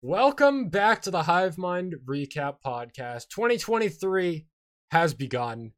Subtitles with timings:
[0.00, 3.30] Welcome back to the Hive Mind Recap Podcast.
[3.30, 4.46] 2023
[4.92, 5.72] has begun.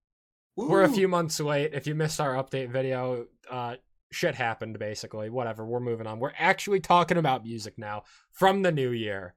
[0.56, 1.70] We're a few months late.
[1.72, 3.76] If you missed our update video, uh,
[4.12, 5.30] shit happened basically.
[5.30, 6.20] Whatever, we're moving on.
[6.20, 9.36] We're actually talking about music now from the new year.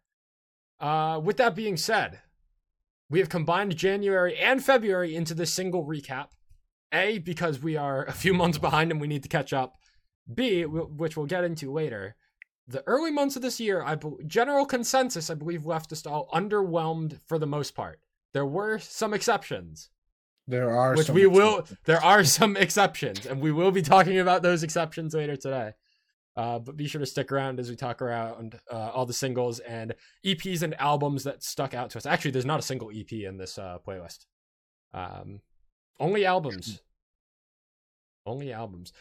[0.82, 2.20] Uh, with that being said,
[3.10, 6.32] we have combined January and February into this single recap.
[6.92, 9.78] A, because we are a few months behind and we need to catch up.
[10.32, 12.18] B, which we'll get into later.
[12.68, 16.30] The early months of this year, I bel general consensus, I believe, left us all
[16.34, 18.00] underwhelmed for the most part.
[18.34, 19.90] There were some exceptions.
[20.48, 21.80] There are which some we will exceptions.
[21.86, 25.74] there are some exceptions and we will be talking about those exceptions later today.
[26.36, 29.60] Uh, but be sure to stick around as we talk around uh, all the singles
[29.60, 29.94] and
[30.26, 32.06] eps and albums that stuck out to us.
[32.06, 34.26] Actually there's not a single ep in this uh, playlist.
[34.94, 35.42] Um,
[36.00, 36.82] only albums.
[38.26, 38.92] Only albums.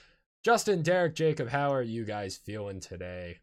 [0.45, 3.38] Justin derek jacob how are you guys feeling today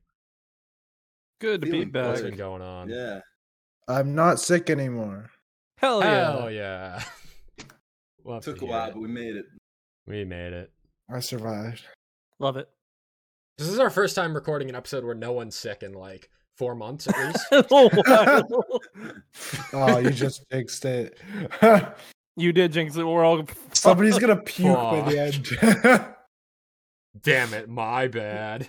[1.39, 2.07] Good to be Feeling back.
[2.07, 2.31] what's good.
[2.31, 3.21] been going on Yeah.
[3.87, 5.29] I'm not sick anymore.
[5.77, 6.31] Hell yeah.
[6.31, 7.01] hell yeah
[8.25, 8.93] Love to Took a while, it.
[8.93, 9.45] but we made it.
[10.07, 10.71] we made it
[11.09, 11.83] I survived.
[12.39, 12.69] Love it.
[13.57, 16.75] this is our first time recording an episode where no one's sick in like four
[16.75, 18.73] months at least Oh.
[19.73, 21.17] Oh, you just jinxed it.
[22.35, 23.03] you did jinx it.
[23.05, 26.15] We're all Somebody's gonna puke by the end.
[27.23, 28.67] Damn it, my bad.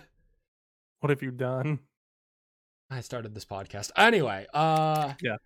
[1.01, 1.81] What have you done?
[2.91, 3.91] I started this podcast.
[3.97, 5.37] Anyway, uh Yeah.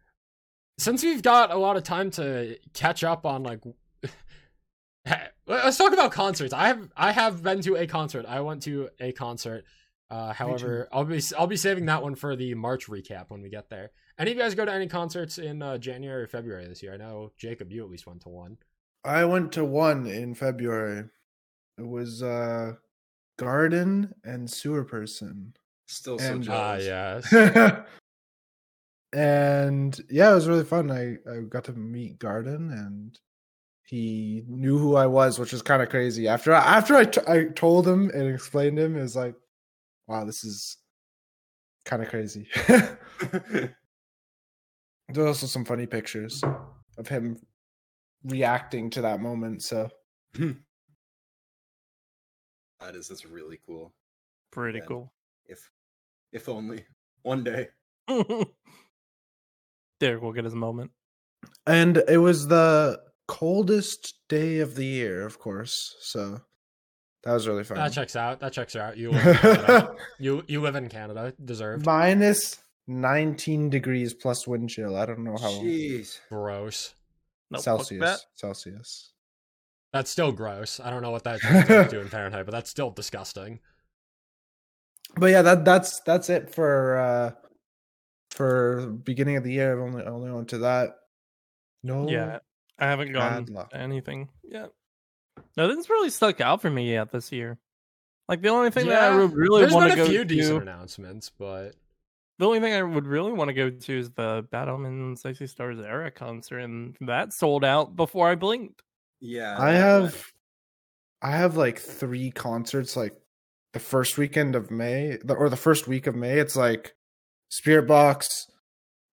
[0.79, 3.61] Since we've got a lot of time to catch up on like
[5.47, 6.53] let's talk about concerts.
[6.53, 8.25] I have I have been to a concert.
[8.27, 9.65] I went to a concert.
[10.11, 13.51] Uh however, I'll be I'll be saving that one for the March recap when we
[13.51, 13.91] get there.
[14.19, 16.95] Any of you guys go to any concerts in uh, January or February this year?
[16.95, 18.59] I know Jacob, you at least went to one.
[19.05, 21.07] I went to one in February.
[21.77, 22.75] It was uh
[23.37, 25.55] Garden and Sewer Person.
[25.87, 27.33] Still so And- Ah, jealous.
[27.33, 27.87] yes.
[29.13, 30.91] and yeah, it was really fun.
[30.91, 33.19] I, I got to meet Garden and
[33.87, 36.27] he knew who I was, which was kind of crazy.
[36.27, 39.35] After I, after I, t- I told him and explained him, it was like,
[40.07, 40.79] wow, this is
[41.85, 42.49] kind of crazy.
[42.67, 43.69] There's
[45.19, 46.43] also some funny pictures
[46.97, 47.37] of him
[48.25, 49.63] reacting to that moment.
[49.63, 49.91] So
[50.35, 50.57] that
[52.95, 53.93] is that's really cool.
[54.51, 54.85] Pretty Yeah.
[54.87, 55.13] cool.
[55.47, 55.71] If
[56.35, 56.85] if only
[57.23, 57.69] one day.
[60.01, 60.91] Derek will get his moment.
[61.67, 65.95] and it was the coldest day of the year, of course.
[66.01, 66.41] So
[67.23, 67.79] that was really fun.
[67.79, 68.41] that checks out.
[68.41, 68.97] That checks out.
[68.99, 69.95] You live in Canada.
[70.19, 71.33] you you live in Canada.
[71.43, 71.87] Deserved.
[71.87, 74.97] Minus 19 degrees plus wind chill.
[74.97, 76.21] I don't know how Jeez.
[76.29, 76.95] Gross.
[77.51, 78.27] No, Celsius.
[78.35, 79.13] Celsius.
[79.93, 80.81] That's still gross.
[80.81, 83.61] I don't know what that translates to in Fahrenheit, but that's still disgusting.
[85.17, 87.31] But yeah, that that's that's it for uh
[88.31, 89.73] for beginning of the year.
[89.73, 90.97] I've only only went to that.
[91.83, 92.09] No.
[92.09, 92.39] Yeah,
[92.79, 93.71] I haven't gone Bad luck.
[93.71, 94.71] to anything yet.
[95.57, 97.59] Nothing's really stuck out for me yet this year.
[98.29, 101.75] Like the only thing that I would really want to go few decent announcements, but
[102.39, 105.79] the only thing I would really want to go to is the Batman Sexy Stars
[105.79, 108.83] era concert, and that sold out before I blinked.
[109.21, 109.57] Yeah.
[109.59, 110.27] I have
[111.23, 113.15] I have like three concerts like
[113.75, 116.39] the first weekend of May or the first week of May.
[116.39, 116.95] It's like
[117.53, 118.47] Spiritbox,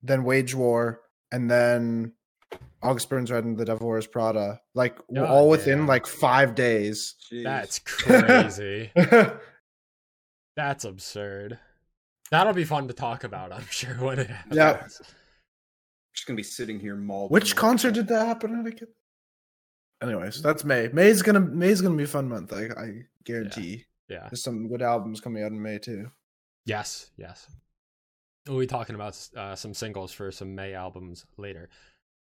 [0.02, 1.02] then Wage War,
[1.32, 2.14] and then
[2.82, 4.62] August Burns Red and the Devil Wears Prada.
[4.74, 5.88] Like God all within damn.
[5.88, 7.16] like five days.
[7.32, 7.44] Jeez.
[7.44, 8.92] that's crazy.
[10.56, 11.60] that's absurd.
[12.30, 14.56] That'll be fun to talk about, I'm sure, when it happens.
[14.56, 14.88] Yeah.
[16.16, 17.32] just gonna be sitting here mauled.
[17.32, 18.88] Which concert did that happen at again?
[20.02, 20.90] Anyways, that's May.
[20.94, 22.54] May's gonna May's gonna be a fun month.
[22.54, 23.62] I I guarantee.
[23.62, 23.84] Yeah.
[24.30, 26.12] There's some good albums coming out in May too.
[26.66, 27.48] Yes, yes.
[28.48, 31.70] We'll be talking about uh, some singles for some May albums later.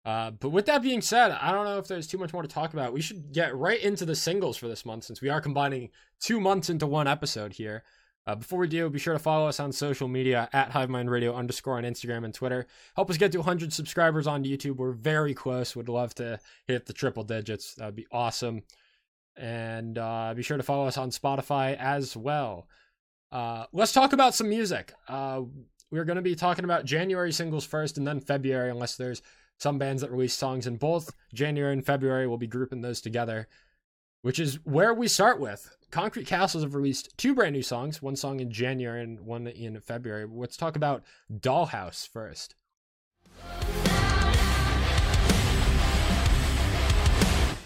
[0.05, 2.47] Uh, but with that being said, I don't know if there's too much more to
[2.47, 2.93] talk about.
[2.93, 6.39] We should get right into the singles for this month since we are combining two
[6.39, 7.83] months into one episode here.
[8.27, 11.35] Uh, before we do, be sure to follow us on social media at HiveMind Radio
[11.35, 12.65] underscore on Instagram and Twitter.
[12.95, 14.77] Help us get to 100 subscribers on YouTube.
[14.77, 15.75] We're very close.
[15.75, 17.75] Would love to hit the triple digits.
[17.75, 18.63] That would be awesome.
[19.37, 22.67] And uh, be sure to follow us on Spotify as well.
[23.31, 24.93] Uh, let's talk about some music.
[25.07, 25.41] Uh,
[25.91, 29.21] we're going to be talking about January singles first and then February, unless there's
[29.57, 32.27] some bands that release songs in both January and February.
[32.27, 33.47] We'll be grouping those together,
[34.21, 35.69] which is where we start with.
[35.91, 39.79] Concrete Castles have released two brand new songs, one song in January and one in
[39.79, 40.25] February.
[40.29, 42.55] Let's talk about Dollhouse first.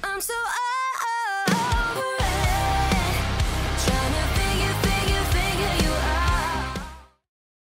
[0.03, 0.33] I'm so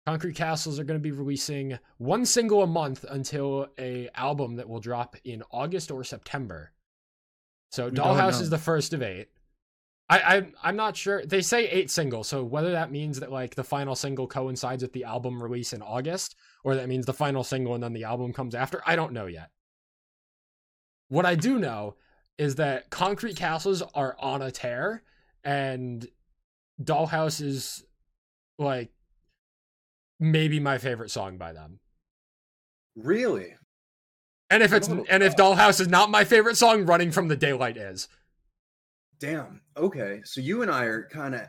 [0.07, 4.69] Concrete Castles are going to be releasing one single a month until a album that
[4.69, 6.71] will drop in August or September.
[7.71, 9.27] So We Dollhouse is the first of eight.
[10.09, 11.25] I, I I'm not sure.
[11.25, 14.93] They say eight singles, so whether that means that like the final single coincides with
[14.93, 18.31] the album release in August, or that means the final single and then the album
[18.31, 19.51] comes after, I don't know yet.
[21.09, 21.95] What I do know
[22.37, 25.03] is that Concrete Castles are on a tear,
[25.43, 26.07] and
[26.81, 27.83] Dollhouse is
[28.57, 28.91] like
[30.19, 31.79] maybe my favorite song by them.
[32.95, 33.55] Really?
[34.49, 37.35] And if it's little and if Dollhouse is not my favorite song, Running from the
[37.35, 38.07] Daylight is.
[39.19, 39.61] Damn.
[39.75, 40.21] Okay.
[40.23, 41.41] So you and I are kind of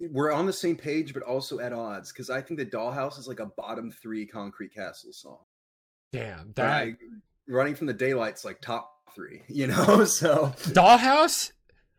[0.00, 3.28] we're on the same page, but also at odds because I think that Dollhouse is
[3.28, 5.38] like a bottom three Concrete Castle song.
[6.12, 6.88] Damn, that
[7.48, 9.42] running from the daylight's like top three.
[9.48, 11.52] You know, so Dollhouse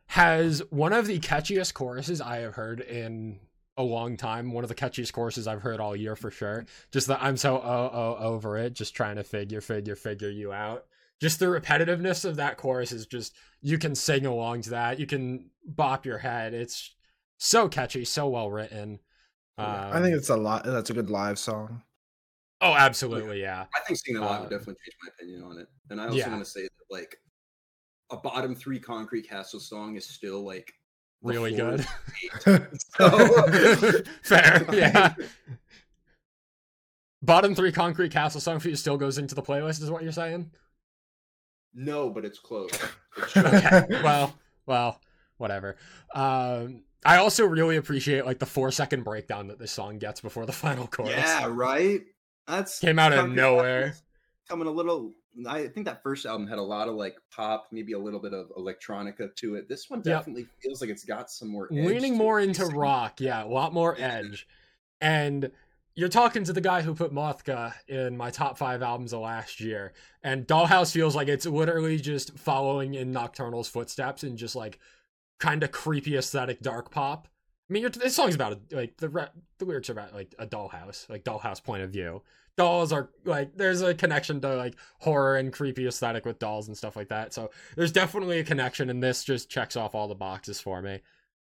[0.08, 3.40] has one of the catchiest choruses I have heard in
[3.80, 4.52] a long time.
[4.52, 6.66] One of the catchiest choruses I've heard all year for sure.
[6.92, 10.54] Just that I'm so oh oh over it, just trying to figure figure figure you
[10.54, 10.86] out.
[11.22, 15.00] Just the repetitiveness of that chorus is just you can sing along to that.
[15.00, 16.54] You can bop your head.
[16.54, 16.96] It's
[17.38, 19.00] so catchy, so well written.
[19.58, 20.64] Yeah, I think Um, it's a lot.
[20.66, 21.84] That's a good live song.
[22.62, 23.66] oh, absolutely, yeah.
[23.76, 25.68] I think seeing it live would Um, definitely change my opinion on it.
[25.90, 26.30] And I also yeah.
[26.30, 27.18] want to say that like
[28.12, 30.74] a bottom three Concrete Castle song is still like
[31.22, 31.86] Really good.
[32.98, 33.52] So-
[34.24, 35.14] Fair, yeah.
[37.22, 40.12] Bottom three concrete castle song for you still goes into the playlist, is what you're
[40.12, 40.52] saying?
[41.74, 42.72] no, but it's close.
[43.18, 43.86] It's Okay.
[44.04, 44.34] well,
[44.66, 45.00] well,
[45.38, 45.76] whatever.
[46.16, 50.46] Um, I also really appreciate like the four second breakdown that this song gets before
[50.46, 51.12] the final chorus.
[51.16, 52.02] yeah, right.
[52.48, 53.94] That's Came out of nowhere.
[54.50, 55.14] Coming a little.
[55.48, 58.34] I think that first album had a lot of like pop, maybe a little bit
[58.34, 59.70] of electronica to it.
[59.70, 60.20] This one Yep.
[60.20, 61.68] definitely feels like it's got some more.
[61.72, 64.48] edge Leaning more into rock, yeah, a lot more edge.
[65.02, 65.52] And
[65.96, 69.60] you're talking to the guy who put Mothica in my top five albums of last
[69.60, 69.94] year.
[70.24, 74.80] And Dollhouse feels like it's literally just following in Nocturnal's footsteps and just like
[75.40, 77.28] kind of creepy aesthetic dark pop.
[77.70, 80.48] I mean, you're, this song's about a, like the the lyrics are about like a
[80.48, 82.24] dollhouse, like dollhouse point of view.
[82.60, 86.76] Dolls are like there's a connection to like horror and creepy aesthetic with dolls and
[86.76, 87.34] stuff like that.
[87.34, 91.00] So there's definitely a connection, and this just checks off all the boxes for me.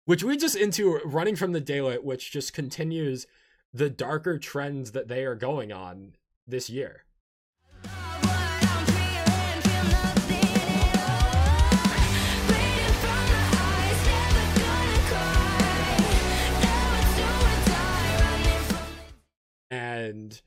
[0.04, 3.26] Which leads us into running from the daylight, which just continues
[3.72, 6.16] the darker trends that they are going on
[6.46, 7.04] this year.
[19.70, 20.42] and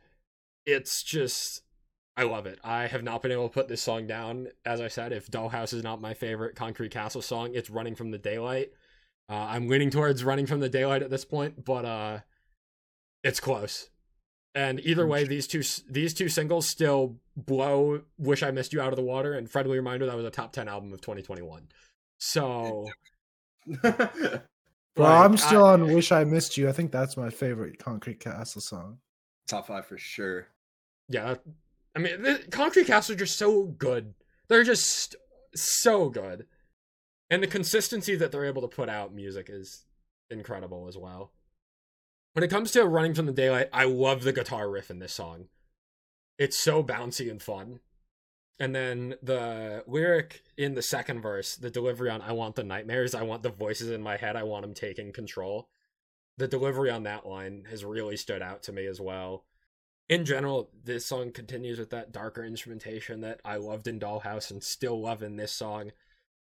[0.66, 1.62] it's just
[2.16, 2.60] I love it.
[2.64, 4.48] I have not been able to put this song down.
[4.66, 8.12] As I said, if Dollhouse is not my favorite Concrete Castle song, it's Running from
[8.12, 8.72] the Daylight.
[9.30, 12.20] Uh, I'm leaning towards Running from the Daylight at this point, but uh,
[13.24, 13.90] it's close.
[14.56, 18.90] And either way, these two these two singles still blow "Wish I Missed You" out
[18.94, 19.34] of the water.
[19.34, 21.70] And friendly reminder that was a top ten album of 2021.
[22.20, 22.88] So,
[24.96, 27.80] Well, like, I'm still I- on "Wish I Missed You." I think that's my favorite
[27.80, 29.00] Concrete Castle song.
[29.48, 30.48] Top five for sure.
[31.10, 31.36] yeah
[31.96, 34.14] i mean the concrete castle are just so good.
[34.50, 35.16] They're just
[35.56, 36.46] so good.
[37.30, 39.86] And the consistency that they're able to put out music is
[40.30, 41.32] incredible as well.
[42.34, 45.14] When it comes to running from the daylight i love the guitar riff in this
[45.14, 45.46] song.
[46.38, 47.80] It's so bouncy and fun.
[48.60, 53.16] And then the lyric in the second verse the delivery on i want the nightmares
[53.16, 55.70] i want the voices in my head i want them taking control
[56.38, 59.46] the delivery on that line has really stood out to me as well
[60.10, 64.64] in general, this song continues with that darker instrumentation that I loved in Dollhouse and
[64.64, 65.92] still love in this song.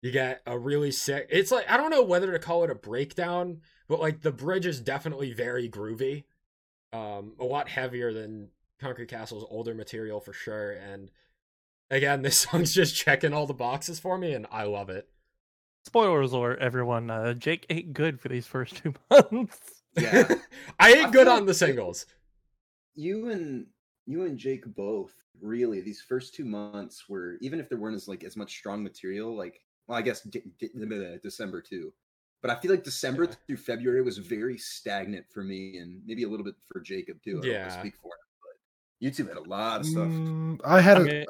[0.02, 1.28] You get a really sick.
[1.30, 4.66] It's like I don't know whether to call it a breakdown, but like the bridge
[4.66, 6.24] is definitely very groovy,
[6.92, 8.50] um, a lot heavier than
[8.80, 10.72] Concrete Castle's older material for sure.
[10.72, 11.10] And
[11.90, 15.08] again, this song's just checking all the boxes for me, and I love it.
[15.88, 17.10] Spoilers alert, everyone.
[17.10, 19.82] Uh, Jake ate good for these first two months.
[19.96, 20.26] Yeah.
[20.80, 22.06] I ate I good on like- the singles.
[22.94, 23.66] you and
[24.06, 28.06] you and Jake both really these first two months were even if there weren't as
[28.08, 31.92] like as much strong material like well I guess D- D- D- December too
[32.40, 33.34] but I feel like December Yeah.
[33.46, 37.38] through February was very stagnant for me and maybe a little bit for Jacob too
[37.38, 37.80] I don't wanna Yeah.
[37.80, 41.04] speak for him but YouTube had a lot of stuff Mm, I had I a,
[41.04, 41.26] mean,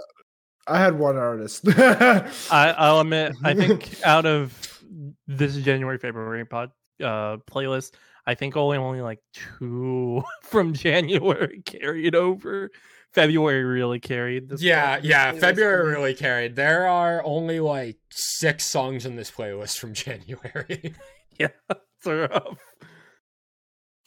[0.67, 1.67] I had one artist.
[1.69, 4.83] I, I'll admit, I think out of
[5.27, 7.93] this January February pod uh, playlist,
[8.27, 12.71] I think only only like two from January carried over.
[13.13, 14.63] February really carried this.
[14.63, 15.33] Yeah, this yeah.
[15.33, 16.57] February really carried.
[16.57, 20.95] There are only like six songs in this playlist from January.
[21.39, 22.59] Yeah, it's rough.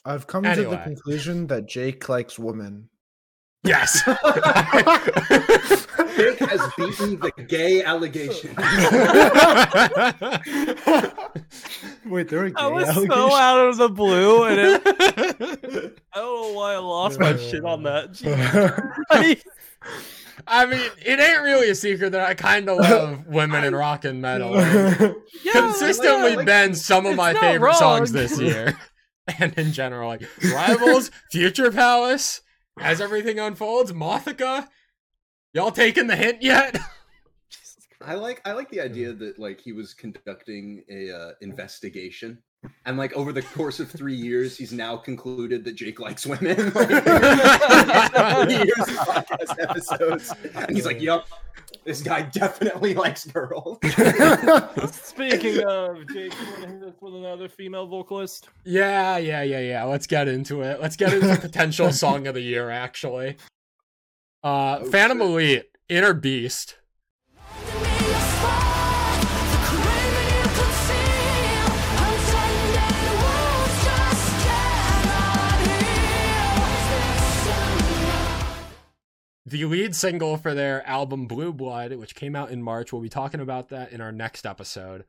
[0.05, 2.89] I've come to the conclusion that Jake likes women.
[3.63, 4.01] Yes.
[6.77, 8.49] Jake has beaten the gay allegation.
[12.05, 14.81] Wait, there are gay I was so out of the blue, and it,
[16.13, 17.37] I don't know why I lost my oh.
[17.37, 19.43] shit on that.
[20.45, 24.05] I mean, it ain't really a secret that I kind of love women in rock
[24.05, 24.55] and metal.
[24.55, 25.13] Yeah,
[25.51, 28.77] Consistently like- been some of my not favorite songs this year.
[29.39, 32.41] and in general, like Rivals, Future Palace,
[32.79, 34.67] as everything unfolds, Mothica.
[35.57, 36.77] Y'all taking the hint yet?
[38.05, 42.37] I like I like the idea that like he was conducting a uh, investigation,
[42.85, 46.71] and like over the course of three years, he's now concluded that Jake likes women.
[46.75, 46.89] Like,
[48.45, 51.27] three years of podcast episodes, and he's like, "Yup,
[51.85, 53.79] this guy definitely likes girls."
[54.91, 58.49] Speaking of, Jake, you want to hit us with another female vocalist?
[58.63, 59.83] Yeah, yeah, yeah, yeah.
[59.85, 60.79] Let's get into it.
[60.79, 63.37] Let's get into potential song of the year, actually.
[64.43, 65.27] Uh, Oh, Phantom shit.
[65.27, 66.75] Elite, Inner Beast.
[79.47, 82.91] the lead single for their album Blue Blood, which came out in March.
[82.91, 85.05] We'll be talking about that in our next episode.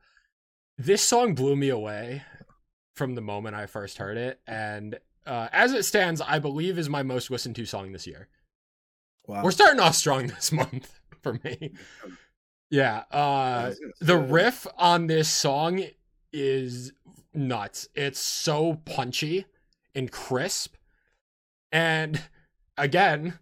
[0.77, 2.23] This song blew me away
[2.95, 6.87] from the moment I first heard it, and uh, as it stands, I believe is
[6.87, 8.29] my most listened to song this year.
[9.29, 9.43] Wow.
[9.43, 11.73] We're starting off strong this month for me.
[12.71, 15.83] Yeah, uh, the riff on this song
[16.33, 16.91] is
[17.33, 17.87] nuts.
[17.95, 19.45] It's so punchy
[19.95, 20.75] and crisp.
[21.71, 22.21] And
[22.77, 23.39] again,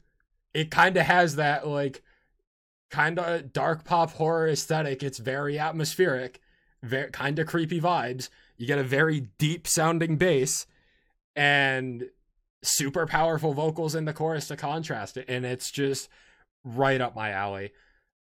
[0.54, 2.04] it kind of has that like
[2.90, 5.04] kind of dark pop horror aesthetic.
[5.04, 6.42] It's very atmospheric,
[6.84, 8.30] very kind of creepy vibes.
[8.58, 10.66] You get a very deep sounding bass
[11.36, 12.10] and
[12.68, 15.26] super powerful vocals in the chorus to contrast it.
[15.28, 16.10] And it's just
[16.64, 17.72] right up my alley.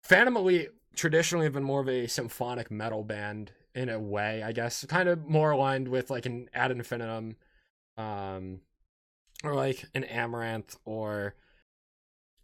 [0.03, 4.53] Phantom Elite traditionally have been more of a symphonic metal band in a way, I
[4.53, 7.37] guess, kind of more aligned with like an Ad Infinitum,
[7.97, 8.61] um,
[9.45, 11.35] or like an Amaranthe, or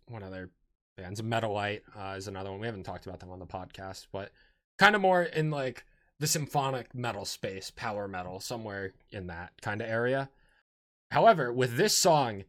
[0.07, 0.50] one other
[0.97, 1.21] bands?
[1.21, 2.61] Metalite uh, is another one.
[2.61, 4.33] We haven't talked about them on the podcast, but
[4.78, 5.85] kind of more in like
[6.18, 10.30] the symphonic metal space, power metal, somewhere in that kind of area.
[11.11, 12.45] However, with this song,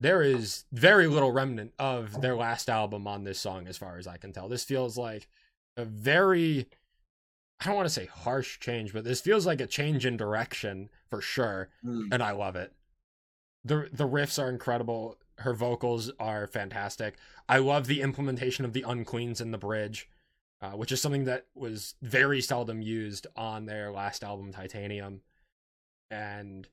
[0.00, 4.06] there is very little remnant of their last album on this song, as far as
[4.06, 4.48] I can tell.
[4.48, 5.28] This feels like
[5.76, 6.66] a very,
[7.60, 10.90] I don't want to say harsh change, but this feels like a change in direction
[11.08, 12.72] for sure, hmm, and I love it.
[13.64, 15.18] the The riffs are incredible.
[15.38, 17.16] Her vocals are fantastic.
[17.48, 20.08] I love the implementation of the uncleans in the bridge,
[20.60, 25.22] uh, which is something that was very seldom used on their last album, Titanium,
[26.10, 26.68] and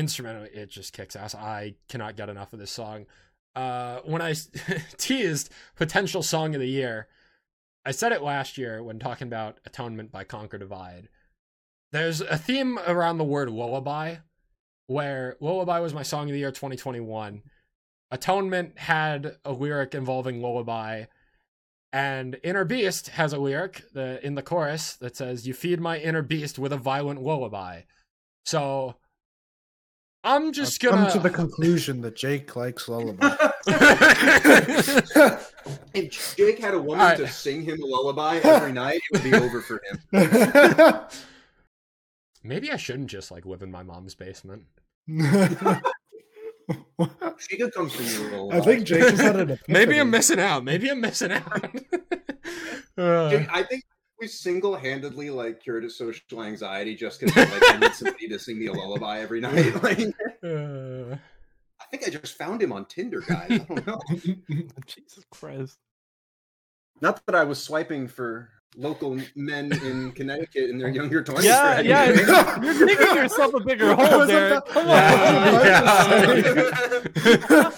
[0.00, 1.34] instrumentally it just kicks ass.
[1.34, 3.04] I cannot get enough of this song.
[3.54, 4.34] Uh, when I
[4.96, 7.06] teased potential song of the year,
[7.84, 11.08] I said it last year when talking about Atonement by Conquer Divide.
[11.92, 14.16] There's a theme around the word lullaby,
[14.86, 17.42] where lullaby was my song of the year 2021.
[18.10, 21.04] Atonement had a lyric involving lullaby,
[21.92, 25.98] and Inner Beast has a lyric the, in the chorus that says, "You feed my
[25.98, 27.82] inner beast with a violent lullaby."
[28.44, 28.96] So
[30.22, 33.34] I'm just I've gonna come to the conclusion that Jake likes lullaby.
[35.94, 37.16] if Jake had a woman Alright.
[37.18, 39.80] to sing him a lullaby every night, it would be over for
[40.12, 41.00] him.
[42.42, 44.64] Maybe I shouldn't just like live in my mom's basement.
[47.38, 48.58] She could come sing you a lullaby.
[48.58, 50.62] I think Jake just had an Maybe I'm missing out.
[50.62, 51.74] Maybe I'm missing out.
[52.96, 53.82] Uh, Jake, I think
[54.20, 58.58] we single-handedly like cured his social anxiety just because like I need somebody to sing
[58.58, 59.74] me a lullaby every night.
[59.82, 59.98] Like,
[60.44, 61.16] uh,
[61.80, 63.50] I think I just found him on Tinder, guys.
[63.50, 64.00] I don't know.
[64.86, 65.78] Jesus Christ.
[67.00, 71.46] Not that I was swiping for local men in Connecticut in their younger twenties.
[71.46, 72.60] Yeah, yeah.
[72.62, 74.52] You're digging yourself a bigger I hole, was Derek.
[74.52, 74.88] about- Come
[77.64, 77.72] on.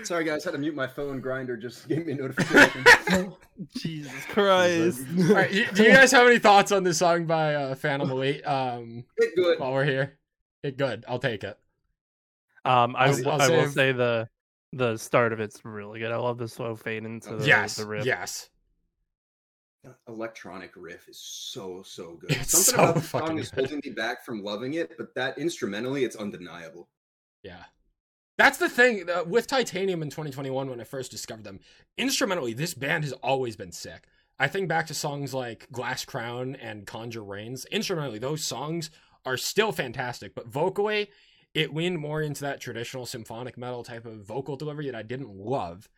[0.04, 0.44] Sorry, guys.
[0.44, 1.20] Had to mute my phone.
[1.20, 3.34] Grindr just gave me a notification.
[3.76, 5.02] Jesus Christ.
[5.18, 8.46] all right, do you guys have any thoughts on this song by uh, Phantom Elite?
[8.46, 9.58] Um, Bit good.
[9.60, 10.18] while we're here,
[10.62, 11.04] it good.
[11.06, 11.58] I'll take it.
[12.64, 14.28] Um, I, I'll- w- I'll I will say the
[14.72, 16.12] the start of it's really good.
[16.12, 18.06] I love the slow fade into the, yes, the riff.
[18.06, 18.48] yes.
[20.08, 22.32] Electronic riff is so so good.
[22.32, 25.38] It's Something so about the song is holding me back from loving it, but that
[25.38, 26.88] instrumentally, it's undeniable.
[27.42, 27.64] Yeah.
[28.36, 31.60] That's the thing uh, with Titanium in 2021 when I first discovered them.
[31.98, 34.06] Instrumentally, this band has always been sick.
[34.38, 37.66] I think back to songs like Glass Crown and Conjure Rains.
[37.66, 38.90] Instrumentally, those songs
[39.26, 41.10] are still fantastic, but vocally,
[41.52, 45.34] it leaned more into that traditional symphonic metal type of vocal delivery that I didn't
[45.34, 45.88] love.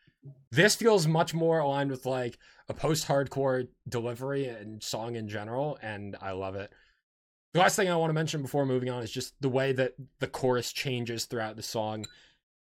[0.50, 2.38] This feels much more aligned with like
[2.69, 6.73] a post-hardcore delivery and song in general, and I love it.
[7.55, 9.95] The last thing I want to mention before moving on is just the way that
[10.21, 12.07] the chorus changes throughout the song.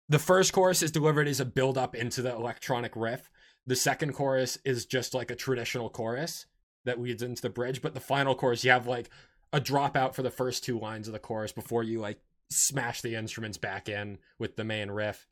[0.09, 3.31] The first chorus is delivered as a build up into the electronic riff.
[3.67, 6.47] The second chorus is just like a traditional chorus
[6.85, 9.11] that leads into the bridge, but the final chorus you have like
[9.53, 13.15] a dropout for the first two lines of the chorus before you like smash the
[13.15, 15.27] instruments back in with the main riff.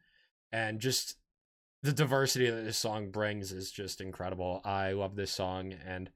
[0.52, 1.16] And just
[1.82, 4.60] the diversity that this song brings is just incredible.
[4.64, 6.10] I love this song and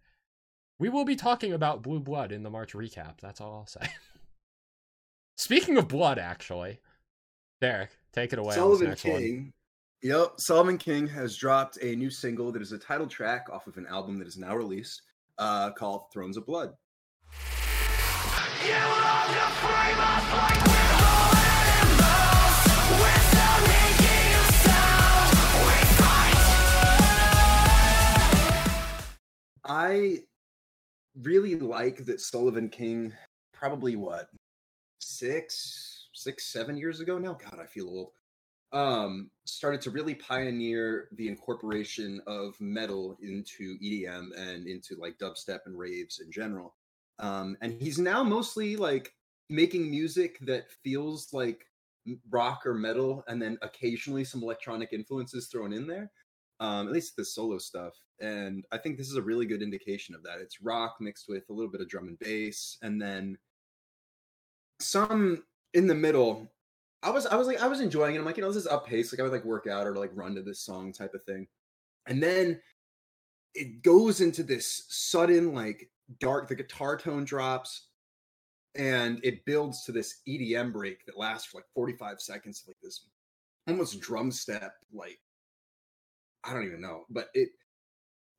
[0.78, 3.20] we will be talking about Blue Blood in the March recap.
[3.20, 3.88] That's all I'll say.
[5.36, 6.80] Speaking of blood, actually,
[7.60, 8.48] Derek, take it away.
[8.48, 9.18] on this Sullivan next one.
[9.18, 9.52] King.
[10.02, 13.76] Yep, Sullivan King has dropped a new single that is a title track off of
[13.76, 15.02] an album that is now released
[15.38, 16.72] uh, called Thrones of Blood.
[29.64, 30.24] I
[31.20, 33.12] really like that Sullivan King,
[33.52, 34.28] probably what,
[34.98, 37.34] six, six, seven years ago now?
[37.34, 38.10] God, I feel old.
[38.72, 45.60] Um, started to really pioneer the incorporation of metal into EDM and into like dubstep
[45.66, 46.74] and raves in general.
[47.18, 49.12] Um, and he's now mostly like
[49.50, 51.66] making music that feels like
[52.30, 56.10] rock or metal, and then occasionally some electronic influences thrown in there.
[56.60, 57.94] Um, at least the solo stuff.
[58.22, 60.38] And I think this is a really good indication of that.
[60.40, 63.36] It's rock mixed with a little bit of drum and bass, and then
[64.80, 65.42] some
[65.74, 66.50] in the middle.
[67.02, 68.18] I was I was like I was enjoying it.
[68.18, 69.12] I'm like, you know, this is up pace.
[69.12, 71.48] Like I would like work out or like run to this song type of thing.
[72.06, 72.60] And then
[73.54, 77.88] it goes into this sudden like dark the guitar tone drops
[78.74, 83.06] and it builds to this EDM break that lasts for like 45 seconds like this
[83.68, 85.18] almost drum step like
[86.44, 87.50] I don't even know, but it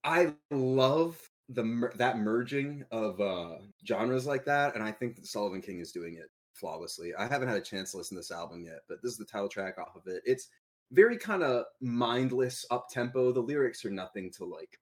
[0.04, 5.62] I love the that merging of uh genres like that and I think that Sullivan
[5.62, 7.14] King is doing it flawlessly.
[7.16, 9.26] I haven't had a chance to listen to this album yet, but this is the
[9.26, 10.22] title track off of it.
[10.26, 10.50] It's
[10.92, 13.32] very kind of mindless up tempo.
[13.32, 14.80] The lyrics are nothing to like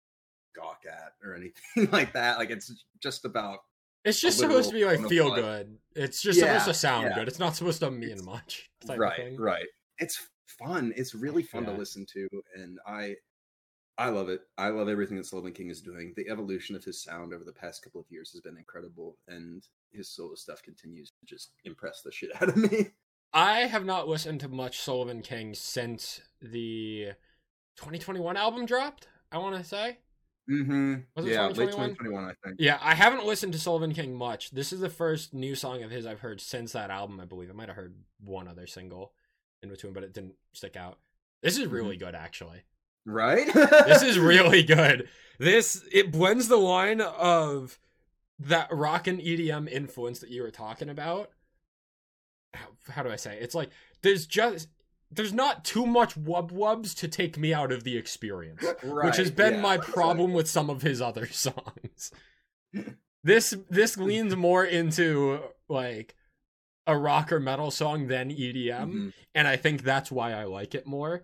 [0.55, 2.38] gawk at or anything like that.
[2.38, 3.60] Like it's just about
[4.05, 5.41] It's just supposed to be like feel blood.
[5.41, 5.77] good.
[5.95, 7.15] It's just Yeah, supposed to sound yeah.
[7.15, 7.27] good.
[7.27, 8.69] It's not supposed to mean It's- much.
[8.97, 9.65] right, right.
[9.97, 10.27] It's
[10.60, 10.93] fun.
[10.95, 11.71] It's really fun Yeah.
[11.71, 13.15] to listen to, and I
[13.97, 14.41] I love it.
[14.58, 16.13] I love everything that Sullivan King is doing.
[16.15, 19.65] The evolution of his sound over the past couple of years has been incredible, and
[19.91, 22.88] his solo stuff continues to just impress the shit out of me.
[23.34, 27.12] I have not listened to much Sullivan King since the
[27.77, 29.08] 2021 album dropped.
[29.32, 29.97] I want to say.
[30.49, 30.95] Mm-hmm.
[31.15, 31.89] Was it Yeah, late 2021?
[31.91, 32.56] 2021, I think.
[32.60, 34.51] Yeah, I haven't listened to Sullivan King much.
[34.51, 37.49] This is the first new song of his I've heard since that album, I believe.
[37.49, 39.13] I might have heard one other single
[39.63, 40.97] in between, but it didn't stick out.
[41.41, 42.63] This is really good, actually.
[43.05, 43.51] Right?
[43.53, 45.07] This is really good.
[45.39, 47.79] This it blends the line of
[48.39, 51.29] that rock and EDM influence that you were talking about.
[52.53, 53.37] How, how do I say?
[53.37, 53.43] it?
[53.43, 53.69] It's like
[54.01, 54.67] there's just
[55.09, 59.05] there's not too much wub wubs to take me out of the experience right.
[59.05, 59.93] which has been yeah, my exactly.
[59.93, 62.11] problem with some of his other songs.
[63.23, 66.15] this this leans more into like
[66.87, 69.13] a rock or metal song than EDM, Mhm.
[69.35, 71.23] and I think that's why I like it more.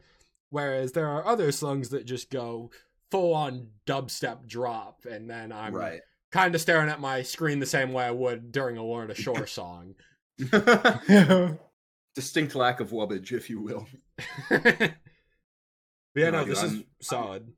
[0.50, 2.72] Whereas there are other songs that just go
[3.12, 6.02] full on dubstep drop, and then I'm Right.
[6.32, 9.46] kind of staring at my screen the same way I would during a Lorna Shore
[9.48, 9.96] song.
[12.16, 13.88] Distinct lack of wubbage, if you will.
[14.50, 14.90] yeah,
[16.16, 17.54] No, no, this is I'm- solid.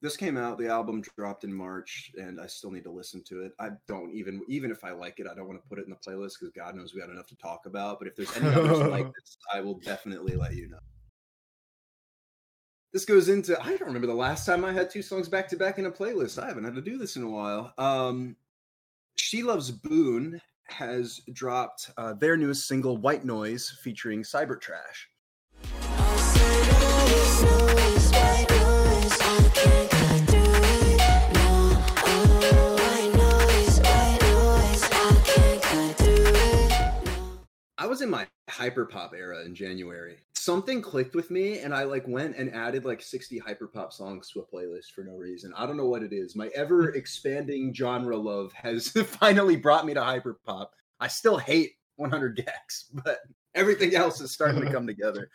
[0.00, 3.42] this came out the album dropped in march and i still need to listen to
[3.42, 5.84] it i don't even even if i like it i don't want to put it
[5.86, 8.34] in the playlist because god knows we got enough to talk about but if there's
[8.36, 10.78] any others like this i will definitely let you know
[12.94, 15.56] this goes into i don't remember the last time i had two songs back to
[15.56, 16.42] back in a playlist.
[16.42, 17.74] I haven't had to do this in a while.
[17.76, 18.36] Um
[19.16, 25.08] she loves boone has dropped uh, their newest single white noise featuring Cybertrash
[37.84, 40.16] I was in my hyperpop era in January.
[40.34, 44.40] Something clicked with me, and I like went and added like 60 hyperpop songs to
[44.40, 45.52] a playlist for no reason.
[45.54, 46.34] I don't know what it is.
[46.34, 48.88] My ever expanding genre love has
[49.20, 50.68] finally brought me to hyperpop.
[50.98, 53.18] I still hate 100 gecs, but
[53.54, 55.28] everything else is starting to come together.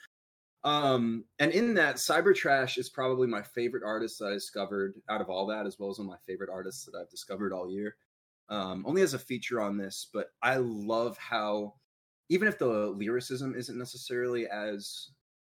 [0.63, 5.29] Um, and in that, Cybertrash is probably my favorite artist that I discovered out of
[5.29, 7.95] all that, as well as one of my favorite artists that I've discovered all year.
[8.49, 11.75] Um, only as a feature on this, but I love how
[12.29, 15.09] even if the lyricism isn't necessarily as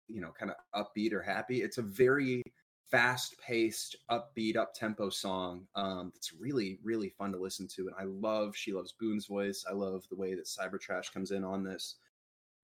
[0.08, 2.42] you know kind of upbeat or happy, it's a very
[2.90, 5.66] fast paced, upbeat, up tempo song.
[5.74, 9.64] Um, that's really really fun to listen to, and I love She Loves Boone's voice.
[9.68, 11.96] I love the way that Cybertrash comes in on this.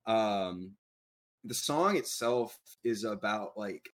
[0.07, 0.73] Um,
[1.44, 3.88] the song itself is about like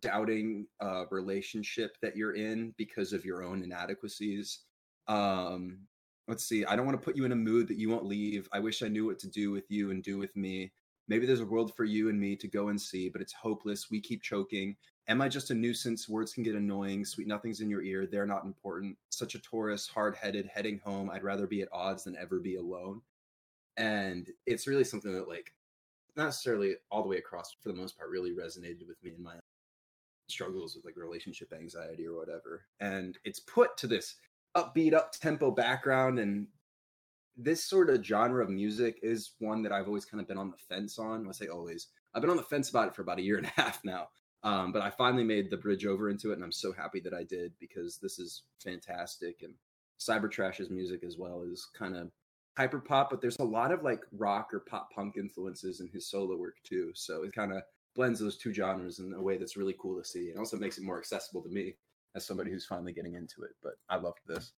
[0.00, 4.60] doubting a relationship that you're in because of your own inadequacies.
[5.06, 5.80] Um,
[6.28, 6.64] let's see.
[6.64, 8.48] I don't want to put you in a mood that you won't leave.
[8.52, 10.72] I wish I knew what to do with you and do with me.
[11.08, 13.90] Maybe there's a world for you and me to go and see, but it's hopeless.
[13.90, 14.76] We keep choking.
[15.08, 16.06] Am I just a nuisance?
[16.06, 17.06] Words can get annoying.
[17.06, 18.06] Sweet nothing's in your ear.
[18.06, 18.98] They're not important.
[19.08, 21.08] Such a Taurus, hard headed, heading home.
[21.08, 23.00] I'd rather be at odds than ever be alone.
[23.78, 25.54] And it's really something that, like,
[26.14, 29.22] not necessarily all the way across, for the most part, really resonated with me in
[29.22, 29.36] my
[30.28, 32.66] struggles with like relationship anxiety or whatever.
[32.80, 34.16] And it's put to this
[34.56, 36.18] upbeat, up tempo background.
[36.18, 36.46] And
[37.36, 40.50] this sort of genre of music is one that I've always kind of been on
[40.50, 41.26] the fence on.
[41.28, 41.88] I say always.
[42.14, 44.08] I've been on the fence about it for about a year and a half now.
[44.42, 47.14] Um, but I finally made the bridge over into it, and I'm so happy that
[47.14, 49.42] I did because this is fantastic.
[49.42, 49.54] And
[49.98, 52.10] Cybertrash's music as well is kind of
[52.56, 56.08] hyper pop, but there's a lot of like rock or pop punk influences in his
[56.08, 56.92] solo work too.
[56.94, 57.62] So it kind of
[57.94, 60.78] blends those two genres in a way that's really cool to see, and also makes
[60.78, 61.74] it more accessible to me
[62.14, 63.50] as somebody who's finally getting into it.
[63.62, 64.52] But I loved this.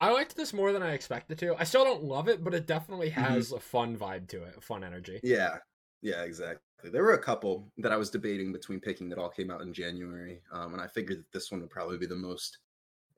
[0.00, 1.54] I liked this more than I expected to.
[1.58, 4.60] I still don't love it, but it definitely has a fun vibe to it, a
[4.60, 5.20] fun energy.
[5.22, 5.58] Yeah,
[6.02, 6.60] yeah, exactly.
[6.90, 9.72] There were a couple that I was debating between picking that all came out in
[9.72, 12.58] January, um, and I figured that this one would probably be the most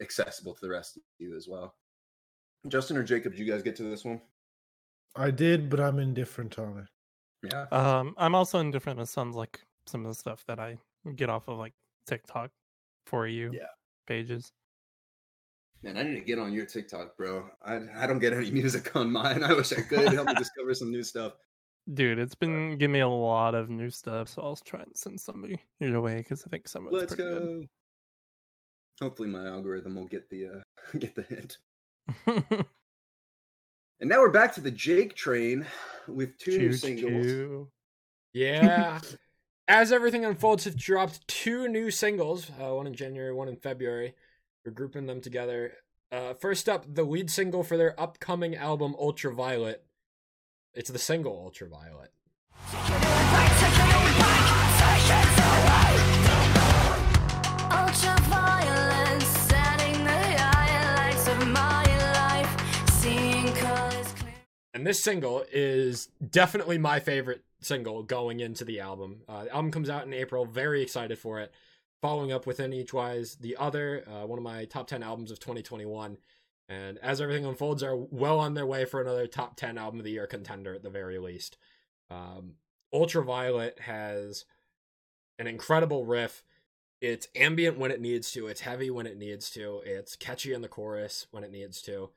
[0.01, 1.75] accessible to the rest of you as well.
[2.68, 4.20] Justin or Jacob, did you guys get to this one?
[5.16, 7.51] I did, but I'm indifferent on it.
[7.53, 7.66] Yeah.
[7.72, 9.01] Um, I'm also indifferent.
[9.01, 10.79] It sounds like some of the stuff that I
[11.14, 11.72] get off of like
[12.07, 12.51] TikTok
[13.06, 13.66] for you Yeah.
[14.06, 14.52] pages.
[15.82, 17.48] Man, I need to get on your TikTok, bro.
[17.64, 19.42] I I don't get any music on mine.
[19.42, 21.34] I wish I could help me discover some new stuff.
[21.94, 25.20] Dude, it's been giving me a lot of new stuff, so I'll try and send
[25.20, 27.64] somebody your way because I think some of Let's pretty go.
[29.00, 30.60] Hopefully, my algorithm will get the uh,
[30.98, 31.58] get the hint.
[33.98, 35.64] And now we're back to the Jake train
[36.06, 37.26] with two new Choo singles.
[37.26, 37.70] choo.
[38.34, 39.00] Yeah.
[39.68, 44.14] As everything unfolds, have dropped two new singles, uh, one in January, one in February.
[44.64, 45.72] We're grouping them together.
[46.12, 49.85] Uh, first up, the lead single for their upcoming album, Ultraviolet.
[50.72, 52.12] It's the single Ultraviolet.
[57.72, 64.35] Ultraviolet, setting the highlights of my life, seeing colors clear.
[64.74, 69.22] And this single is definitely my favorite single going into the album.
[69.29, 70.46] Uh, the album comes out in April.
[70.46, 71.52] Very excited for it.
[72.02, 75.38] Following up within each wise the other, uh, one of my top 10 albums of
[75.40, 76.18] 2021.
[76.68, 80.05] And as everything unfolds, are well on their way for another top 10 album of
[80.05, 81.57] the year contender at the very least.
[82.11, 82.55] Um,
[82.92, 84.44] Ultraviolet has
[85.38, 86.42] an incredible riff.
[87.00, 90.62] It's ambient when it needs to, it's heavy when it needs to, it's catchy in
[90.62, 92.11] the chorus when it needs to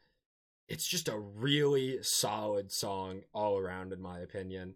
[0.69, 4.75] it's just a really solid song all around in my opinion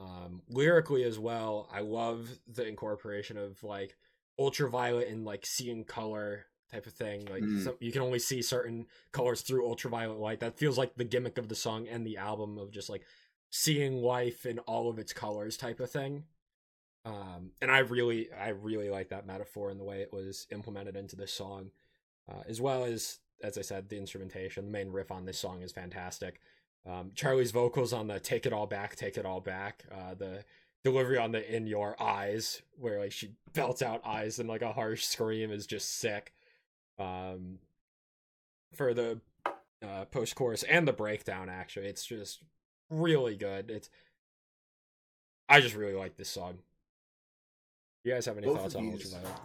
[0.00, 3.96] um lyrically as well i love the incorporation of like
[4.38, 7.64] ultraviolet and like seeing color type of thing like Mm.
[7.64, 11.36] some, you can only see certain colors through ultraviolet light that feels like the gimmick
[11.36, 13.02] of the song and the album of just like
[13.50, 16.24] seeing life in all of its colors type of thing
[17.04, 20.96] um and i really i really like that metaphor and the way it was implemented
[20.96, 21.70] into this song
[22.30, 25.62] uh, as well as as I said, the instrumentation, the main riff on this song
[25.62, 26.40] is fantastic.
[26.84, 30.44] Um, Charlie's vocals on the "Take It All Back, Take It All Back," uh, the
[30.82, 34.72] delivery on the "In Your Eyes," where like she belts out eyes and like a
[34.72, 36.32] harsh scream, is just sick.
[36.98, 37.58] Um,
[38.74, 39.20] for the
[39.82, 42.42] uh, post chorus and the breakdown, actually, it's just
[42.90, 43.70] really good.
[43.70, 43.88] It's
[45.48, 46.58] I just really like this song.
[48.04, 49.40] You guys have any Both thoughts on these- Ultraviolet?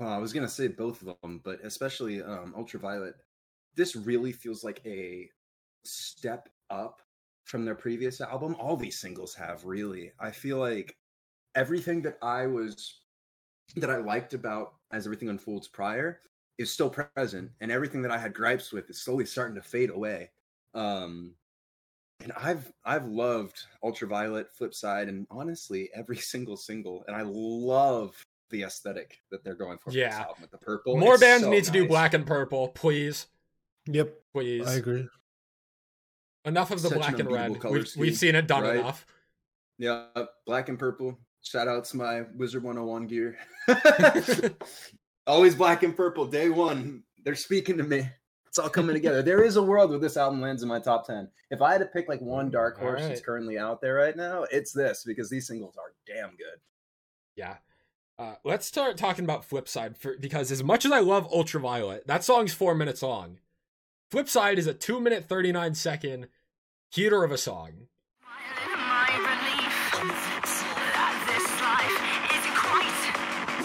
[0.00, 3.16] Uh, I was gonna say both of them, but especially um, Ultraviolet.
[3.76, 5.28] This really feels like a
[5.84, 7.02] step up
[7.44, 8.54] from their previous album.
[8.58, 10.12] All these singles have really.
[10.18, 10.96] I feel like
[11.54, 13.00] everything that I was
[13.76, 16.20] that I liked about as everything unfolds prior
[16.58, 19.90] is still present, and everything that I had gripes with is slowly starting to fade
[19.90, 20.30] away.
[20.74, 21.34] Um,
[22.20, 28.14] and I've I've loved Ultraviolet, Flipside, and honestly every single single, and I love
[28.50, 29.86] the aesthetic that they're going for.
[29.90, 30.20] with this Yeah.
[30.20, 30.96] album with the purple.
[30.96, 33.26] More It's bands so need to do black and purple, please,
[33.86, 34.66] Yep, please.
[34.66, 35.08] I agree.
[36.44, 37.64] Enough of the Such an black and red.
[37.64, 38.76] We've, we've seen it done right?
[38.76, 39.06] enough.
[39.78, 40.06] Yeah,
[40.46, 41.18] black and purple.
[41.42, 43.36] Shout out to my Wizard 101 gear.
[45.26, 46.26] Always black and purple.
[46.26, 48.08] Day one, they're speaking to me.
[48.46, 49.20] It's all coming together.
[49.20, 51.28] There is a world where this album lands in my top 10.
[51.50, 54.44] If I had to pick like one dark horse that's currently out there right now,
[54.44, 56.60] it's this because these singles are damn good.
[57.34, 57.56] Yeah.
[58.16, 62.22] Uh, let's start talking about Flipside for, because as much as I love Ultraviolet, that
[62.22, 63.38] song's four minutes long.
[64.10, 66.28] Flipside is a two minute thirty nine second
[66.90, 67.88] heater of a song.
[68.22, 69.74] My relief
[70.94, 71.98] that this life
[72.36, 72.94] isn't quite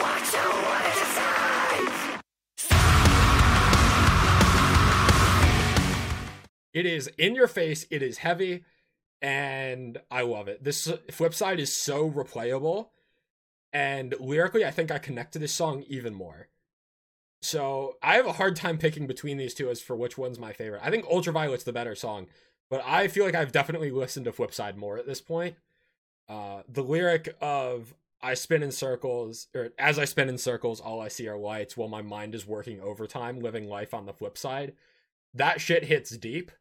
[0.01, 2.19] what you wanted to say.
[6.73, 8.63] It is in your face, it is heavy,
[9.21, 10.63] and I love it.
[10.63, 12.89] This Flipside is so replayable,
[13.71, 16.47] and lyrically, I think I connect to this song even more.
[17.41, 20.51] So I have a hard time picking between these two as for which one's my
[20.53, 20.81] favorite.
[20.83, 22.27] I think Ultraviolet's the better song,
[22.69, 25.55] but I feel like I've definitely listened to Flipside more at this point.
[26.27, 30.99] Uh, the lyric of I spin in circles, or as I spin in circles, all
[30.99, 34.37] I see are lights while my mind is working overtime, living life on the flip
[34.37, 34.73] side.
[35.33, 36.51] That shit hits deep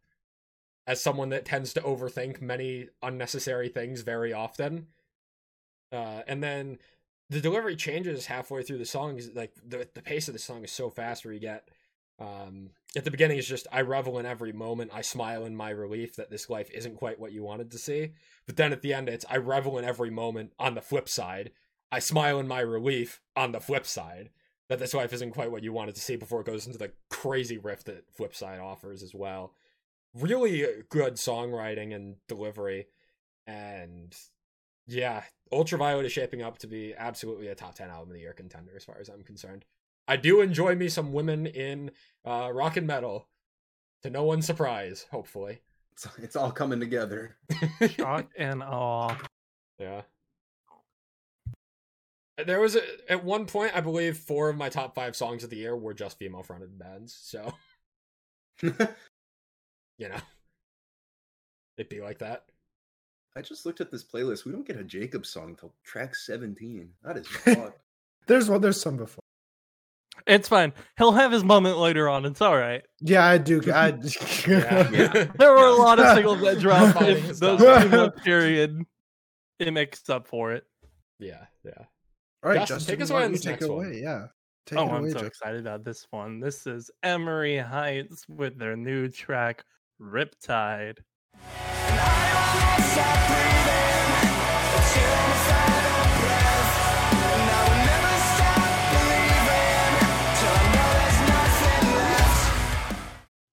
[0.86, 4.86] as someone that tends to overthink many unnecessary things very often.
[5.90, 6.78] Uh, and then
[7.30, 9.18] the delivery changes halfway through the song.
[9.18, 11.24] Is like the the pace of the song is so fast.
[11.24, 11.68] Where you get
[12.18, 14.90] um, at the beginning is just I revel in every moment.
[14.94, 18.12] I smile in my relief that this life isn't quite what you wanted to see.
[18.46, 20.52] But then at the end, it's I revel in every moment.
[20.58, 21.50] On the flip side,
[21.92, 23.20] I smile in my relief.
[23.36, 24.30] On the flip side,
[24.68, 26.16] that this life isn't quite what you wanted to see.
[26.16, 29.52] Before it goes into the crazy riff that flip side offers as well.
[30.14, 32.86] Really good songwriting and delivery,
[33.46, 34.16] and
[34.86, 38.32] yeah, Ultraviolet is shaping up to be absolutely a top 10 album of the year
[38.32, 39.64] contender as far as I'm concerned.
[40.06, 41.90] I do enjoy me some women in
[42.24, 43.28] uh, rock and metal,
[44.02, 45.60] to no one's surprise, hopefully.
[45.92, 47.36] It's, it's all coming together.
[47.90, 49.16] Shock and awe.
[49.78, 50.02] Yeah.
[52.44, 55.50] There was a, at one point, I believe four of my top five songs of
[55.50, 57.52] the year were just female fronted bands, so,
[58.62, 58.72] you
[59.98, 60.20] know,
[61.76, 62.44] it'd be like that.
[63.38, 64.44] I just looked at this playlist.
[64.44, 66.90] We don't get a Jacob song till track 17.
[67.04, 67.72] That is odd.
[68.26, 68.60] There's one.
[68.60, 69.20] There's some before.
[70.26, 70.72] It's fine.
[70.96, 72.24] He'll have his moment later on.
[72.24, 72.82] It's all right.
[73.00, 73.62] Yeah, I do.
[73.72, 73.90] I
[74.48, 74.90] Yeah.
[74.90, 75.26] Yeah.
[75.38, 78.84] There were a lot of singles that dropped Finding in his those two month period.
[79.60, 80.64] It makes up for it.
[81.20, 81.84] Yeah, yeah.
[82.42, 83.86] All right, Justin, Justin, take us away don't you take next it one.
[83.86, 84.00] away.
[84.02, 84.26] Yeah.
[84.66, 85.26] Take oh, it I'm so Justin.
[85.28, 86.40] excited about this one.
[86.40, 89.64] This is Emery Heights with their new track,
[90.00, 90.98] Riptide.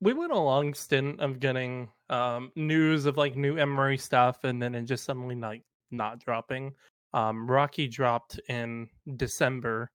[0.05, 4.61] We went a long stint of getting um, news of like new Emery stuff, and
[4.61, 6.73] then it just suddenly like not dropping.
[7.15, 9.89] Um, Rocky dropped in December,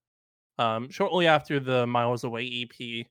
[0.58, 3.06] um, shortly after the Miles Away EP,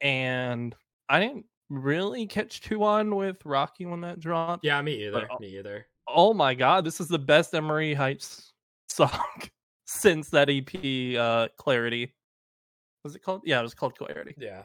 [0.00, 0.72] and
[1.08, 4.64] I didn't really catch two on with Rocky when that dropped.
[4.64, 5.26] Yeah, me either.
[5.30, 5.86] But- Me either.
[6.12, 8.52] Oh my god, this is the best Emery Heights
[8.88, 9.10] song
[9.86, 12.12] since that EP, uh, Clarity.
[13.04, 13.42] Was it called?
[13.44, 14.34] Yeah, it was called Clarity.
[14.36, 14.62] Yeah.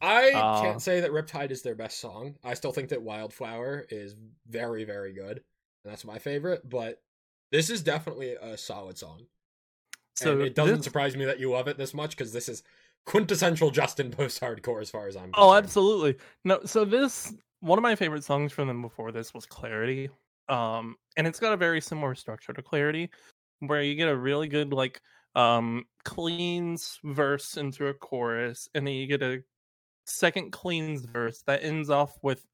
[0.00, 2.36] I Uh, can't say that Riptide is their best song.
[2.42, 4.16] I still think that Wildflower is
[4.48, 5.42] very, very good.
[5.84, 7.00] And that's my favorite, but
[7.52, 9.26] this is definitely a solid song.
[10.16, 12.48] So and it doesn't this- surprise me that you love it this much because this
[12.48, 12.62] is
[13.04, 16.16] quintessential Justin post hardcore as far as I'm Oh, absolutely.
[16.44, 20.08] No, so this one of my favorite songs from them before this was Clarity.
[20.48, 23.10] Um, and it's got a very similar structure to Clarity,
[23.60, 25.00] where you get a really good like
[25.34, 29.42] um cleans verse into a chorus, and then you get a
[30.06, 32.46] second cleans verse that ends off with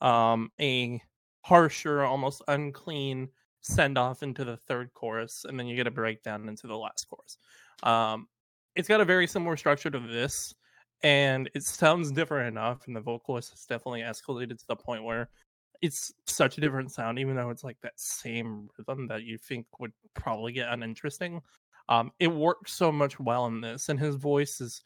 [0.00, 1.00] um a
[1.42, 3.28] harsher, almost unclean
[3.60, 7.08] send off into the third chorus, and then you get a breakdown into the last
[7.08, 7.38] chorus.
[7.82, 8.28] Um,
[8.76, 10.54] it's got a very similar structure to this,
[11.02, 15.28] and it sounds different enough, and the vocalist has definitely escalated to the point where
[15.82, 19.66] it's such a different sound, even though it's like that same rhythm that you think
[19.78, 21.40] would probably get uninteresting.
[21.88, 24.82] Um, it works so much well in this, and his voice is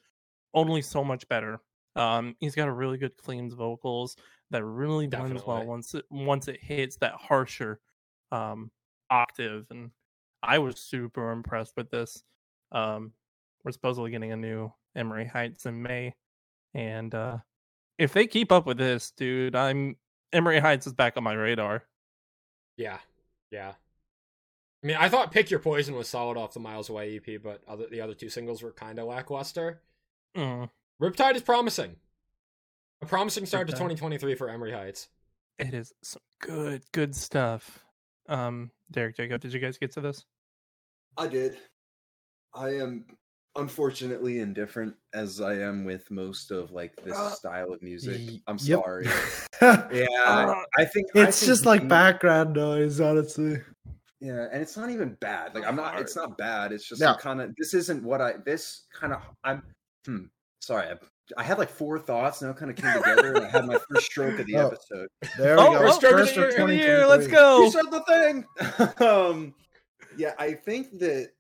[0.55, 1.61] only so much better.
[1.96, 4.16] Um, he's got a really good cleans vocals
[4.50, 7.81] that really blends well once it once it hits that harsher
[8.33, 8.70] um
[9.11, 9.90] octave, and
[10.42, 12.22] I was super impressed with this.
[12.72, 13.12] Um,
[13.64, 16.14] we're supposedly getting a new Emery Heights in May,
[16.75, 17.38] and uh,
[17.99, 19.96] if they keep up with this, dude, I'm
[20.33, 21.85] Emery Heights is back on my radar.
[22.77, 22.99] Yeah,
[23.51, 23.73] yeah.
[24.83, 27.62] I mean, I thought "Pick Your Poison" was solid off the Miles Away EP, but
[27.68, 29.83] other, the other two singles were kind of lackluster.
[30.37, 30.70] Mm,
[31.03, 31.96] Riptide is promising.
[33.03, 35.09] A promising start to 2023 for Emery Heights.
[35.59, 37.83] it is some good, good stuff.
[38.29, 40.25] Um, Derek Jacob, did you guys get to this?
[41.16, 41.57] I did.
[42.55, 43.05] I am
[43.57, 48.41] unfortunately indifferent as I am with most of like this Uh, style of music.
[48.47, 48.81] I'm yep.
[48.83, 49.07] sorry.
[49.63, 53.61] Yeah, Uh, I think I it's think just like me- background noise, honestly.
[54.21, 55.55] Yeah, and it's not even bad.
[55.55, 55.99] Like I'm not.
[56.01, 56.73] It's not bad.
[56.73, 57.15] It's just Yeah.
[57.19, 57.55] kind of.
[57.57, 58.35] This isn't what I.
[58.45, 59.21] This kind of.
[59.45, 59.63] I'm.
[60.07, 60.25] Hmm.
[60.61, 60.87] Sorry.
[60.89, 60.97] I,
[61.39, 63.35] I had like four thoughts, and it kind of came together.
[63.35, 64.67] and I had my first stroke of the Oh.
[64.69, 65.09] episode.
[65.39, 65.87] There we Oh, go.
[65.89, 67.63] oh, stroke of First the of year, year, let's go.
[67.65, 68.45] You said the thing.
[69.09, 69.55] um,
[70.19, 71.31] yeah, I think that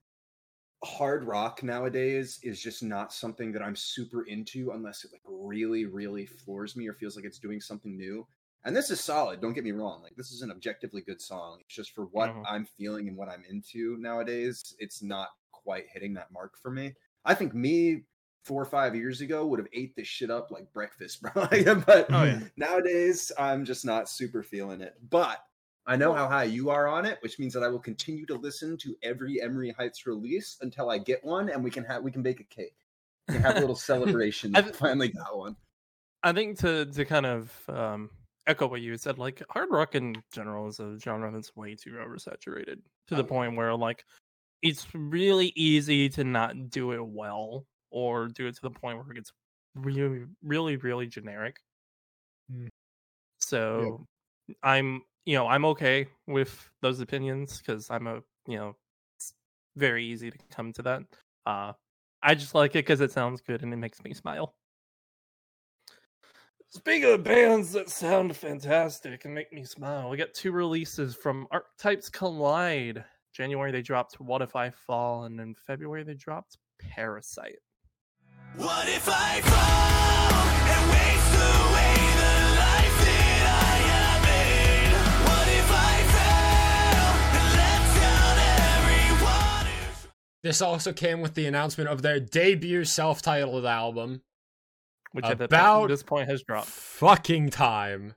[0.84, 5.84] hard rock nowadays is just not something that I'm super into unless it like really,
[5.84, 8.26] really floors me or feels like it's doing something new.
[8.64, 9.40] And this is solid.
[9.40, 10.02] Don't get me wrong.
[10.02, 11.58] Like this is an objectively good song.
[11.60, 12.44] It's just for what Mhm.
[12.44, 14.74] I'm feeling and what I'm into nowadays.
[14.78, 16.94] It's not quite hitting that mark for me.
[17.24, 18.04] I think me
[18.44, 21.32] four or five years ago would have ate this shit up like breakfast, bro.
[21.86, 22.40] but Oh, yeah.
[22.56, 24.94] nowadays I'm just not super feeling it.
[25.08, 25.44] But
[25.86, 28.34] I know how high you are on it, which means that I will continue to
[28.34, 32.12] listen to every Emery Heights release until I get one, and we can have we
[32.12, 32.76] can bake a cake.
[33.28, 34.54] We can have a little celebration.
[34.54, 35.56] I th- finally got one.
[36.22, 38.10] I think to to kind of um,
[38.46, 41.92] echo what you said, like hard rock in general is a genre that's way too
[41.92, 44.04] oversaturated to the Oh, point where like
[44.62, 49.10] it's really easy to not do it well or do it to the point where
[49.10, 49.32] it gets
[49.74, 51.60] really, really, really generic.
[52.52, 52.68] Mm.
[53.38, 54.06] So
[54.62, 58.76] I'm, you know, I'm okay with those opinions because I'm a, you know,
[59.16, 59.34] it's
[59.76, 61.02] very easy to come to that.
[61.46, 61.72] Uh,
[62.22, 64.54] I just like it because it sounds good and it makes me smile.
[66.72, 71.48] Speaking of bands that sound fantastic and make me smile, we got two releases from
[71.50, 73.04] Archetypes Collide.
[73.32, 77.58] January they dropped What If I Fall, and in February they dropped Parasite.
[78.56, 81.34] What if I fall and waste
[81.70, 81.79] away
[90.42, 94.22] This also came with the announcement of their debut self-titled album.
[95.12, 96.68] Which at the About this point has dropped.
[96.68, 98.14] Fucking time.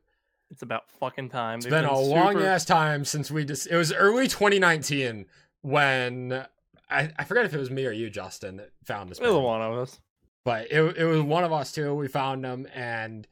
[0.52, 1.58] It's about fucking time.
[1.58, 3.66] It's They've been a super- long ass time since we just.
[3.68, 5.26] It was early 2019
[5.62, 6.46] when
[6.90, 9.20] I, I forget if it was me or you, Justin, that found this.
[9.20, 9.44] Either band.
[9.44, 10.00] one of us.
[10.46, 11.96] but it it was one of us too.
[11.96, 13.28] We found them, and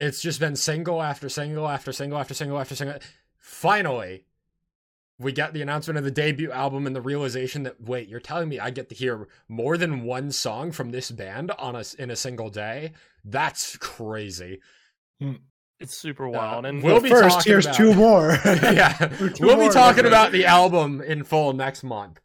[0.00, 2.98] it's just been single after single after single after single after single.
[3.38, 4.24] Finally,
[5.18, 8.48] we get the announcement of the debut album and the realization that wait, you're telling
[8.48, 12.10] me I get to hear more than one song from this band on us in
[12.10, 12.92] a single day?
[13.24, 14.60] That's crazy.
[15.20, 15.34] Hmm.
[15.78, 16.66] It's super uh, wild.
[16.66, 18.38] and we'll But be first, here's about- two more.
[18.44, 22.20] yeah, Two we'll be talking about the album in full next month.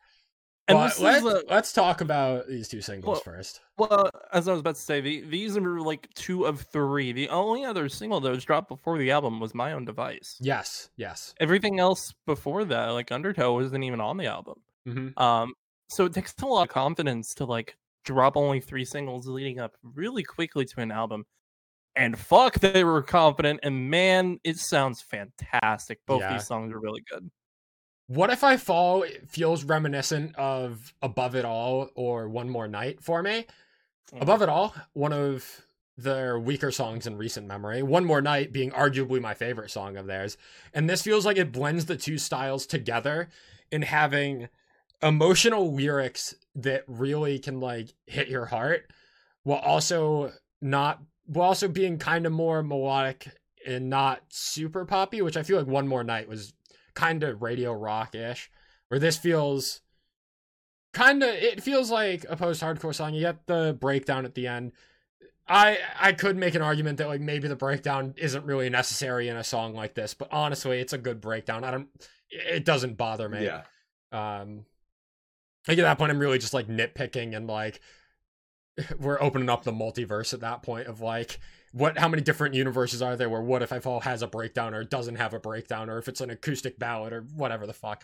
[0.69, 3.61] And this let's, a- let's talk about these two singles Well, first.
[3.77, 7.13] Well, as I was about to say, the, these are like two of three.
[7.13, 10.37] The only other single that was dropped before the album was My Own Device.
[10.41, 11.33] Yes, yes.
[11.39, 14.59] Everything else before that, like Undertow, wasn't even on the album.
[14.85, 15.53] hmm Um,
[15.89, 19.75] so it takes a lot of confidence to like drop only three singles leading up
[19.83, 21.25] really quickly to an album.
[21.95, 25.99] And fuck, they were confident, and man, it sounds fantastic.
[26.05, 26.33] Both Yeah.
[26.33, 27.31] these songs are really good.
[28.07, 33.21] What if I fall feels reminiscent of Above It All or One More Night for
[33.21, 33.45] me?
[34.13, 34.21] Mm.
[34.21, 35.65] Above It All, one of
[35.97, 37.83] their weaker songs in recent memory.
[37.83, 40.37] One More Night being arguably my favorite song of theirs.
[40.73, 43.27] And this feels like it blends the two styles together
[43.71, 44.47] in having
[45.03, 48.89] emotional lyrics that really can like hit your heart
[49.43, 53.27] while also not while also being kind of more melodic
[53.65, 56.53] and not super poppy, which I feel like One More Night was
[56.97, 58.49] kind of radio rock-ish
[58.87, 59.81] where this feels
[60.93, 63.13] kind of it feels like a post-hardcore song.
[63.13, 64.71] You get the breakdown at the end.
[65.47, 69.37] I i could make an argument that like maybe the breakdown isn't really necessary in
[69.37, 71.63] a song like this but honestly it's a good breakdown.
[71.63, 71.87] I don't
[72.31, 73.45] it doesn't bother me.
[73.45, 73.61] Yeah.
[74.11, 74.65] um
[75.65, 77.79] I think at that point i'm really just like nitpicking and like
[78.99, 81.39] we're opening up the multiverse at that point of like
[81.77, 84.73] what how many different universes are there where what if i fall has a breakdown
[84.73, 88.03] or doesn't have a breakdown or if it's an acoustic ballad or whatever the fuck.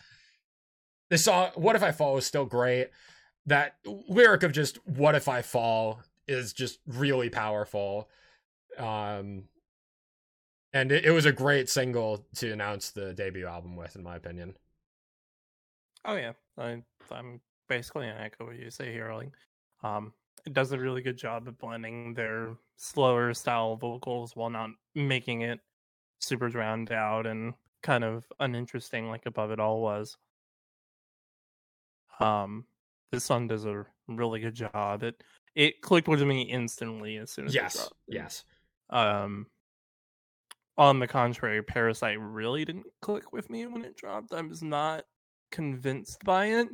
[1.10, 2.90] This song what if i fall is still great.
[3.46, 3.76] That
[4.08, 8.10] lyric of just what if i fall is just really powerful.
[8.78, 9.46] Um
[10.74, 14.16] and it, it was a great single to announce the debut album with in my
[14.16, 14.56] opinion.
[16.06, 17.40] Oh yeah, I, I'm
[17.70, 19.14] basically an echo what you say here.
[19.14, 19.32] Like,
[19.84, 20.14] um,
[20.46, 25.42] it does a really good job of blending their slower style vocals while not making
[25.42, 25.60] it
[26.20, 30.18] super drowned out and kind of uninteresting like Above It All was.
[32.20, 32.66] Um,
[33.12, 35.04] this song does a really good job.
[35.04, 35.24] It
[35.56, 38.44] it clicked with me instantly as soon as yes yes
[38.90, 39.48] Um,
[40.78, 44.34] on the contrary, Parasite really didn't click with me when it dropped.
[44.34, 45.06] I was not
[45.52, 46.68] convinced by it.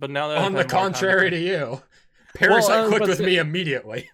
[0.00, 1.82] But now that On the had more time contrary to- to you,
[2.34, 4.10] Parasite was clicked with to me immediately.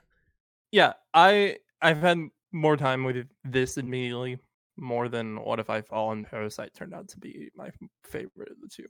[0.70, 2.18] yeah, I I've had
[2.52, 4.38] more time with this immediately
[4.76, 7.70] more than What If I Fall and Parasite turned out to be my
[8.04, 8.86] favorite of the two.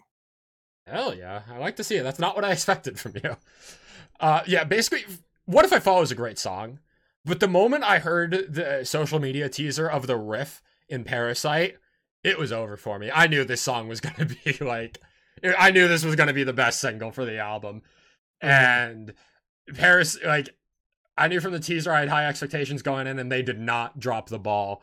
[0.86, 2.02] Hell yeah, I like to see it.
[2.02, 3.36] That's not what I expected from you.
[4.20, 5.04] Uh, yeah, basically,
[5.44, 6.78] "What If I Fall" is a great song,
[7.24, 11.76] but the moment I heard the social media teaser of the riff in Parasite,
[12.22, 13.10] it was over for me.
[13.12, 14.98] I knew this song was gonna be like,
[15.58, 17.82] I knew this was gonna be the best single for the album,
[18.42, 18.48] mm-hmm.
[18.48, 19.14] and
[19.74, 20.54] Paris, like,
[21.18, 23.98] I knew from the teaser I had high expectations going in, and they did not
[23.98, 24.82] drop the ball.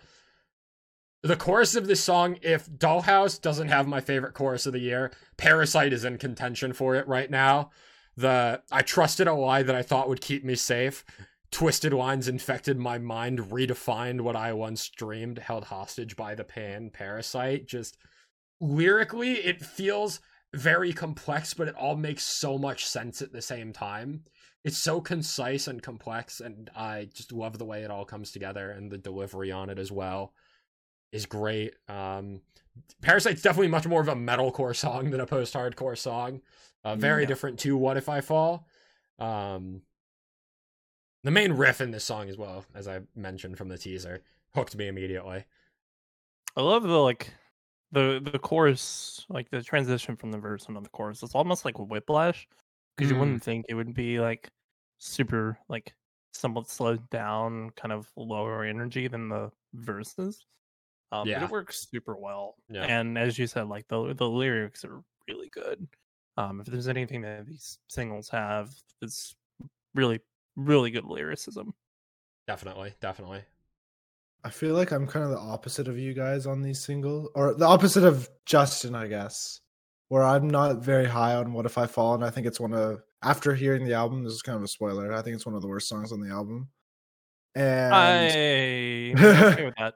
[1.22, 5.12] The chorus of this song, if Dollhouse doesn't have my favorite chorus of the year,
[5.38, 7.70] Parasite is in contention for it right now.
[8.18, 11.06] The I trusted a lie that I thought would keep me safe.
[11.50, 16.90] Twisted lines infected my mind, redefined what I once dreamed, held hostage by the pain.
[16.90, 17.96] Parasite just
[18.60, 20.20] lyrically, it feels
[20.54, 24.24] very complex, but it all makes so much sense at the same time.
[24.64, 28.72] It's so concise and complex, and I just love the way it all comes together
[28.72, 30.34] and the delivery on it as well
[31.12, 31.76] is great.
[31.88, 32.42] Um,
[33.02, 36.42] Parasite's definitely much more of a metalcore song than a post-hardcore song.
[36.84, 37.28] Uh, very Yeah.
[37.28, 38.68] different to "What If I Fall."
[39.20, 39.84] Um,
[41.24, 44.24] the main riff in this song as well, as I mentioned from the teaser,
[44.56, 45.46] hooked me immediately.
[46.56, 47.34] I love the like
[47.94, 51.24] the the chorus, like the transition from the verse into the chorus.
[51.24, 52.48] It's almost like whiplash
[52.98, 53.18] because you Mm.
[53.18, 54.52] wouldn't think it would be like
[55.00, 55.94] super like
[56.34, 60.46] somewhat slowed down, kind of lower energy than the verses.
[61.12, 62.56] Um, but it works super well.
[62.70, 62.90] Yeah.
[62.90, 65.88] And as you said, like the the lyrics are really good.
[66.38, 69.36] Um, if there's anything that these singles have, it's
[69.96, 70.22] really
[70.58, 71.74] really good lyricism.
[72.48, 73.44] Definitely, definitely.
[74.44, 77.54] I feel like I'm kind of the opposite of you guys on these single, or
[77.54, 79.62] the opposite of Justin, I guess.
[80.10, 82.74] Where I'm not very high on "What If I Fall," and I think it's one
[82.74, 84.24] of after hearing the album.
[84.24, 85.14] This is kind of a spoiler.
[85.14, 86.68] I think it's one of the worst songs on the album.
[87.56, 88.26] And I
[89.54, 89.96] okay with that.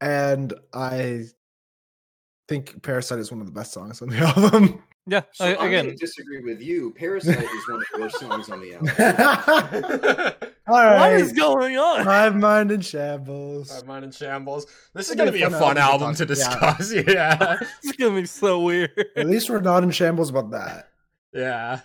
[0.00, 1.24] and I
[2.48, 4.82] think "Parasite" is one of the best songs on the album.
[5.06, 6.90] Yeah, So I- I'm again, gonna disagree with you.
[6.92, 8.74] Parasite is one of the worst songs on the
[10.34, 10.48] album.
[10.66, 10.98] All right.
[10.98, 12.04] What is going on?
[12.04, 13.70] Hive mind in shambles.
[13.70, 14.66] Five Mind in Shambles.
[14.94, 16.90] This is gonna be be a a fun fun album album to to discuss.
[17.06, 18.90] Yeah, it's gonna be so weird.
[19.14, 20.88] At least we're not in shambles about that.
[21.32, 21.80] yeah.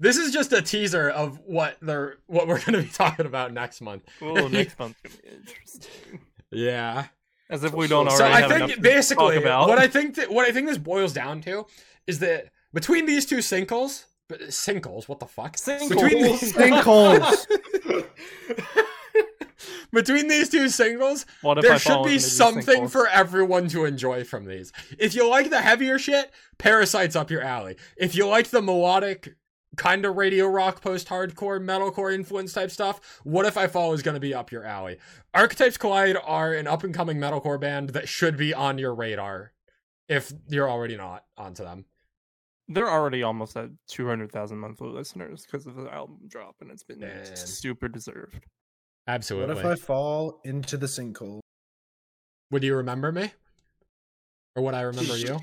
[0.00, 3.80] This is just a teaser of what they're what we're gonna be talking about next
[3.80, 4.02] month.
[4.20, 6.20] Oh, next month's gonna be interesting.
[6.50, 7.06] Yeah.
[7.48, 9.68] As if we don't already so I have enough think to basically talk about.
[9.68, 11.66] what I think that what I think this boils down to
[12.06, 15.58] is that between these two singles, but singles, what the fuck?
[15.58, 15.90] Singles.
[15.90, 17.46] Between these, Sinkholes.
[19.92, 22.90] between these two singles, What there I should be something sinkholes?
[22.90, 24.72] for everyone to enjoy from these.
[24.98, 27.76] If you like the heavier shit, Parasite's up your alley.
[27.96, 29.36] If you like the melodic
[29.76, 34.02] kind of radio rock post hardcore metalcore influence type stuff, What If I Fall is
[34.02, 34.98] going to be up your alley.
[35.34, 39.52] Archetypes Collide are an up and coming metalcore band that should be on your radar
[40.08, 41.84] if you're already not onto them.
[42.68, 47.00] They're already almost at 200,000 monthly listeners because of the album drop, and it's been
[47.00, 47.36] Man.
[47.36, 48.46] super deserved.
[49.08, 49.54] Absolutely.
[49.54, 51.40] What if I fall into the sinkhole?
[52.50, 53.32] Would you remember me?
[54.54, 55.38] Or would I remember you?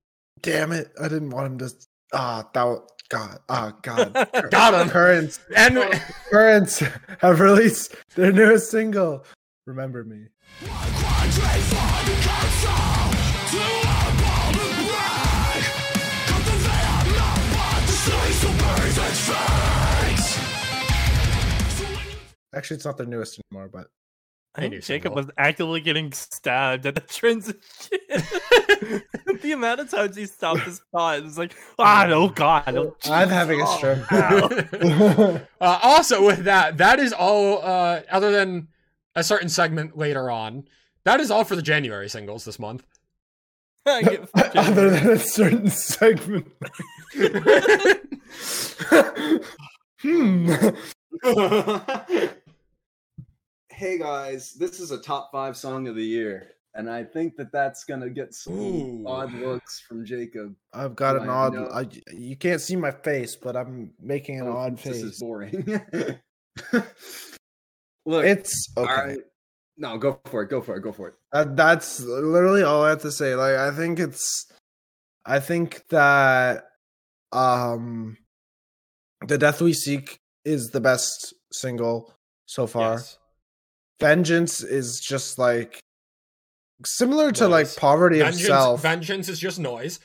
[0.40, 0.92] Damn it!
[1.00, 1.74] I didn't want him to.
[2.12, 2.82] Ah, that.
[3.12, 3.38] God.
[3.48, 4.14] Ah, God.
[4.50, 4.88] Got him.
[4.88, 5.38] Currents.
[5.54, 5.76] And
[6.30, 6.82] Currents
[7.18, 9.24] have released their newest single.
[9.66, 10.28] Remember me.
[22.54, 23.88] Actually, it's not their newest anymore, but
[24.54, 27.58] I They think Jacob was actively getting stabbed at the transition.
[29.40, 32.94] the amount of times he stopped his thought, it was like, ah, oh god, oh,
[33.06, 37.62] I'm having a stroke uh, also, with that, that is all.
[37.62, 38.68] Uh, other than
[39.14, 40.64] a certain segment later on,
[41.04, 42.84] that is all for the January singles this month.
[43.86, 46.46] I get fucking- Other than a certain segment.
[50.00, 50.54] hmm.
[53.82, 57.50] Hey guys, this is a top five song of the year, and I think that
[57.50, 59.04] that's gonna get some Ooh.
[59.08, 60.54] odd looks from Jacob.
[60.72, 61.56] I've got an I odd.
[61.56, 65.64] I, you can't see my face, but I'm making an Oh, odd This is boring.
[68.06, 68.88] Look, It's okay.
[68.88, 69.18] all right.
[69.76, 70.48] No, go for it.
[70.48, 70.82] Go for it.
[70.82, 71.14] Go for it.
[71.32, 73.34] That, that's literally all I have to say.
[73.34, 74.46] Like, I think it's,
[75.26, 76.66] I think that,
[77.32, 78.16] um,
[79.26, 82.14] the Death We Seek is the best single
[82.46, 82.92] so far.
[82.92, 83.18] Yes.
[84.02, 85.78] Vengeance is just like
[86.84, 88.82] similar to like Poverty Vengeance, itself.
[88.82, 90.00] vengeance is just noise.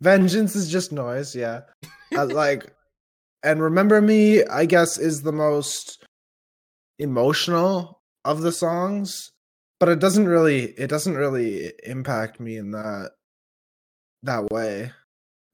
[0.00, 1.62] Vengeance is just noise, yeah.
[2.16, 2.72] Uh, like,
[3.42, 6.04] and Remember Me, I guess, is the most
[6.98, 9.32] emotional of the songs,
[9.80, 13.10] but it doesn't really, it doesn't really impact me in that
[14.22, 14.92] that way.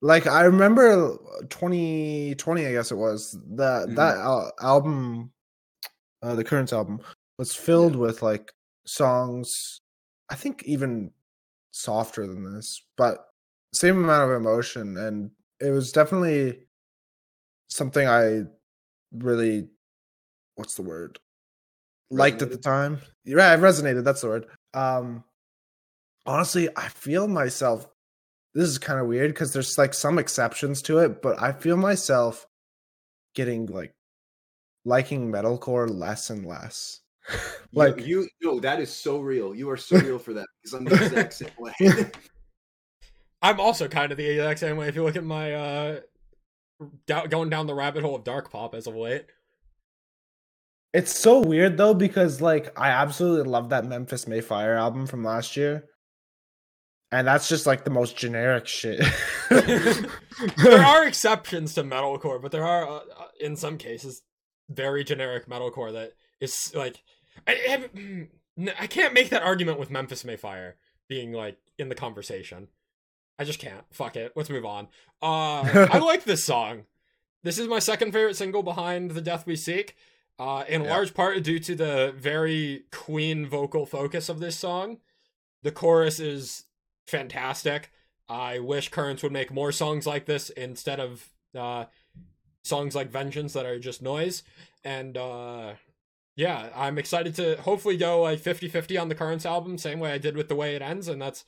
[0.01, 1.17] Like I remember
[1.49, 3.97] 2020, I guess it was that Mhm.
[3.97, 5.33] that al- album,
[6.23, 7.01] uh, the current album
[7.43, 8.53] was filled with like
[8.87, 9.81] songs.
[10.31, 11.11] I think even
[11.73, 13.19] softer than this, but
[13.75, 16.61] same amount of emotion, and it was definitely
[17.67, 18.43] something I
[19.13, 19.67] really,
[20.55, 21.19] what's the word,
[22.13, 23.01] liked at the time.
[23.25, 24.05] Yeah, it resonated.
[24.05, 24.47] That's the word.
[24.73, 25.25] Um,
[26.25, 27.89] honestly, I feel myself.
[28.55, 31.77] This is kind of weird because there's like some exceptions to it, but I feel
[31.77, 32.47] myself
[33.35, 33.95] getting like
[34.85, 37.02] liking metalcore less and less.
[37.73, 39.55] like like you, no, that is so real.
[39.55, 41.73] You are so real for that because I'm the exact same way.
[43.43, 44.89] I'm also kind of the exact same way.
[44.89, 46.01] If you look at my uh,
[47.29, 49.27] going down the rabbit hole of dark pop as of late.
[50.93, 55.25] It's so weird though because like I absolutely love that Memphis May Fire album from
[55.25, 55.85] last year.
[57.13, 59.05] And that's just like the most generic shit.
[59.51, 64.23] there are exceptions to metalcore, but there are, uh, uh, in some cases,
[64.71, 67.03] very generic metalcore that is like,
[67.47, 68.29] I, haven't- mm,
[68.79, 70.77] I can't make that argument with Memphis May Fire
[71.09, 72.69] being like in the conversation.
[73.39, 73.85] I just can't.
[73.93, 74.33] Fuck it.
[74.37, 74.89] Let's move on.
[75.23, 76.85] Uh, I like this song.
[77.43, 79.97] This is my second favorite single behind "The Death We Seek,"
[80.39, 80.91] uh, in Yeah.
[80.91, 84.99] large part due to the very Queen vocal focus of this song.
[85.63, 86.65] The chorus is
[87.07, 87.91] fantastic.
[88.29, 91.29] I wish Currents would make more songs like this instead of
[91.59, 91.87] uh,
[92.65, 94.43] songs like Vengeance that are just noise.
[94.85, 95.75] And uh,
[96.37, 100.13] yeah, I'm excited to hopefully go like 50 50 on the Currents album, same way
[100.13, 101.09] I did with The Way It Ends.
[101.09, 101.45] And that's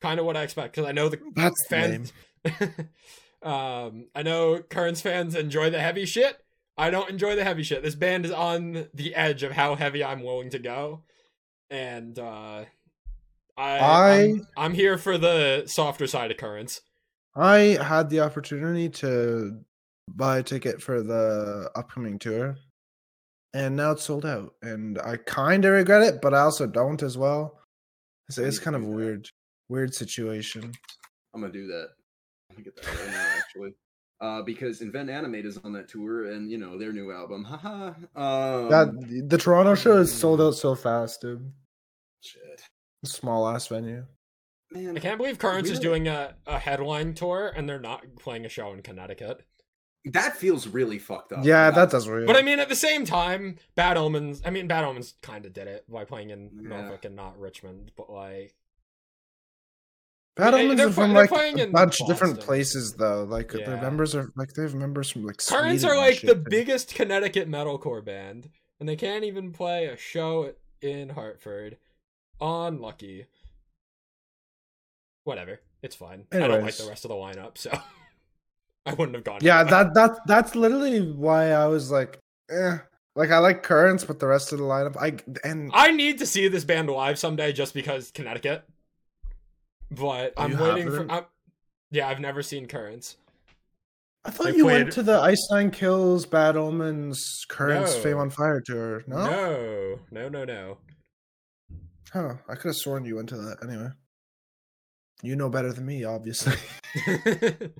[0.00, 2.12] kind of what I expect because I know the that's fans.
[3.42, 6.36] um, I know Currents fans enjoy the heavy shit.
[6.78, 7.82] I don't enjoy the heavy shit.
[7.82, 11.02] This band is on the edge of how heavy I'm willing to go.
[11.70, 12.64] And uh,
[13.56, 16.82] I, I- I'm, I'm here for the softer side of Currents.
[17.34, 19.60] I had the opportunity to
[20.08, 22.56] buy a ticket for the upcoming tour.
[23.56, 24.54] And now it's sold out.
[24.60, 27.58] And I kind of regret it, but I also don't as well.
[28.28, 29.28] It's, I it's kind of a weird,
[29.70, 30.72] weird situation.
[31.34, 31.88] I'm gonna do that.
[32.50, 33.74] I'm gonna get that right now, actually.
[34.20, 37.44] Uh, because Invent Animate is on that tour, and you know their new album.
[37.44, 37.86] Haha.
[38.14, 41.50] Um, that the Toronto show is sold out so fast, dude.
[42.22, 42.62] shit,
[43.04, 44.04] Small ass venue.
[44.70, 44.96] man.
[44.96, 48.48] I can't believe Currents is doing a, a headline tour and they're not playing a
[48.48, 49.42] show in Connecticut.
[50.12, 51.44] That feels really fucked up.
[51.44, 52.26] Yeah, That- that does weird.
[52.26, 54.40] But I mean, at the same time, Bad Omens.
[54.44, 56.68] I mean, Bad Omens kind of did it by playing in Yeah.
[56.80, 57.90] Norfolk and not Richmond.
[57.96, 58.54] But like,
[60.36, 63.24] Bad They- Omens they're from like a bunch of different places though.
[63.24, 63.66] Like Yeah.
[63.66, 66.94] their members are like they have members from like Currents are like shit, the biggest
[66.94, 70.52] Connecticut metalcore band, and they can't even play a show
[70.82, 71.78] in Hartford.
[72.40, 73.26] Unlucky.
[75.24, 76.26] Whatever, it's fine.
[76.30, 77.70] I don't like the rest of the lineup, so
[78.86, 79.40] I wouldn't have gone.
[79.42, 79.70] Yeah, anyway.
[79.70, 82.18] that that that's literally why I was like,
[82.50, 82.78] eh.
[83.16, 85.16] Like I like Currents, but the rest of the lineup, I
[85.46, 88.64] and I need to see this band live someday just because Connecticut.
[89.90, 91.08] But Oh, I'm you waiting haven't?
[91.08, 91.12] for.
[91.14, 91.24] I'm,
[91.90, 93.16] yeah, I've never seen Currents.
[94.24, 98.02] I thought they you played- went to the Ice Nine Kills, Bad Omens, Currents, No.
[98.02, 99.02] Fame on Fire tour.
[99.06, 100.78] No, No, no, no, no.
[102.12, 102.34] huh?
[102.48, 103.58] I could have sworn you went to that.
[103.62, 103.88] Anyway,
[105.22, 106.56] you know better than me, obviously.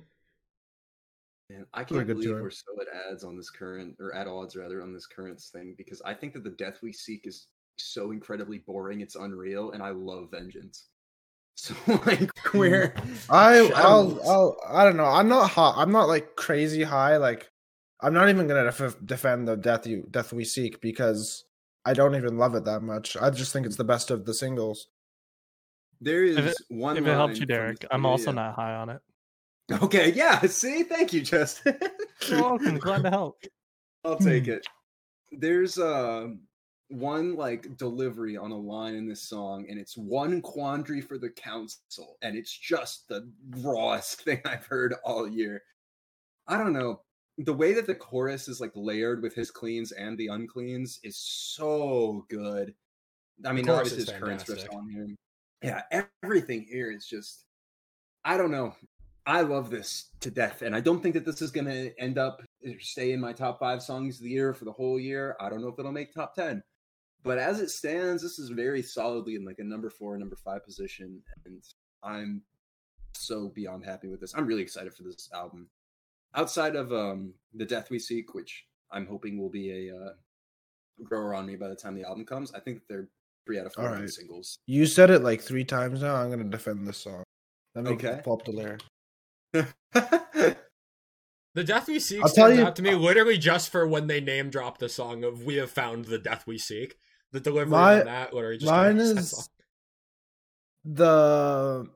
[1.49, 2.41] Man, I can't good believe tour.
[2.41, 5.75] we're so at odds on this current, or at odds rather, on this current thing
[5.77, 8.99] because I think that the death we seek is so incredibly boring.
[9.01, 10.87] It's unreal, and I love vengeance.
[11.59, 11.73] So
[12.05, 12.93] like we're
[13.31, 15.05] I I'll I'll I don't know.
[15.05, 15.73] I'm not hot.
[15.75, 17.17] I'm not like crazy high.
[17.17, 17.49] Like
[17.99, 21.45] I'm not even gonna def- defend the death you death we seek because
[21.83, 23.17] I don't even love it that much.
[23.19, 24.85] I just think it's the best of the singles.
[25.99, 26.95] there is it- one.
[26.95, 28.35] If it helps you, Derek, this- I'm yeah, also yeah.
[28.35, 29.01] not high on it.
[29.71, 30.39] Okay, yeah.
[30.41, 31.77] See, thank you, Justin.
[32.27, 32.77] You're welcome.
[32.77, 33.43] Glad to help.
[34.05, 34.65] I'll take it.
[35.31, 36.29] There's uh,
[36.87, 41.29] one like delivery on a line in this song, and it's one quandary for the
[41.29, 45.63] council, and it's just the rawest thing I've heard all year.
[46.47, 47.01] I don't know.
[47.39, 51.17] The way that the chorus is like layered with his cleans and the uncleans is
[51.17, 52.73] so good.
[53.45, 55.07] I mean, obviously is his current riffs on here.
[55.61, 57.43] Yeah, everything here is just.
[58.25, 58.73] I don't know.
[59.27, 62.17] I love this to death, and I don't think that this is going to end
[62.17, 62.41] up
[62.79, 65.35] stay in my top five songs of the year for the whole year.
[65.41, 66.63] I don't know if it'll make top ten,
[67.23, 70.63] but as it stands, this is very solidly in like a number four, number five
[70.63, 71.61] position, and
[72.03, 72.41] I'm
[73.15, 74.33] so beyond happy with this.
[74.33, 75.67] I'm really excited for this album.
[76.33, 80.13] Outside of um the Death We Seek, which I'm hoping will be a uh,
[81.03, 83.09] grower on me by the time the album comes, I think they're
[83.45, 84.09] three out of four right.
[84.09, 84.59] singles.
[84.67, 86.15] You said it like three times now.
[86.15, 87.23] I'm gonna defend this song.
[87.75, 88.21] Let me Okay.
[88.25, 88.81] up the lyric.
[91.55, 94.51] The Death We Seek stands you- out to me literally just for when they name
[94.51, 96.97] drop the song of "We have found the Death We Seek."
[97.31, 99.49] The delivery My- on that literally just mine is-
[100.85, 101.87] the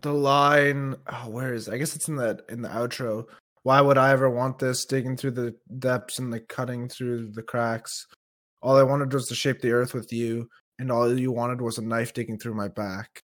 [0.00, 1.74] the line oh where is it?
[1.74, 3.24] i guess it's in the in the outro
[3.62, 7.42] why would i ever want this digging through the depths and like cutting through the
[7.42, 8.06] cracks
[8.62, 10.48] all i wanted was to shape the earth with you
[10.78, 13.22] and all you wanted was a knife digging through my back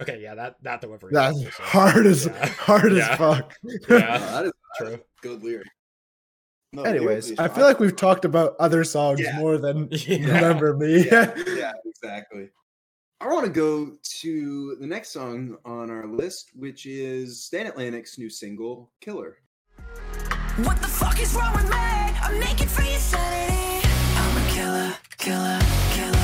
[0.00, 1.10] Okay, yeah, that that delivery.
[1.12, 2.46] that's is also- hard as Yeah.
[2.58, 3.10] hard Yeah.
[3.12, 5.00] as fuck Yeah, that is that is true.
[5.22, 5.66] good lyric.
[6.72, 9.36] No, anyways i feel like we've talked about other songs Yeah.
[9.38, 10.18] more than Yeah.
[10.34, 12.48] remember me yeah, yeah, exactly.
[13.22, 18.16] I want to go to the next song on our list, which is Stand Atlantic's
[18.18, 19.36] new single, Killer.
[20.64, 21.76] What the fuck is wrong with me?
[21.76, 23.86] I'm naked for your sanity.
[24.16, 25.60] I'm a killer, killer,
[25.92, 26.19] killer.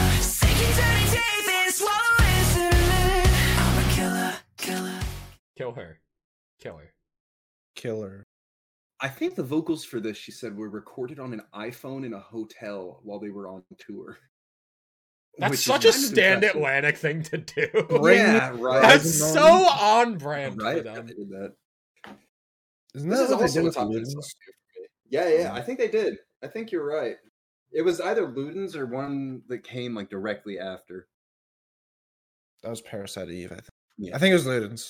[4.66, 5.00] Killer, killer.
[5.56, 6.00] Kill her,
[6.60, 6.92] kill her.
[7.76, 8.24] killer
[9.00, 12.20] I think the vocals for this, she said, were recorded on an iPhone in a
[12.20, 14.18] hotel while they were on tour.
[15.38, 16.56] That's Which such a kind stand impressive.
[16.56, 17.68] Atlantic thing to do.
[17.90, 18.82] Bring yeah, right.
[18.82, 20.78] That's so on brand right.
[20.78, 21.06] for them.
[21.06, 21.52] they did that.
[22.94, 24.06] isn't This that is they also did a with top 10 Ludens?
[24.12, 24.86] song too for me.
[25.10, 26.18] Yeah, yeah, I think they did.
[26.42, 27.16] I think you're right.
[27.72, 31.08] It was either Ludens or one that came like directly after.
[32.62, 33.68] that was parasite eve i think
[33.98, 34.14] Yeah.
[34.14, 34.88] I think it was Ludens.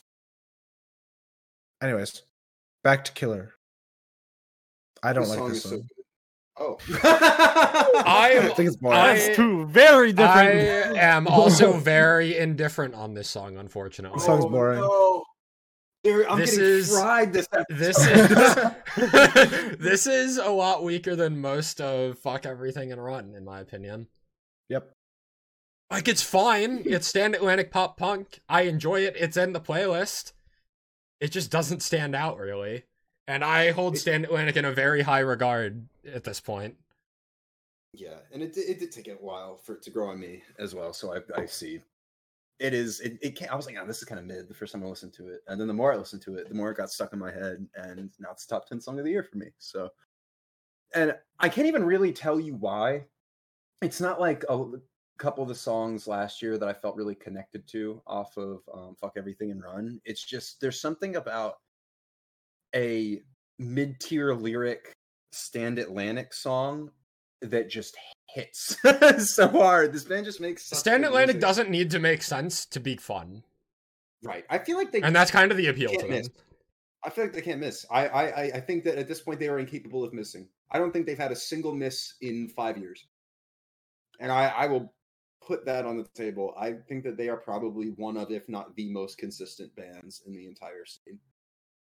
[1.82, 2.22] Anyways,
[2.82, 3.54] back to Killer.
[5.02, 5.78] I don't This like song this is so song.
[5.78, 5.88] good.
[6.58, 6.78] Oh.
[8.06, 8.98] I- I think it's boring.
[8.98, 10.96] I- That's two very different.
[10.96, 14.16] I am also very indifferent on this song, unfortunately.
[14.16, 14.80] This song's oh, boring.
[14.80, 15.22] No.
[16.02, 17.76] Dude, I'm This getting is- fried this episode.
[17.78, 23.44] This is this is a lot weaker than most of Fuck Everything and Run, in
[23.44, 24.08] my opinion.
[24.70, 24.90] Yep.
[25.90, 26.82] Like it's fine.
[26.84, 28.40] It's stand Atlantic pop punk.
[28.48, 29.14] I enjoy it.
[29.16, 30.32] It's in the playlist.
[31.20, 32.84] It just doesn't stand out really.
[33.28, 36.76] And I hold Stand Atlantic in a very high regard at this point.
[37.92, 40.42] Yeah, and it did- it did take a while for it to grow on me
[40.58, 40.92] as well.
[40.92, 41.80] So I I see.
[42.58, 43.00] It is.
[43.00, 44.82] It, it can't, I was like, oh, this is kind of mid the first time
[44.82, 46.76] I listened to it, and then the more I listened to it, the more it
[46.76, 49.36] got stuck in my head, and now it's top ten song of the year for
[49.38, 49.48] me.
[49.58, 49.90] So,
[50.94, 53.06] and I can't even really tell you why.
[53.82, 54.64] It's not like a
[55.18, 58.94] couple of the songs last year that I felt really connected to off of um,
[59.00, 61.56] "Fuck Everything and Run." It's just there's something about
[62.74, 63.22] a
[63.58, 64.92] mid-tier lyric
[65.32, 66.90] stand Atlantic song
[67.42, 67.96] that just
[68.28, 68.76] hits
[69.34, 69.92] so hard.
[69.92, 71.40] This band just makes Stand Atlantic music.
[71.40, 73.42] doesn't need to make sense to be fun.
[74.24, 74.44] right.
[74.50, 76.10] I feel like they And that's kind of the appeal to them.
[76.10, 76.28] miss.
[77.04, 77.86] I feel like they can't miss.
[77.90, 80.48] I, I I- I think that at this point they are incapable of missing.
[80.70, 83.06] I don't think they've had a single miss in five years,
[84.18, 84.92] and I I will
[85.46, 86.54] put that on the table.
[86.58, 90.32] I think that they are probably one of, if not the most consistent bands in
[90.32, 91.18] the entire scene.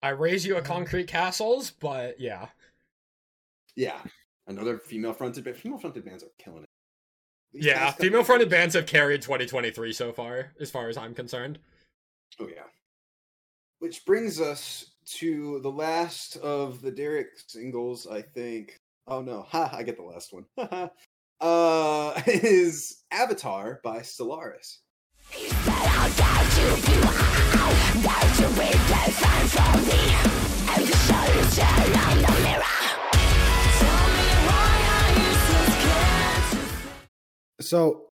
[0.04, 2.48] I raise you a concrete castles, but yeah.
[3.76, 4.00] Yeah,
[4.48, 5.58] another female fronted band.
[5.58, 6.70] Female fronted bands are killing it.
[7.54, 11.60] These Yeah, female fronted bands have carried 2023 so far, as far as I'm concerned.
[12.40, 12.64] Oh yeah.
[13.80, 18.80] Which brings us to the last of the Derek singles, I think.
[19.08, 19.70] Oh no, ha!
[19.74, 20.46] I get the last one.
[21.42, 24.82] uh, is Avatar by Solaris.
[37.62, 38.10] So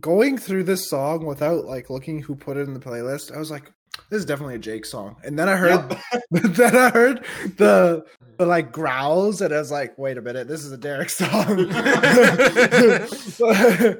[0.00, 3.50] going through this song without like looking who put it in the playlist, I was
[3.50, 3.70] like,
[4.10, 5.16] this is definitely a Jake song.
[5.24, 6.22] And then I heard Yep.
[6.30, 7.24] then I heard
[7.56, 11.10] the the like growls and I was like, wait a minute, this is a Derek
[11.10, 11.30] song.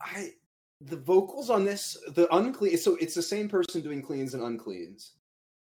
[0.00, 0.30] I
[0.80, 5.12] the vocals on this the unclean so it's the same person doing cleans and uncleans.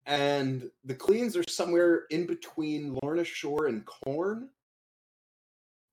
[0.05, 4.49] And the cleans are somewhere in between Lorna Shore and Korn.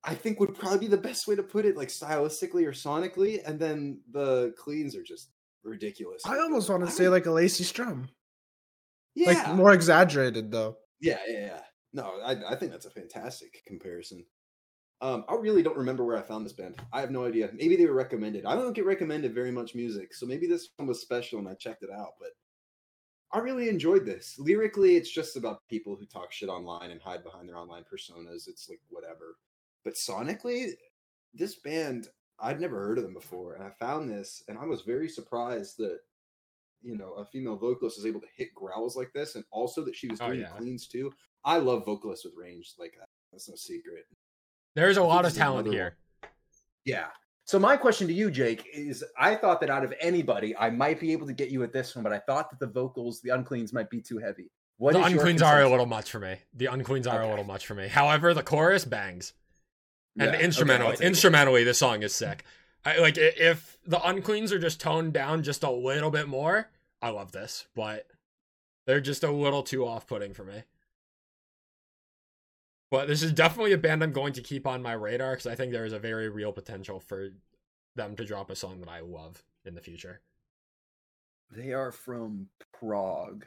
[0.05, 3.41] I think would probably be the best way to put it, like stylistically or sonically.
[3.45, 5.29] And then the cleans are just
[5.69, 6.23] ridiculous.
[6.27, 8.09] I almost want to say like a Lacey Sturm.
[9.15, 10.77] yeah, Like more exaggerated though.
[11.01, 11.61] yeah, yeah, yeah.
[11.93, 14.25] No, I, I think that's a fantastic comparison.
[15.01, 16.77] Um, I really don't remember where I found this band.
[16.93, 17.51] I have no idea.
[17.55, 18.45] Maybe they were recommended.
[18.45, 21.55] I don't get recommended very much music, so maybe this one was special and I
[21.55, 22.15] checked it out.
[22.21, 22.31] But
[23.33, 24.35] I really enjoyed this.
[24.39, 28.49] Lyrically, it's just about people who talk shit online and hide behind their online personas.
[28.49, 29.37] It's like whatever.
[29.85, 30.71] But sonically,
[31.33, 32.09] this band
[32.41, 35.79] I'd never heard of them before, and I found this, and I was very surprised
[35.79, 35.99] that
[36.83, 39.97] you know a female vocalist is able to hit growls like this, and also that
[39.97, 40.49] she was Oh, doing yeah.
[40.57, 41.13] cleans too.
[41.45, 43.09] I love vocalists with range like that.
[43.33, 44.05] That's no secret.
[44.75, 45.97] There's a lot of talent here.
[46.85, 47.07] Yeah.
[47.45, 51.01] So my question to you, Jake, is I thought that out of anybody, I might
[51.01, 53.31] be able to get you with this one, but I thought that the vocals, the
[53.31, 54.51] uncleans, might be too heavy.
[54.77, 56.37] What the uncleans are a little much for me.
[56.55, 57.89] The uncleans are a little much for me.
[57.89, 59.33] However, the chorus bangs.
[60.21, 61.07] And Yeah, instrumentally, I'll take it.
[61.07, 62.45] instrumentally, the song is sick.
[62.85, 66.71] I like if the uncleans are just toned down just a little bit more.
[67.03, 68.07] I love this, but
[68.87, 70.63] they're just a little too off-putting for me.
[72.91, 75.55] But this is definitely a band I'm going to keep on my radar because I
[75.55, 77.29] think there is a very real potential for
[77.97, 80.21] them to drop a song that I love in the future.
[81.51, 83.45] They are from Prague.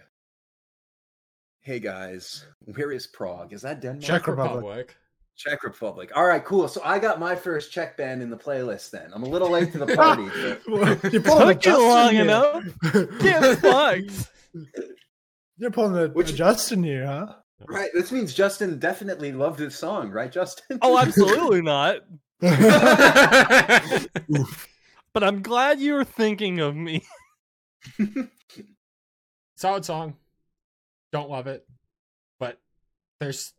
[1.61, 3.53] Hey guys, where is Prague?
[3.53, 4.03] Is that Denmark?
[4.03, 4.95] Czech Republic.
[5.45, 5.59] Republic.
[5.59, 6.11] Czech Republic.
[6.15, 6.67] All right, cool.
[6.67, 8.91] So I got my first Czech band in the playlist.
[8.91, 10.27] Then I'm a little late to the party.
[10.67, 12.21] but- You're pulling a Took you Justin long here.
[12.23, 12.63] enough.
[13.19, 14.31] Get fucked.
[15.57, 17.33] You're pulling the Which- a Justin here, huh?
[17.67, 17.89] right.
[17.93, 20.79] This means Justin definitely loved this song, right, Justin?
[20.81, 21.97] Oh, absolutely not.
[25.13, 27.03] But I'm glad you were thinking of me.
[29.57, 30.15] solid song.
[31.11, 31.67] Don't love it,
[32.39, 32.57] but
[33.19, 33.51] there's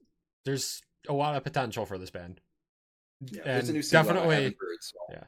[0.47, 2.41] there's a lot of potential for this band.
[3.21, 5.25] Yeah, and new single I definitely- heard, so- Yeah.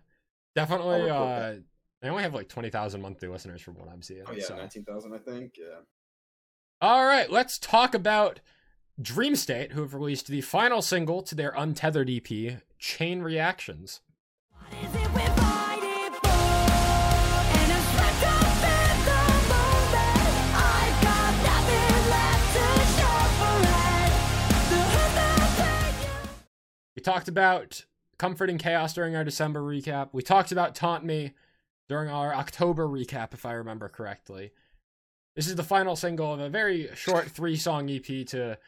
[0.55, 1.55] Definitely, uh,
[2.01, 4.23] they only have like twenty thousand monthly listeners from what I'm seeing.
[4.27, 4.57] Oh yeah, so.
[4.57, 5.57] nineteen thousand, I think.
[5.59, 5.81] Yeah.
[6.81, 8.39] All right, let's talk about
[9.01, 14.01] Dream State, who have released the final single to their Untethered EP, Chain Reactions.
[26.97, 27.85] We talked about
[28.19, 30.11] Comforting Chaos during our December recap.
[30.13, 31.33] We talked about Taunt Me
[31.89, 34.53] during our October recap, if I remember correctly.
[35.35, 38.59] This is the final single of a very short three song EP to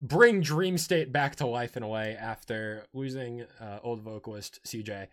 [0.00, 5.08] bring Dream State back to life in a way after losing uh, old vocalist CJ.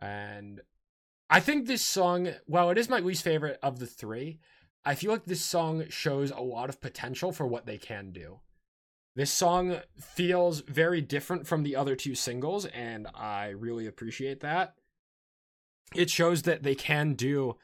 [0.00, 0.62] And
[1.28, 4.38] I think this song, while it is my least favorite of the three,
[4.84, 8.40] I feel like this song shows a lot of potential for what they can do.
[9.16, 14.74] This song feels very different from the other two singles, and I really appreciate that.
[15.94, 17.56] It shows that they can do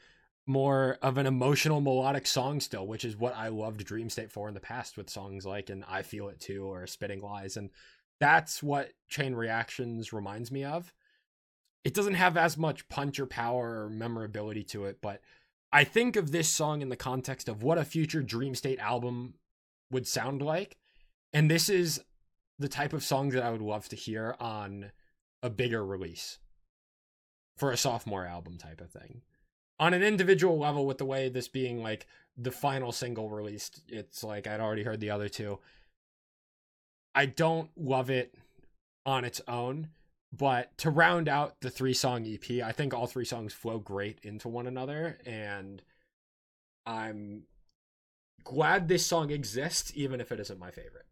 [0.45, 4.47] more of an emotional melodic song still, which is what I loved Dream State for
[4.47, 7.57] in the past with songs like and I Feel It Too or Spitting Lies.
[7.57, 7.69] And
[8.19, 10.93] that's what Chain Reactions reminds me of.
[11.83, 15.21] It doesn't have as much punch or power or memorability to it, but
[15.71, 19.35] I think of this song in the context of what a future Dream State album
[19.91, 20.77] would sound like.
[21.33, 22.01] And this is
[22.59, 24.91] the type of song that I would love to hear on
[25.43, 26.39] a bigger release
[27.55, 29.21] for a sophomore album type of thing.
[29.79, 34.23] On an individual level, with the way this being like the final single released, it's
[34.23, 35.59] like I'd already heard the other two.
[37.13, 38.35] I don't love it
[39.05, 39.89] on its own,
[40.31, 44.19] but to round out the three song EP, I think all three songs flow great
[44.21, 45.81] into one another, and
[46.85, 47.43] I'm
[48.43, 51.06] glad this song exists, even if it isn't my favorite.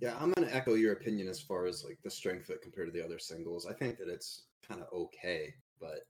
[0.00, 2.88] Yeah, I'm gonna echo your opinion as far as like the strength of it compared
[2.88, 3.66] to the other singles.
[3.66, 6.06] I think that it's kind of okay, but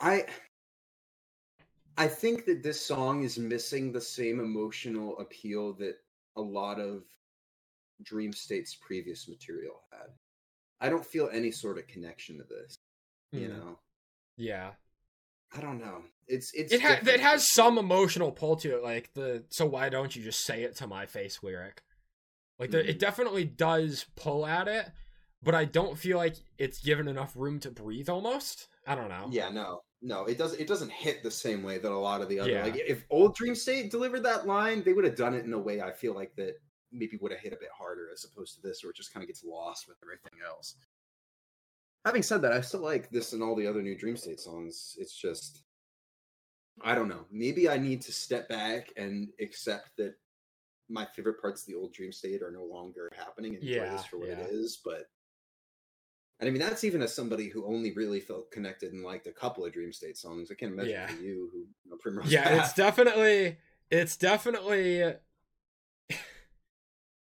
[0.00, 0.26] I
[1.98, 5.96] I think that this song is missing the same emotional appeal that
[6.36, 7.04] a lot of
[8.02, 10.08] Dream State's previous material had.
[10.80, 12.76] I don't feel any sort of connection to this.
[13.32, 13.58] You Mhm.
[13.58, 13.78] know,
[14.36, 14.74] Yeah.
[15.52, 16.04] I don't know.
[16.26, 19.90] It's it's it ha- it has some emotional pull to it, like the "so why
[19.90, 21.82] don't you just say it to my face" lyric.
[22.62, 24.88] Like the, it definitely does pull at it,
[25.42, 28.08] but I don't feel like it's given enough room to breathe.
[28.08, 29.28] Almost, I don't know.
[29.32, 30.60] Yeah, no, no, it doesn't.
[30.60, 32.50] It doesn't hit the same way that a lot of the other.
[32.50, 32.62] Yeah.
[32.62, 35.58] Like, if old Dream State delivered that line, they would have done it in a
[35.58, 36.54] way I feel like that
[36.92, 39.24] maybe would have hit a bit harder as opposed to this, where it just kind
[39.24, 40.76] of gets lost with everything else.
[42.04, 44.94] Having said that, I still like this and all the other new Dream State songs.
[44.98, 45.64] It's just,
[46.84, 47.26] I don't know.
[47.32, 50.14] Maybe I need to step back and accept that
[50.92, 53.92] my favorite parts of the old Dream State are no longer happening and enjoy Yeah,
[53.92, 54.40] this for what yeah.
[54.40, 54.78] it is.
[54.84, 55.08] But
[56.38, 59.32] and I mean, that's even as somebody who only really felt connected and liked a
[59.32, 60.50] couple of Dream State songs.
[60.50, 61.06] I can't imagine Yeah.
[61.06, 63.58] for you, who you know, Primrose yeah, it's definitely,
[63.90, 65.02] it's definitely.
[65.02, 65.12] Uh,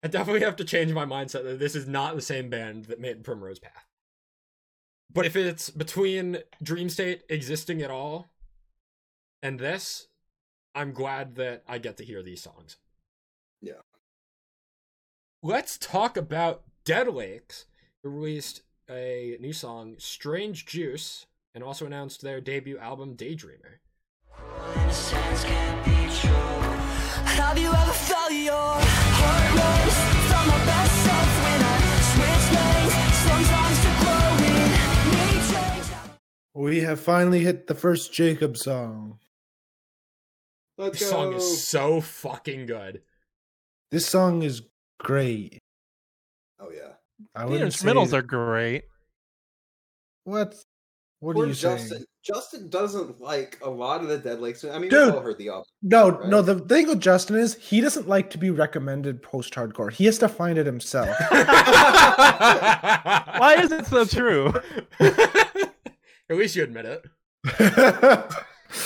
[0.03, 3.01] I definitely have to change my mindset that this is not the same band that
[3.01, 3.85] made Primrose Path.
[5.11, 8.27] But if it's between Dream State existing at all
[9.41, 10.07] and this,
[10.75, 12.77] I'm glad that I get to hear these songs.
[13.61, 13.73] Yeah.
[15.41, 17.65] Let's talk about Dead Lakes,
[18.03, 23.79] who released a new song, Strange Juice, and also announced their debut album, Daydreamer.
[24.75, 26.29] innocence can't be true.
[27.39, 29.99] Have you ever felt your heart race?
[30.29, 31.75] Felt my best self when I
[32.11, 32.93] switch lanes.
[33.27, 34.55] Sometimes to grow in
[35.11, 35.87] need change.
[36.53, 39.19] We have finally hit the first Jacob song.
[40.77, 41.15] Let's This go.
[41.15, 43.01] song is so fucking good.
[43.91, 44.61] This song is
[44.99, 45.59] great.
[46.59, 46.91] oh yeah.
[47.35, 48.83] I The wouldn't instrumentals say- are great.
[50.25, 50.55] what?
[51.21, 51.89] What Poor are you Justin.
[51.89, 52.05] saying?
[52.23, 54.63] Justin doesn't like a lot of the Dead Lakes.
[54.63, 55.07] I mean, Dude.
[55.07, 55.65] we've all heard the album.
[55.81, 56.29] No, right?
[56.29, 56.41] no.
[56.41, 59.91] The thing with Justin is he doesn't like to be recommended post-hardcore.
[59.91, 61.09] He has to find it himself.
[61.29, 61.45] Why
[63.59, 64.53] is it so true?
[64.99, 67.05] At least you admit it.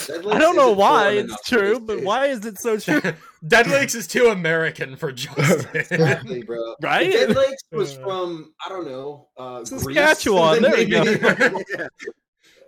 [0.08, 2.06] Dead I don't know why it's true, but taste.
[2.06, 3.02] why is it so true?
[3.46, 5.70] Dead Lakes is too American for Justin.
[5.76, 6.76] Exactly, bro.
[6.82, 7.12] Right?
[7.12, 8.02] Dead Lakes was Uh.
[8.04, 11.04] from I don't know, uh, Saskatchewan, there we go.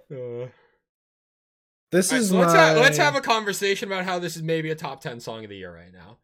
[0.09, 0.17] Yeah.
[0.17, 0.47] Uh,
[1.91, 4.69] this alright, is so let's have, let's have a conversation about how this is maybe
[4.69, 6.17] a top ten song of the year right now.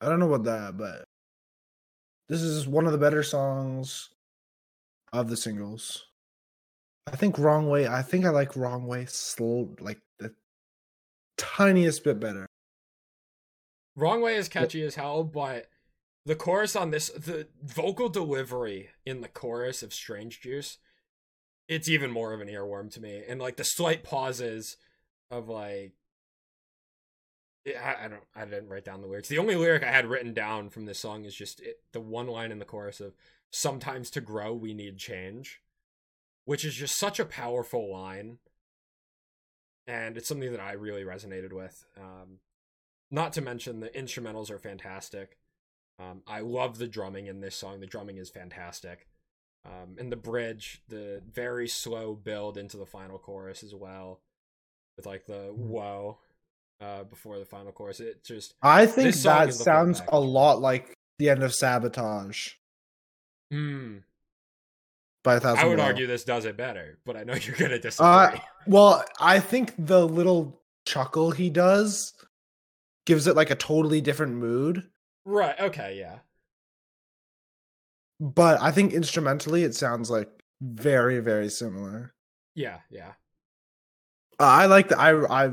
[0.00, 1.04] I don't know about that, but
[2.28, 4.10] this is one of the better songs
[5.12, 6.04] of the singles.
[7.12, 10.34] I think "Wrong Way." I think I like "Wrong Way" slow, like the
[11.36, 12.46] tiniest bit better.
[13.96, 15.68] Wrong Way is catchy as hell, but
[16.24, 20.78] the chorus on this, the vocal delivery in the chorus of Strange Juice,
[21.68, 23.22] it's even more of an earworm to me.
[23.26, 24.76] And like the slight pauses
[25.30, 25.92] of like,
[27.66, 29.28] eh, I, I don't, I didn't write down the lyrics.
[29.28, 32.26] The only lyric I had written down from this song is just it, the one
[32.26, 33.14] line in the chorus of
[33.50, 35.62] "Sometimes to grow we need change,"
[36.48, 38.38] which is just such a powerful line.
[39.86, 41.84] And it's something that I really resonated with.
[41.94, 42.38] Um,
[43.10, 45.36] not to mention the instrumentals are fantastic.
[45.98, 47.80] Um, I love the drumming in this song.
[47.80, 49.08] The drumming is fantastic.
[49.66, 54.22] Um, and the bridge, the very slow build into the final chorus as well,
[54.96, 56.16] with like the whoa
[56.80, 58.00] uh, before the final chorus.
[58.00, 61.54] It just I think that is the full sounds a lot like the end of
[61.54, 62.52] "Sabotage"
[63.50, 63.98] hmm.
[65.28, 65.62] By a thousand.
[65.62, 68.08] I would argue this does it better, but I know you're gonna disagree.
[68.08, 72.14] Uh, well, I think the little chuckle he does
[73.04, 74.88] gives it like a totally different mood.
[75.26, 75.58] right?
[75.60, 75.98] Okay.
[75.98, 76.20] Yeah.
[78.20, 80.30] But I think instrumentally it sounds like
[80.62, 82.14] very, very similar.
[82.54, 82.78] Yeah.
[82.90, 83.12] Yeah.
[84.40, 85.52] Uh, I like the I I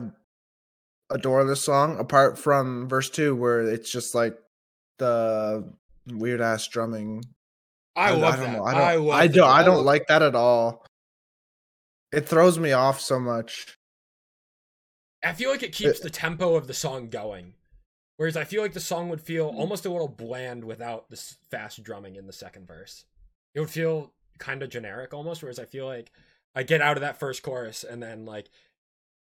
[1.09, 1.99] adore this song.
[1.99, 4.37] Apart from verse two, where it's just like
[4.99, 5.69] the
[6.07, 7.25] weird ass drumming.
[7.95, 8.57] I, love don't that.
[8.57, 8.63] know.
[8.63, 9.05] I, I don't.
[9.05, 9.49] love I don't.
[9.49, 10.85] I don't like that at all.
[12.11, 13.77] It throws me off so much.
[15.23, 17.53] I feel like it keeps the tempo of the song going.
[18.17, 19.57] Whereas I feel like the song would feel Hmm.
[19.57, 23.05] almost a little bland without this fast drumming in the second verse.
[23.53, 25.41] It would feel kind of generic almost.
[25.41, 26.11] Whereas I feel like
[26.53, 28.49] I get out of that first chorus and then like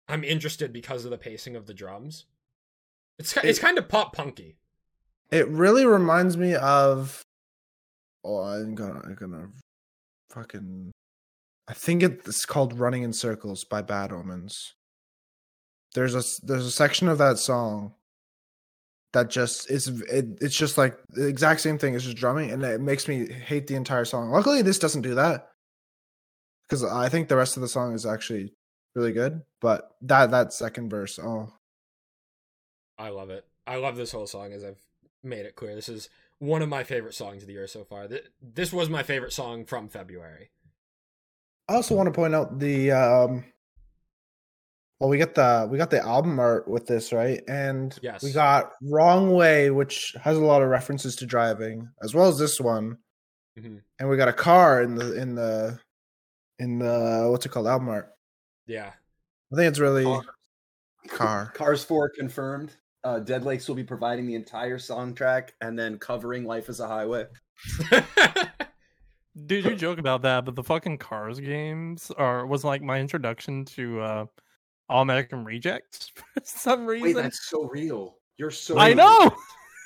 [0.08, 2.26] I'm interested because of the pacing of the drums.
[3.18, 4.56] It's it's It- kind of pop punky.
[5.30, 7.24] It really reminds me of.
[8.24, 9.48] Oh, I'm gonna, I'm gonna,
[10.30, 10.92] fucking.
[11.68, 14.74] I think it's called "Running in Circles" by Bad Omens.
[15.94, 17.94] There's a there's a section of that song
[19.12, 21.94] that just is it, it's just like the exact same thing.
[21.94, 24.30] It's just drumming, and it makes me hate the entire song.
[24.30, 25.48] Luckily, this doesn't do that
[26.62, 28.54] because I think the rest of the song is actually
[28.94, 29.42] really good.
[29.60, 31.52] But that that second verse, oh,
[32.98, 33.44] I love it.
[33.66, 34.80] I love this whole song as I've
[35.22, 35.74] made it clear.
[35.74, 36.08] This is
[36.42, 38.08] one of my favorite songs of the year so far.
[38.42, 40.50] This was my favorite song from February.
[41.68, 43.44] I also want to point out the um
[44.98, 47.40] well we got the we got the album art with this, right?
[47.46, 48.24] And Yes.
[48.24, 52.38] we got Wrong Way, which has a lot of references to driving, as well as
[52.38, 52.98] this one.
[53.56, 53.80] Mhm.
[54.00, 55.78] And we got a car in the in the
[56.58, 58.10] in the what's it called album art.
[58.66, 58.92] Yeah.
[59.52, 60.24] I think it's really Car.
[61.08, 61.52] car.
[61.54, 62.74] Cars 4 confirmed.
[63.04, 66.80] Uh, Dead Lakes will be providing the entire song track and then covering Life as
[66.80, 67.26] a Highway.
[69.46, 73.64] Dude, you joke about that, but the fucking Cars games are was like my introduction
[73.64, 74.26] to uh
[74.90, 77.22] All American Rejects for some Wait, reason.
[77.22, 78.18] that's so real.
[78.36, 78.96] You're so I real.
[78.96, 79.30] know.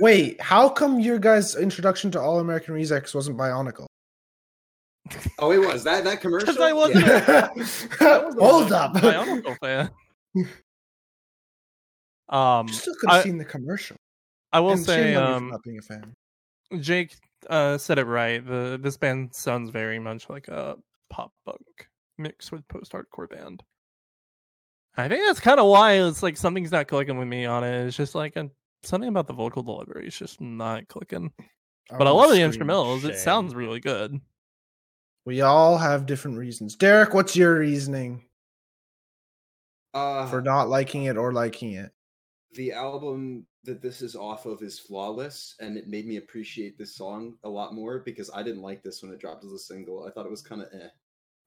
[0.00, 3.86] Wait, how come your guys' introduction to All American Rejects wasn't Bionicle?
[5.38, 6.60] Oh, it was that that commercial.
[6.60, 7.48] I wasn't- Yeah.
[8.40, 8.94] Hold up.
[8.94, 9.90] Bionicle fan.
[12.29, 13.97] Um, You still could have I- seen the commercial.
[14.53, 16.14] I will And say, shame on you um, not being a fan.
[16.81, 17.14] Jake
[17.51, 18.45] uh, said it right.
[18.45, 20.77] The this band sounds very much like a
[21.11, 23.62] pop punk mixed with post hardcore band.
[24.97, 27.87] I think that's kind of why it's like something's not clicking with me on it.
[27.87, 28.49] It's just like a,
[28.83, 31.33] something about the vocal delivery is just not clicking.
[31.91, 32.51] But I love the scream.
[32.68, 33.05] instrumentals.
[33.05, 34.18] It sounds really good.
[35.27, 36.77] We all have different reasons.
[36.77, 38.24] Derek, what's your reasoning?
[39.93, 41.93] Uh, for not liking it or liking it?
[42.57, 46.96] The album that this is off of is flawless and it made me appreciate this
[46.96, 50.04] song a lot more because i didn't like this when it dropped as a single
[50.07, 50.88] i thought it was kind of eh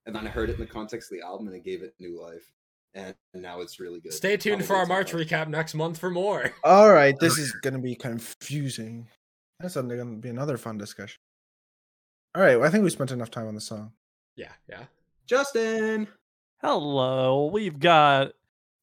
[0.05, 1.93] and then i heard it in the context of the album and it gave it
[1.99, 2.51] new life
[2.95, 6.09] and now it's really good Stay tuned for our March top recap next month for
[6.09, 6.51] more.
[6.63, 9.07] All right, this is going to be confusing.
[9.59, 11.19] That's going to be another fun discussion.
[12.33, 13.91] All right, well, I think we spent enough time on the song.
[14.35, 14.85] Yeah, yeah.
[15.27, 16.07] justin
[16.61, 18.33] Hello, we've got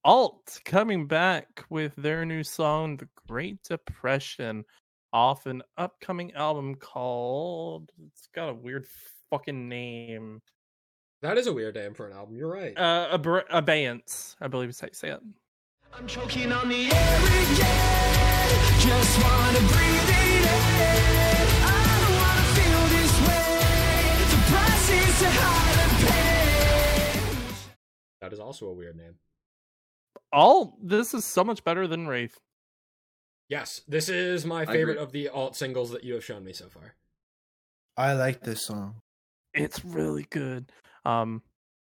[0.06, 4.64] Alt coming back with their new song, The Great Depression,
[5.12, 7.90] off an upcoming album called.
[8.06, 8.86] It's got a weird
[9.30, 10.42] fucking name.
[11.22, 12.36] That is a weird name for an album.
[12.36, 12.78] You're right.
[12.78, 15.20] Uh, Ab- Abeyance, I believe is how you say it.
[15.92, 18.50] I'm choking on the air again.
[18.78, 20.46] Just wanna breathe it in.
[21.66, 24.22] I don't wanna feel this way.
[24.30, 27.66] The price is too high to pay.
[28.20, 29.16] that is also a weird name.
[30.32, 32.38] Alt, this is so much better than Wraith.
[33.48, 36.68] Yes, this is my favorite of the alt singles that you have shown me so
[36.68, 36.96] far.
[37.96, 38.96] I like this song.
[39.54, 40.70] It's really good.
[41.04, 41.42] Um,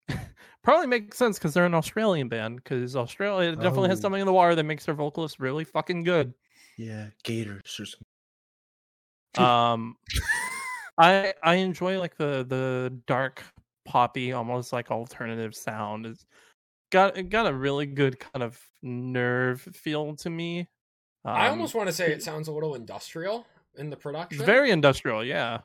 [0.63, 2.57] probably makes sense because they're an Australian band.
[2.57, 4.03] Because Australia definitely has Oh.
[4.03, 6.33] something in the water that makes their vocalists really fucking good.
[6.77, 8.05] Yeah, Gators or something.
[9.37, 9.97] Um,
[10.97, 13.43] I I enjoy like the the dark
[13.85, 16.05] poppy, almost like alternative sound.
[16.07, 16.25] It's
[16.91, 20.67] got it got a really good kind of nerve feel to me.
[21.25, 23.45] I Um, almost want to say it sounds a little industrial
[23.77, 24.45] in the production.
[24.45, 25.61] very industrial, yeah.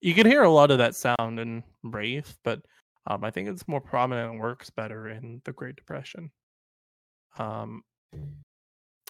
[0.00, 2.60] You can hear a lot of that sound in Wraith, but
[3.06, 6.30] um, I think it's more prominent and works better in the Great Depression.
[7.38, 7.82] Um,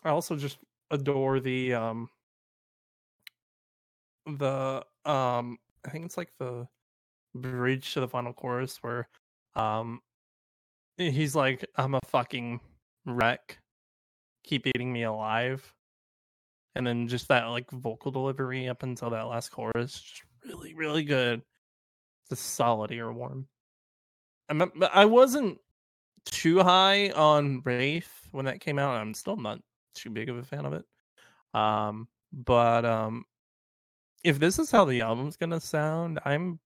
[0.05, 0.59] I also just
[0.91, 2.09] adore the um,
[4.27, 6.67] the um, I think it's like the
[7.35, 9.09] bridge to the final chorus where
[9.57, 10.01] um,
[10.97, 12.61] he's like, "I'm a fucking
[13.07, 13.59] wreck,
[14.45, 15.75] keep eating me alive."
[16.75, 21.05] and then just that like vocal delivery up until that last chorus just really really
[21.05, 21.43] good.
[22.31, 23.45] It's a solid earworm.
[24.49, 25.59] I'm, i wasn't
[26.27, 29.59] too high on wraith when that came out i'm still not
[29.95, 30.85] too big of a fan of it.
[31.55, 33.25] Um but um
[34.23, 36.59] if this is how the album's gonna sound i'm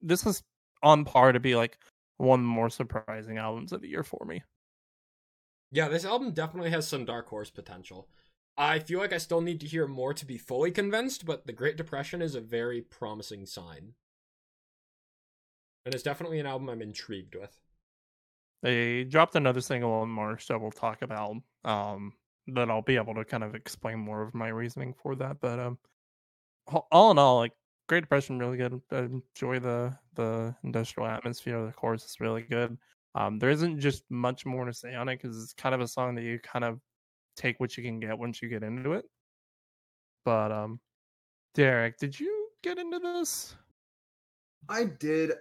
[0.00, 0.42] this is
[0.82, 1.78] on par to be like
[2.22, 4.42] one of the more surprising albums of the year for me
[5.72, 8.08] Yeah, this album definitely has some dark horse potential.
[8.56, 11.52] I feel like I still need to hear more to be fully convinced, but the
[11.52, 13.94] Great Depression is a very promising sign.
[15.84, 17.60] And it's definitely an album I'm intrigued with.
[18.62, 21.36] They dropped another single in March that we'll talk about.
[21.64, 22.14] Um,
[22.48, 25.40] that I'll be able to kind of explain more of my reasoning for that.
[25.40, 25.78] But um,
[26.66, 27.54] all- all in all, like
[27.92, 28.80] Great Depression, really good.
[28.90, 31.58] I enjoy the the industrial atmosphere.
[31.58, 32.78] Of the chorus is really good.
[33.14, 35.86] Um, there isn't just much more to say on it because it's kind of a
[35.86, 36.80] song that you kind of
[37.36, 39.04] take what you can get once you get into it.
[40.24, 40.80] But um,
[41.54, 43.56] Derek, did you get into this?
[44.70, 45.32] I did.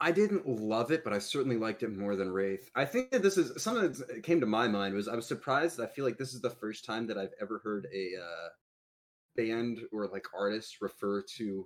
[0.00, 2.68] I didn't love it, but I certainly liked it more than Wraith.
[2.74, 5.80] I think that this is something that came to my mind was I was surprised.
[5.80, 8.48] I feel like this is the first time that I've ever heard a uh,
[9.36, 11.64] band or like artist refer to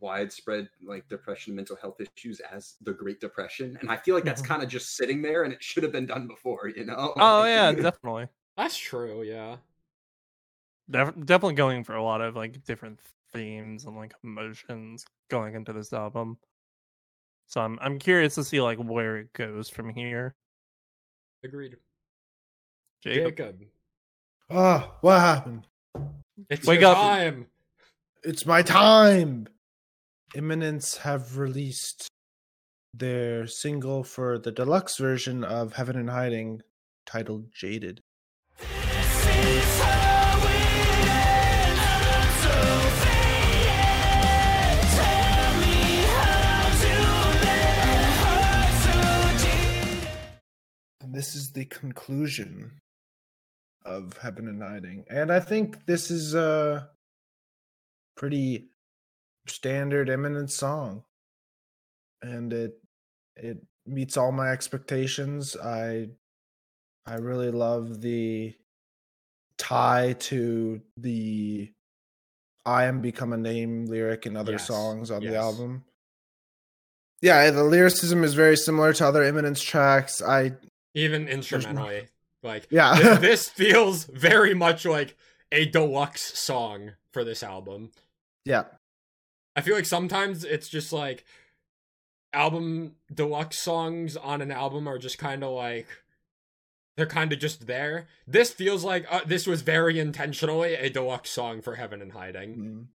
[0.00, 4.24] widespread like depression and mental health issues as the Great Depression, and I feel like
[4.24, 4.46] that's Mhm.
[4.46, 6.68] kind of just sitting there, and it should have been done before.
[6.68, 7.12] You know?
[7.16, 8.28] Oh yeah, definitely.
[8.56, 9.56] That's true, yeah.
[10.90, 13.00] Def- definitely going for a lot of like different
[13.32, 16.38] themes and like emotions going into this album.
[17.46, 20.34] So I'm I'm curious to see like where it goes from here.
[21.42, 21.76] Agreed.
[23.02, 23.60] Jacob, Jacob,
[24.50, 25.66] Oh, what happened?
[26.48, 26.96] it's Wake your up.
[26.98, 27.46] time.
[28.22, 29.46] It's my time.
[30.34, 32.08] Imminence have released
[32.92, 36.62] their single for the deluxe version of Heaven in Hiding
[37.06, 38.00] titled Jaded.
[51.00, 52.80] And this is the conclusion
[53.84, 55.04] of Heaven in Hiding.
[55.08, 56.90] And I think this is a
[58.16, 58.70] pretty
[59.46, 61.04] standard Imminence song.
[62.22, 62.78] And it
[63.36, 65.56] it meets all my expectations.
[65.56, 66.08] I
[67.06, 68.54] I really love the
[69.58, 71.70] tie to the
[72.66, 75.84] I am become a name lyric in other Yes, songs on the album.
[77.20, 80.22] Yeah, the lyricism is very similar to other Imminence tracks.
[80.22, 80.52] I
[80.94, 82.08] Even instrumentally.
[82.42, 82.94] Like Yeah.
[82.94, 85.16] this, this feels very much like
[85.52, 87.90] a deluxe song for this album.
[88.44, 88.64] yeah.
[89.56, 91.24] I feel like sometimes it's just like
[92.32, 95.86] album deluxe songs on an album are just kind of like
[96.96, 98.06] they're kind of just there.
[98.26, 102.56] This feels like uh, this was very intentionally a deluxe song for Heaven in Hiding.
[102.56, 102.86] Mm.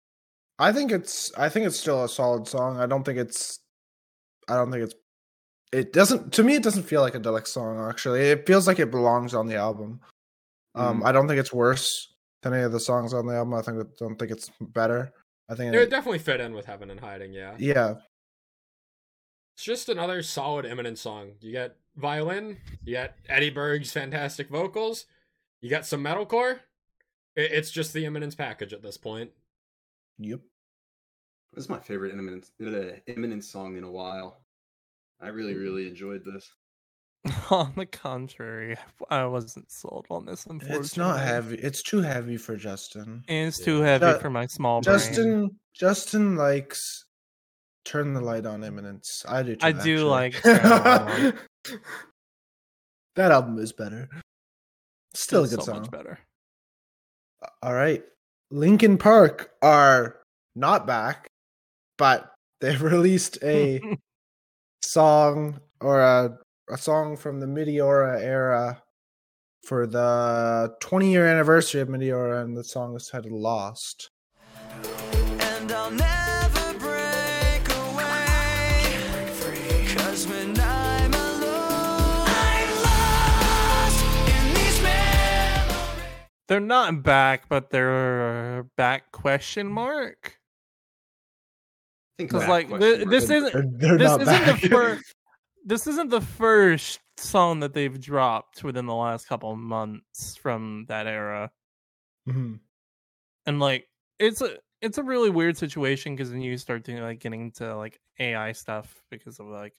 [0.58, 2.80] I think it's I think it's still a solid song.
[2.80, 3.60] I don't think it's
[4.48, 4.96] I don't think it's
[5.72, 8.22] it doesn't to me it doesn't feel like a deluxe song actually.
[8.22, 10.02] It feels like it belongs on the album.
[10.76, 13.54] Um I don't think it's worse than any of the songs on the album.
[13.54, 15.14] I think don't think it's better.
[15.50, 17.56] I think It it, definitely fit in with Heaven in Hiding, yeah.
[17.58, 17.96] yeah.
[19.56, 21.32] It's just another solid Imminence song.
[21.42, 25.06] You get violin, you get Eddie Berg's fantastic vocals,
[25.62, 26.60] you got some metalcore.
[27.36, 29.32] It's just the Imminence package at this point.
[30.20, 30.42] Yep.
[31.54, 34.42] This is my favorite Imminence, uh, Imminence song in a while.
[35.22, 36.54] I really, really enjoyed this.
[37.50, 38.78] On the contrary,
[39.10, 40.46] I wasn't sold on this.
[40.46, 41.56] Unfortunately, It's not heavy.
[41.58, 43.24] It's too heavy for Justin.
[43.28, 43.66] It's Yeah.
[43.66, 44.98] too heavy Ju- for my small brain.
[44.98, 47.06] Justin Justin likes
[47.86, 49.26] turn the light on Imminence.
[49.28, 49.66] I do too.
[49.66, 51.36] I do like Turn the Light
[53.16, 54.08] that album is better.
[55.14, 55.82] Still a good so song.
[55.82, 56.20] much better.
[57.62, 58.04] All right.
[58.52, 60.18] Linkin Park are
[60.56, 61.28] not back,
[61.98, 63.82] but they've released a
[64.82, 66.38] song or a,
[66.70, 68.84] a song from the Meteora era
[69.64, 74.10] for the 20 year anniversary of Meteora, and the song is titled Lost.
[74.84, 79.26] And I'll never break away.
[79.96, 86.14] Cause when I'm alone, I'm lost in these memories.
[86.48, 90.36] They're not back, but they're back question mark.
[92.18, 94.62] Because like question thi- mark- this They're- isn't they're this isn't back.
[94.62, 95.16] the first
[95.66, 100.86] this isn't the first song that they've dropped within the last couple of months from
[100.88, 101.52] that era.
[102.28, 102.60] Mhm.
[103.46, 103.88] and like
[104.20, 107.76] it's a it's a really weird situation because then you start doing like getting into
[107.76, 109.74] like AI stuff because of like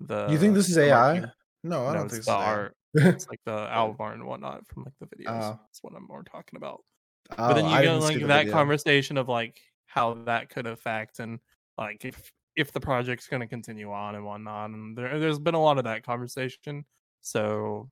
[0.00, 1.20] the You think this is AI?
[1.62, 2.38] No, I No, don't think it's the so.
[2.38, 2.76] art.
[2.94, 5.42] It's like the album art and whatnot from like the videos.
[5.54, 5.60] Oh.
[5.62, 6.82] That's what I'm more talking about.
[7.32, 8.52] Oh, but then you I get like that video.
[8.52, 11.38] conversation of like how that could affect and
[11.78, 14.70] like if if the project's going to continue on and whatnot.
[14.70, 16.84] And there, there's been a lot of that conversation.
[17.22, 17.90] So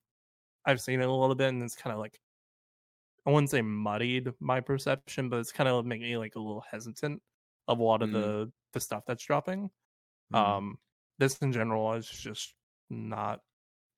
[0.66, 2.20] I've seen it a little bit, and it's kind of like
[3.26, 6.64] I wouldn't say muddied my perception, but it's kind of making me like a little
[6.70, 7.22] hesitant
[7.68, 8.12] of a lot of Mm.
[8.14, 9.70] the the stuff that's dropping.
[10.32, 10.36] Mhm.
[10.38, 10.78] Um,
[11.18, 12.54] this in general is just
[12.88, 13.40] not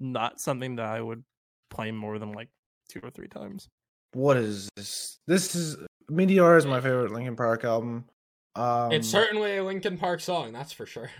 [0.00, 1.24] not something that I would
[1.70, 2.48] play more than like
[2.88, 3.68] two or three times.
[4.14, 5.18] what is this?
[5.26, 5.76] This is
[6.10, 8.04] Meteor is my favorite Linkin Park album.
[8.54, 11.10] Um, it's certainly a Linkin Park song, that's for sure.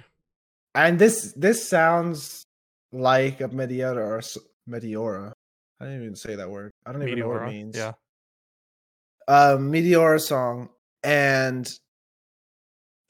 [0.74, 2.45] and this this sounds
[2.93, 4.22] like a Meteora or
[4.68, 5.33] Meteora.
[5.80, 6.70] I didn't even say that word.
[6.87, 7.76] I don't even know what it means.
[7.76, 7.93] Yeah.
[9.26, 10.68] a Meteora song,
[11.03, 11.66] and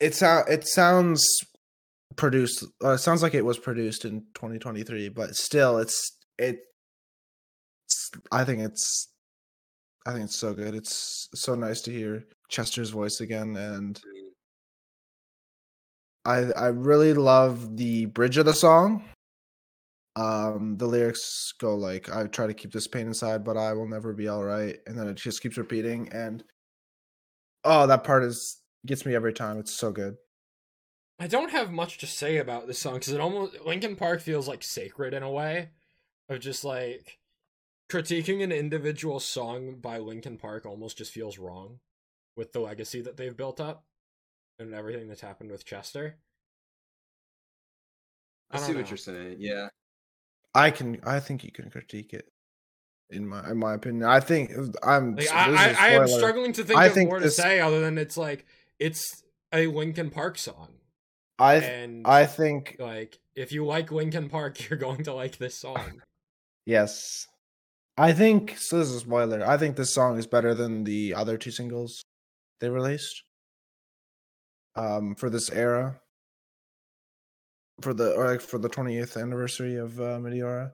[0.00, 1.24] it sound it sounds
[2.16, 2.64] produced.
[2.82, 6.60] Uh, it sounds like it was produced in 2023, but still, it's it.
[7.86, 9.08] It's, I think it's.
[10.04, 10.74] I think it's so good.
[10.74, 14.00] It's so nice to hear Chester's voice again, and
[16.24, 19.04] I I really love the bridge of the song.
[20.14, 23.88] Um, the lyrics go like, "I try to keep this pain inside, but I will
[23.88, 26.10] never be all right," and then it just keeps repeating.
[26.12, 26.44] And
[27.64, 29.58] oh, that part is gets me every time.
[29.58, 30.16] It's so good.
[31.18, 34.48] I don't have much to say about this song because it almost Linkin Park feels
[34.48, 35.70] like sacred in a way,
[36.28, 37.18] of just like
[37.90, 41.80] critiquing an individual song by Linkin Park almost just feels wrong,
[42.36, 43.84] with the legacy that they've built up,
[44.62, 46.16] and everything that's happened with Chester.
[48.50, 49.36] I, I see don't what you're saying.
[49.38, 49.68] Yeah.
[50.54, 51.00] I can.
[51.04, 52.26] I think you can critique it.
[53.10, 54.52] In my in my opinion, I think
[54.82, 55.14] I'm.
[55.16, 57.20] Like, this I, is I, a I am struggling to think I of think more
[57.20, 58.46] this- to say other than it's like
[58.78, 59.22] it's
[59.52, 60.68] a Linkin Park song,
[61.38, 65.58] I and I think like if you like Linkin Park, you're going to like this
[65.58, 66.02] song.
[66.66, 67.26] yes.
[67.98, 68.78] I think so.
[68.78, 69.46] This is a spoiler.
[69.46, 72.02] I think this song is better than the other two singles
[72.58, 73.22] they released.
[74.74, 76.00] Um, for this era,
[77.82, 80.72] for the or like for the 20th anniversary of uh, Meteora,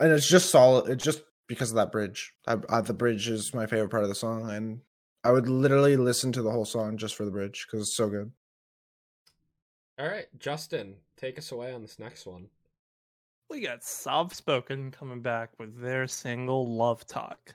[0.00, 0.88] and it's just solid.
[0.88, 2.32] It's just because of that bridge.
[2.46, 4.80] I, I, the bridge is my favorite part of the song, and
[5.24, 8.08] I would literally listen to the whole song just for the bridge because it's so
[8.08, 8.32] good.
[9.98, 12.46] All right, Justin, take us away on this next one.
[13.50, 17.54] We got Soft Spoken coming back with their single Love Talk.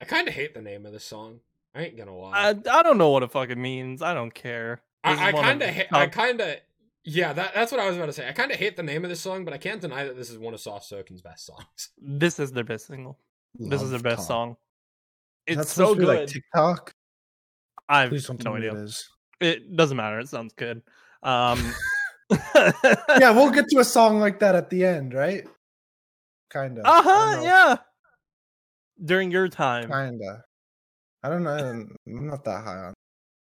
[0.00, 1.40] I kind of hate the name of this song.
[1.74, 2.32] I ain't gonna lie.
[2.34, 4.00] I, I don't know what it fucking means.
[4.02, 4.80] I don't care.
[5.04, 6.56] This I, I one of kind of, ha- I kind of,
[7.04, 8.28] Yeah, that, that's what I was about to say.
[8.28, 10.30] I kind of hate the name of this song, but I can't deny that this
[10.30, 11.90] is one of Soft Spoken's best songs.
[12.00, 13.18] This is their best single.
[13.54, 14.26] this is their best Calm.
[14.26, 14.56] song.
[15.46, 16.20] Is that It's so supposed to be, good.
[16.20, 16.92] Like TikTok.
[17.88, 18.72] I have no idea.
[18.74, 19.08] it is.
[19.40, 20.18] It doesn't matter.
[20.20, 20.82] It sounds good.
[21.22, 21.58] Um,
[22.30, 25.46] Yeah, we'll get to a song like that at the end, right?
[26.52, 26.82] Kinda.
[26.84, 27.40] Uh huh.
[27.42, 27.76] Yeah.
[29.04, 29.90] During your time.
[29.90, 30.42] Kinda.
[31.22, 31.56] I don't know.
[32.06, 32.94] I'm not that high on.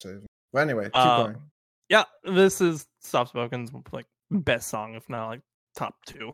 [0.04, 0.22] it.
[0.52, 1.36] But anyway, keep Um, going.
[1.88, 5.40] yeah, this is Soft Spoken's like best song, if not like
[5.74, 6.32] top two.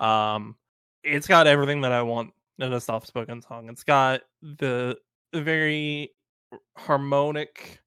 [0.00, 0.56] Um,
[1.02, 3.68] it's got everything that I want in a soft spoken song.
[3.68, 4.96] It's got the
[5.34, 6.12] very
[6.76, 7.80] harmonic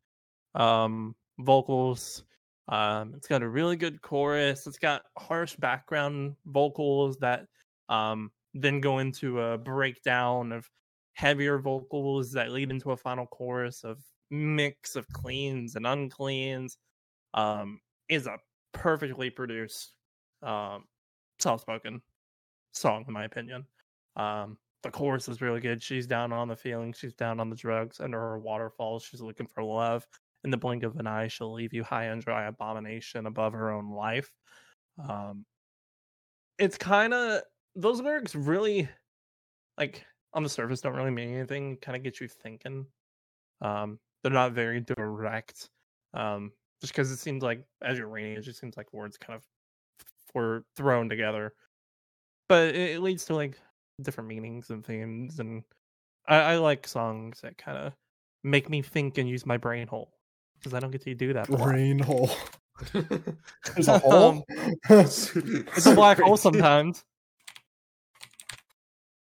[0.55, 2.23] um vocals.
[2.71, 4.65] Um, it's got a really good chorus.
[4.65, 7.47] It's got harsh background vocals that
[7.89, 10.69] um then go into a breakdown of
[11.13, 13.99] heavier vocals that lead into a final chorus of
[14.29, 16.77] mix of cleans and uncleans.
[17.33, 18.37] Um is a
[18.73, 19.95] perfectly produced
[20.41, 20.85] um
[21.39, 22.01] soft spoken
[22.73, 23.65] song in my opinion.
[24.15, 25.83] Um the chorus is really good.
[25.83, 27.99] She's down on the feeling she's down on the drugs.
[27.99, 30.07] Under her waterfalls she's looking for love
[30.43, 33.71] in the blink of an eye she'll leave you high and dry abomination above her
[33.71, 34.31] own life
[35.07, 35.45] um
[36.57, 37.41] it's kind of
[37.75, 38.89] those lyrics really
[39.77, 42.85] like on the surface don't really mean anything kind of get you thinking
[43.61, 45.69] um they're not very direct
[46.13, 46.51] um
[46.81, 49.43] just because it seems like as you're reading it just seems like words kind of
[50.33, 51.53] were thrown together
[52.47, 53.59] but it, it leads to like
[54.01, 55.63] different meanings and themes and
[56.27, 57.93] i, I like songs that kind of
[58.43, 60.11] make me think and use my brain hole
[60.61, 61.47] because i don't get to do that.
[61.47, 62.29] Brain hole.
[62.93, 64.43] There's a hole.
[64.89, 67.03] it's a black hole sometimes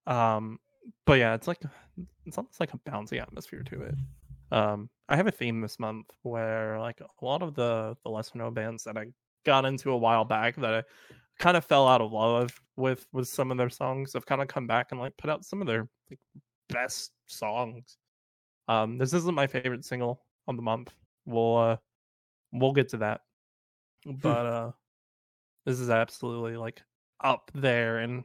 [0.07, 0.59] um
[1.05, 1.61] but yeah it's like
[2.24, 3.94] it's almost like a bouncy atmosphere to it
[4.53, 8.39] um i have a theme this month where like a lot of the the lesser
[8.39, 9.07] known bands that i
[9.44, 10.82] got into a while back that i
[11.39, 14.48] kind of fell out of love with with some of their songs have kind of
[14.48, 16.19] come back and like put out some of their like,
[16.69, 17.98] best songs
[18.69, 20.93] um this isn't my favorite single on the month
[21.27, 21.77] we'll uh
[22.53, 23.23] we'll get to that
[24.05, 24.73] but uh
[25.66, 26.82] this is absolutely like
[27.23, 28.24] up there and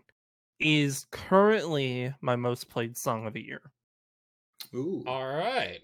[0.59, 3.61] is currently my most played song of the year.
[4.73, 5.03] Ooh.
[5.05, 5.81] All right.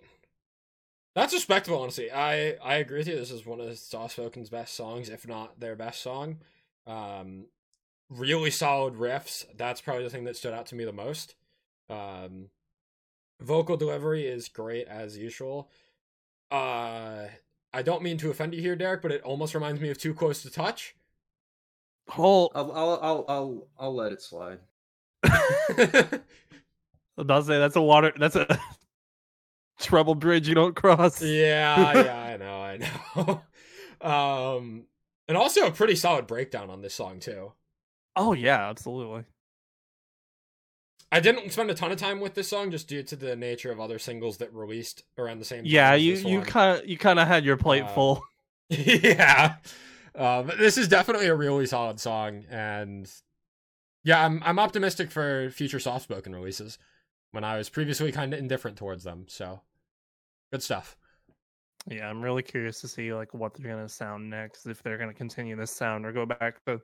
[1.15, 2.11] That's respectable, honestly.
[2.11, 3.15] I, I agree with you.
[3.15, 6.38] This is one of Soft Spoken's best songs, if not their best song.
[6.85, 7.48] Um,
[8.10, 9.45] really solid riffs.
[9.57, 11.34] That's probably the thing that stood out to me the most.
[11.89, 12.49] Um,
[13.41, 15.72] vocal delivery is great as usual.
[16.49, 17.28] Uh,
[17.74, 20.14] I don't mean to offend you here, Derek, but it almost reminds me of Too
[20.14, 20.95] Close to Touch.
[22.18, 24.60] Oh, I'll, I'll I'll I'll I'll let it slide.
[27.26, 28.60] does say that's a water that's a
[29.80, 31.22] trouble bridge you don't cross.
[31.22, 33.41] yeah, yeah, I know, I
[34.02, 34.10] know.
[34.10, 34.86] um,
[35.28, 37.52] and also a pretty solid breakdown on this song too.
[38.15, 39.26] Oh yeah, absolutely.
[41.11, 43.71] I didn't spend a ton of time with this song just due to the nature
[43.71, 45.71] of other singles that released around the same time.
[45.71, 48.23] Yeah, as you this you kind of you kind of had your plate Uh, full.
[48.69, 49.55] yeah.
[50.13, 53.09] Uh, but this is definitely a really solid song, and
[54.03, 56.77] yeah, I'm I'm optimistic for future soft spoken releases.
[57.31, 59.61] When I was previously kind of indifferent towards them, so
[60.51, 60.97] good stuff.
[61.89, 64.65] Yeah, I'm really curious to see like what they're gonna sound next.
[64.65, 66.81] If they're gonna continue this sound or go back to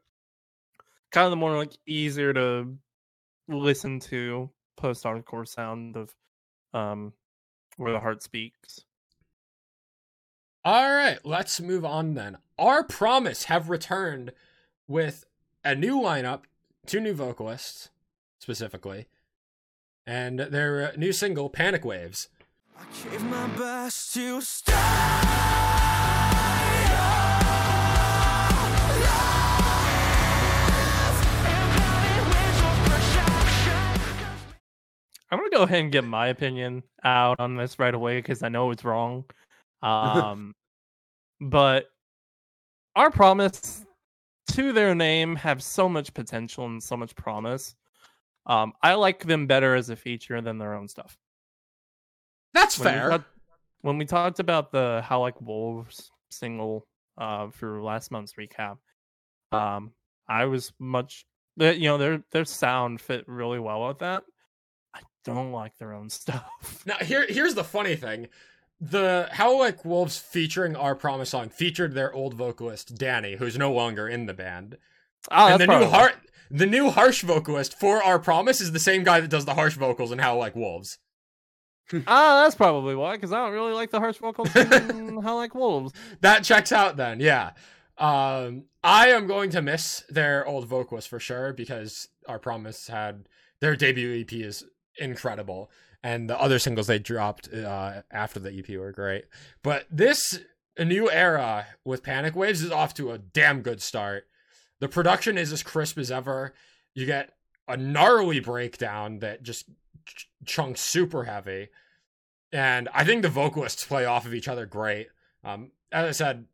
[1.11, 2.77] kind of the more like easier to
[3.47, 6.15] listen to post hardcore sound of
[6.73, 7.13] um
[7.77, 8.85] where the heart speaks.
[10.65, 12.37] All right, let's move on then.
[12.57, 14.31] Our Promise have returned
[14.87, 15.25] with
[15.63, 16.43] a new lineup,
[16.85, 17.89] two new vocalists
[18.39, 19.07] specifically,
[20.05, 22.29] and their new single, Panic Waves.
[35.33, 38.49] I'm gonna go ahead and get my opinion out on this right away because I
[38.49, 39.25] know it's wrong.
[39.83, 40.55] Um,
[41.41, 41.87] but
[42.95, 43.83] our promise
[44.51, 47.75] to their name have so much potential and so much promise.
[48.45, 51.17] Um, I like them better as a feature than their own stuff.
[52.53, 53.09] That's When we fair.
[53.09, 53.29] talked-
[53.81, 56.87] when we talked about the How Like Wolves single
[57.17, 58.77] uh, for last month's recap,
[59.51, 59.91] um,
[60.29, 61.25] I was much,
[61.57, 64.23] you know, their their sound fit really well with that.
[65.23, 66.83] Don't like their own stuff.
[66.85, 68.27] Now here here's the funny thing.
[68.81, 73.71] The How Like Wolves featuring our promise song featured their old vocalist Danny, who's no
[73.71, 74.77] longer in the band.
[75.31, 76.13] Oh, and the new har-
[76.51, 79.75] the new harsh vocalist for our promise is the same guy that does the harsh
[79.75, 80.97] vocals in How Like Wolves.
[82.07, 85.53] Ah, that's probably why, because I don't really like the harsh vocals in How Like
[85.53, 85.93] Wolves.
[86.21, 87.51] That checks out then, yeah.
[87.97, 93.27] Um, I am going to miss their old vocalist for sure because our promise had
[93.59, 94.65] their debut EP is
[94.97, 95.69] incredible,
[96.03, 99.25] and the other singles they dropped uh, after the EP were great.
[99.61, 100.39] But this
[100.79, 104.27] new era with Panic Waves is off to a damn good start.
[104.79, 106.53] The production is as crisp as ever.
[106.93, 107.33] You get
[107.67, 109.69] a gnarly breakdown that just
[110.05, 111.69] ch- chunks super heavy,
[112.51, 115.07] and I think the vocalists play off of each other great.
[115.43, 116.45] Um, as I said,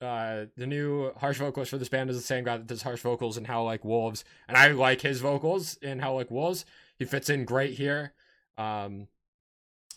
[0.00, 3.00] uh, the new harsh vocalist for this band is the same guy that does harsh
[3.00, 6.64] vocals in How Like Wolves, and I like his vocals in How Like Wolves.
[7.02, 8.14] He fits in great here.
[8.56, 9.08] Um,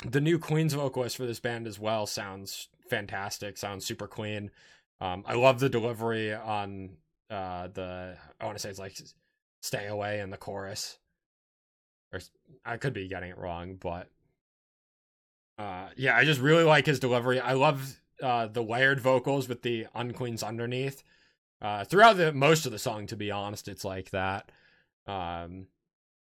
[0.03, 3.57] the new cleans vocalist for this band as well sounds fantastic.
[3.59, 4.49] Sounds super clean.
[4.99, 6.97] Um, I love the delivery on
[7.29, 8.97] uh the I want to say it's like
[9.61, 10.97] "Stay Away" in the chorus,
[12.11, 12.21] or
[12.65, 14.09] I could be getting it wrong, but
[15.59, 17.39] uh, yeah, I just really like his delivery.
[17.39, 21.03] I love uh, the layered vocals with the uncleans underneath.
[21.61, 24.51] Uh, throughout the most of the song, to be honest, it's like that.
[25.05, 25.67] Um,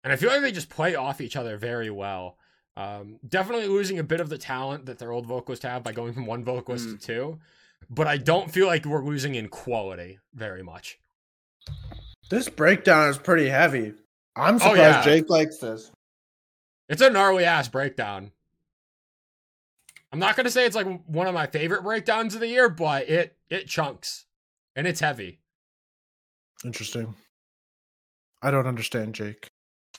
[0.07, 2.37] and I feel like they just play off each other very well.
[2.77, 6.13] Um, definitely losing a bit of the talent that their old vocalists have by going
[6.13, 7.01] from one vocalist Mm.
[7.01, 7.41] to two,
[7.91, 11.01] but I don't feel like we're losing in quality very much.
[12.31, 13.95] This breakdown is pretty heavy.
[14.37, 15.03] I'm Oh, surprised yeah.
[15.03, 15.91] Jake likes this.
[16.89, 18.31] It's a gnarly ass breakdown.
[20.13, 23.09] I'm not gonna say it's like one of my favorite breakdowns of the year, but
[23.09, 24.27] it it chunks
[24.77, 25.41] and it's heavy.
[26.65, 27.17] Interesting.
[28.41, 29.49] I don't understand Jake.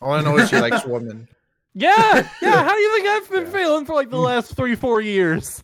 [0.02, 1.28] All I know is he likes women.
[1.80, 2.64] Yeah, yeah.
[2.64, 3.52] How do you think I've been Yeah.
[3.52, 5.64] feeling for like the last three, four years?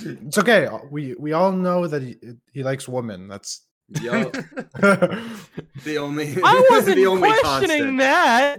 [0.00, 0.68] It's okay.
[0.90, 2.16] We we all know that he
[2.52, 3.28] he likes women.
[3.28, 3.60] That's
[4.02, 4.24] Yo,
[4.80, 8.58] the only I wasn't the only questioning that.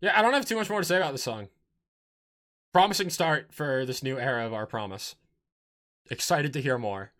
[0.00, 1.48] Yeah, I don't have too much more to say about the song.
[2.72, 5.16] Promising start for this new era of our promise.
[6.10, 7.12] Excited to hear more.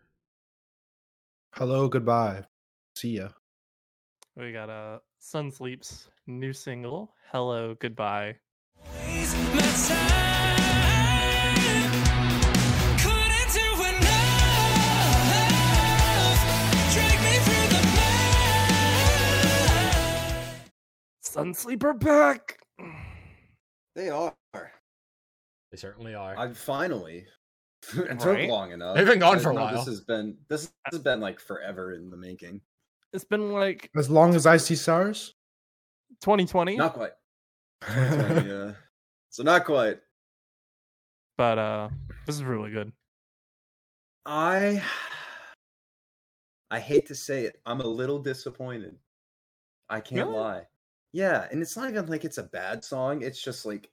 [1.55, 2.45] Hello, goodbye.
[2.95, 3.29] See ya.
[4.35, 8.35] We got uh, Sun Sleep's new single, "Hello Goodbye."
[9.05, 10.21] Waste my time.
[12.99, 14.81] Couldn't do enough.
[16.93, 17.81] Drag me through the
[20.55, 20.71] mud.
[21.21, 22.57] Sun Sleeper back.
[23.95, 24.33] They are.
[24.53, 26.37] They certainly are.
[26.37, 27.25] I'm finally.
[27.93, 28.95] it took long enough.
[28.95, 29.75] They've been gone for a while.
[29.75, 32.61] This has been this has been like forever in the making.
[33.13, 35.35] It's been like As long as I see stars.
[36.21, 37.11] 2020, Not quite.
[37.89, 38.73] yeah.
[39.29, 39.99] So not quite.
[41.37, 41.89] but uh,
[42.25, 42.91] this is really good.
[44.25, 44.83] I
[46.69, 47.61] I hate to say it.
[47.65, 48.97] I'm a little disappointed.
[49.89, 50.39] I can't Really?
[50.39, 50.67] lie.
[51.13, 53.21] Yeah, and it's not even like it's a bad song.
[53.21, 53.89] It's just like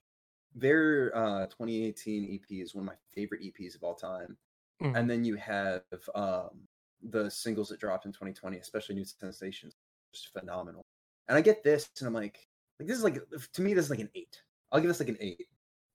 [0.57, 4.37] their uh 2018 EP is one of my favorite EPs of all time.
[4.83, 4.97] Mhm.
[4.99, 5.83] And then you have
[6.17, 6.67] um
[7.03, 9.75] the singles that dropped in 2020, especially New Sensations,
[10.13, 10.83] just phenomenal.
[11.29, 12.39] And I get this and I'm like
[12.81, 13.21] like this is like
[13.53, 14.43] to me this is like an 8.
[14.73, 15.47] I'll give this like an 8.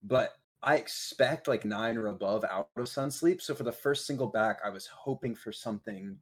[0.03, 3.41] But I expect like 9 or above out of Sun Sleep.
[3.41, 6.17] So for the first single back, I was hoping for something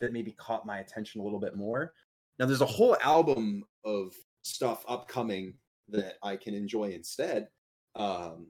[0.00, 1.92] that maybe caught my attention a little bit more.
[2.38, 5.54] Now there's a whole album of stuff upcoming
[5.88, 7.48] that I can enjoy instead.
[7.94, 8.48] Um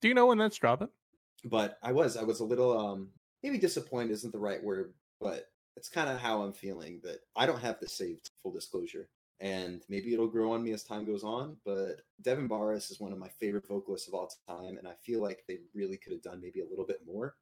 [0.00, 0.88] Do you know when that's dropping?
[1.44, 3.10] but I was I was a little um
[3.42, 7.46] maybe disappointed isn't the right word, but it's kind of how I'm feeling that I
[7.46, 9.08] don't have this saved full disclosure.
[9.40, 13.12] And maybe it'll grow on me as time goes on, but Devin Barris is one
[13.12, 16.22] of my favorite vocalists of all time, and I feel like they really could have
[16.22, 17.36] done maybe a little bit more.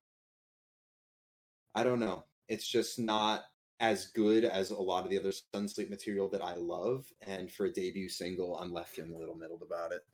[1.75, 2.25] I don't know.
[2.49, 3.45] It's just not
[3.81, 7.51] as good as a lot of the other Sun Sleep material that I love, and
[7.51, 10.05] for a debut single, I'm left in a little middled about it.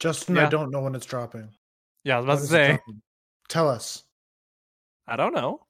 [0.00, 1.50] Justin, I don't know when it's dropping.
[2.04, 2.94] Yeah, I was When about to say.
[3.48, 4.04] Tell us.
[5.08, 5.60] I don't know.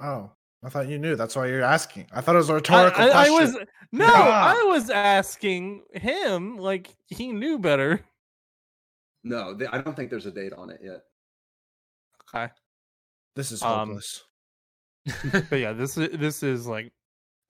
[0.00, 0.30] Oh,
[0.64, 1.16] I thought you knew.
[1.16, 2.06] That's why you're asking.
[2.12, 3.34] I thought it was a I, rhetorical I- I question.
[3.60, 4.54] was no, Ah.
[4.58, 8.00] I was asking him like he knew better.
[9.24, 11.02] No, th- I don't think there's a date on it yet.
[12.34, 12.52] Okay,
[13.34, 14.24] This is Um, hopeless.
[15.50, 16.92] but yeah, this is this is like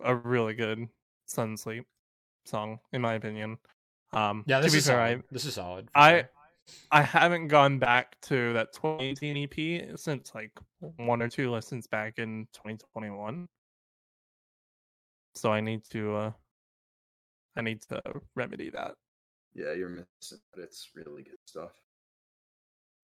[0.01, 0.87] a really good
[1.27, 1.87] Sun Sleep
[2.45, 3.57] song in my opinion.
[4.13, 5.23] Um, yeah, this to be is fair, solid.
[5.31, 5.89] This is solid.
[5.95, 6.31] I sure.
[6.91, 9.49] I haven't gone back to that 2018
[9.91, 10.53] EP since like
[10.97, 13.49] one or two listens back in 2021.
[15.35, 16.31] So I need to uh
[17.57, 18.01] I need to
[18.35, 18.95] remedy that.
[19.55, 21.73] Yeah, you're missing, but it's really good stuff.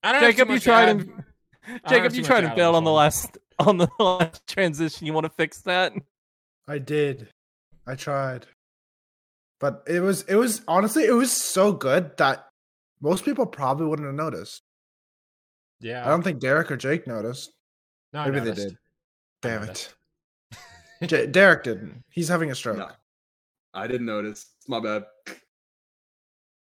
[0.02, 1.00] I don't Jacob, you tried add.
[1.00, 1.22] and I don't
[1.72, 5.06] have Jacob, you tried to and failed on the last on the last transition.
[5.06, 5.92] You want to fix that?
[6.68, 7.28] I did.
[7.86, 8.46] I tried.
[9.60, 12.46] But it was it was honestly it was so good that
[13.02, 14.62] most people probably wouldn't have noticed.
[15.80, 16.06] Yeah.
[16.06, 17.52] I don't think Derek or Jake noticed.
[18.12, 18.78] no, I Maybe they did.
[19.42, 19.92] Damn it.
[21.02, 22.04] J- Derek didn't.
[22.10, 22.78] He's having a stroke.
[22.78, 22.88] No,
[23.74, 24.46] I didn't notice.
[24.58, 25.04] It's my bad.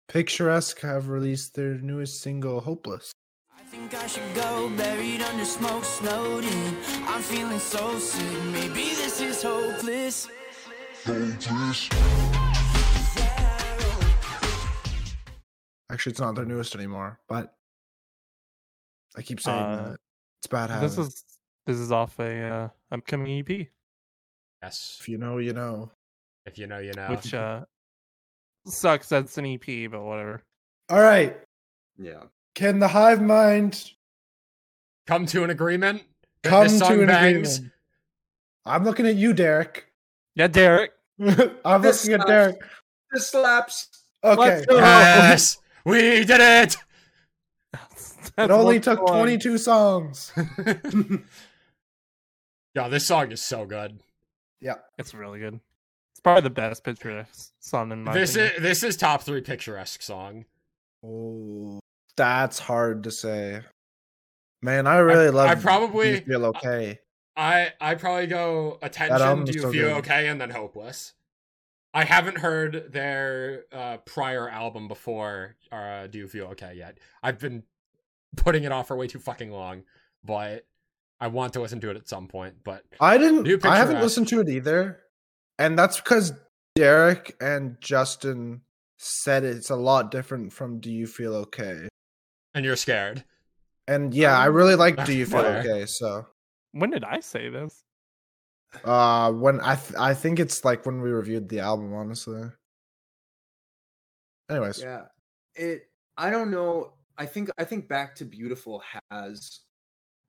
[0.09, 3.13] Picturesque have released their newest single, Hopeless.
[3.57, 6.77] I think I should go buried under smoke, snowed in.
[7.07, 8.45] I'm feeling so sick.
[8.53, 10.29] Maybe this is hopeless.
[15.91, 17.55] Actually, it's not their newest anymore, but
[19.17, 19.97] I keep saying Uh, that.
[20.39, 20.89] It's bad habit.
[20.89, 21.25] This is
[21.67, 23.69] this is off a uh, upcoming EP,
[24.63, 24.99] Yes.
[25.01, 25.91] If you know, you know.
[26.47, 27.09] If you know, you know.
[27.09, 27.65] which uh
[28.67, 29.09] sucks.
[29.09, 30.43] That's an EP, but whatever.
[30.89, 31.37] All right.
[31.99, 32.25] Yeah.
[32.55, 33.93] Can the hive mind
[35.07, 36.03] Come to an agreement.
[36.43, 37.57] come to an bangs?
[37.57, 37.73] agreement?
[38.65, 39.87] I'm looking at you, Derek.
[40.35, 40.93] Yeah, Derek.
[41.65, 42.27] I'm This looking at.
[42.27, 42.57] Derek.
[43.13, 43.89] This slaps.
[44.23, 44.37] Okay.
[44.37, 44.77] Let's go.
[44.77, 46.77] Yes, we did it.
[48.39, 50.33] It only took 22 songs.
[52.75, 54.01] yeah, this song is so good.
[54.61, 54.77] Yeah.
[54.99, 55.61] It's really good.
[56.13, 58.55] It's probably the best picturesque song in my This opinion.
[58.57, 60.45] is this is top three picturesque song.
[61.05, 61.81] Oh,
[62.17, 63.63] that's hard to say.
[64.63, 65.49] Man, I really love.
[65.49, 67.01] I probably- You feel okay.
[67.37, 69.45] I I probably go attention.
[69.45, 69.97] Do you so feel good.
[69.99, 70.29] okay?
[70.29, 71.15] And then hopeless.
[71.93, 75.57] I haven't heard their uh, prior album before.
[75.73, 76.99] Uh, Do you feel okay yet?
[77.23, 77.65] I've been
[78.37, 79.83] putting it off for way too fucking long,
[80.25, 80.67] but
[81.21, 82.57] I want to listen to it at some point.
[82.65, 83.47] But I didn't.
[83.65, 84.03] I haven't Picturesque.
[84.03, 85.01] listened to it either,
[85.59, 86.33] and that's because
[86.77, 88.63] Derek and Justin
[88.99, 91.89] said it's a lot different from "Do You Feel Okay."
[92.55, 93.25] and you're scared.
[93.89, 96.27] And yeah, I really like "Do You Feel Okay." So,
[96.73, 97.83] When did I say this?
[98.85, 102.43] Uh, when I th- I think it's like when we reviewed the album, honestly.
[104.51, 105.05] Anyways, Yeah.
[105.55, 106.95] It I don't know.
[107.19, 109.61] I think I think Back to Beautiful has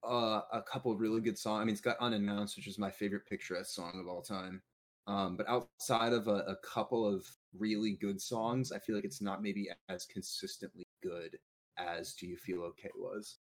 [0.03, 1.61] uh, a couple of really good songs.
[1.61, 4.61] I mean, it's got Unannounced, which is my favorite picturesque song of all time.
[5.07, 7.25] Um, but outside of a, a couple of
[7.57, 11.37] really good songs, I feel like it's not maybe as consistently good
[11.77, 13.37] as Do You Feel Okay was.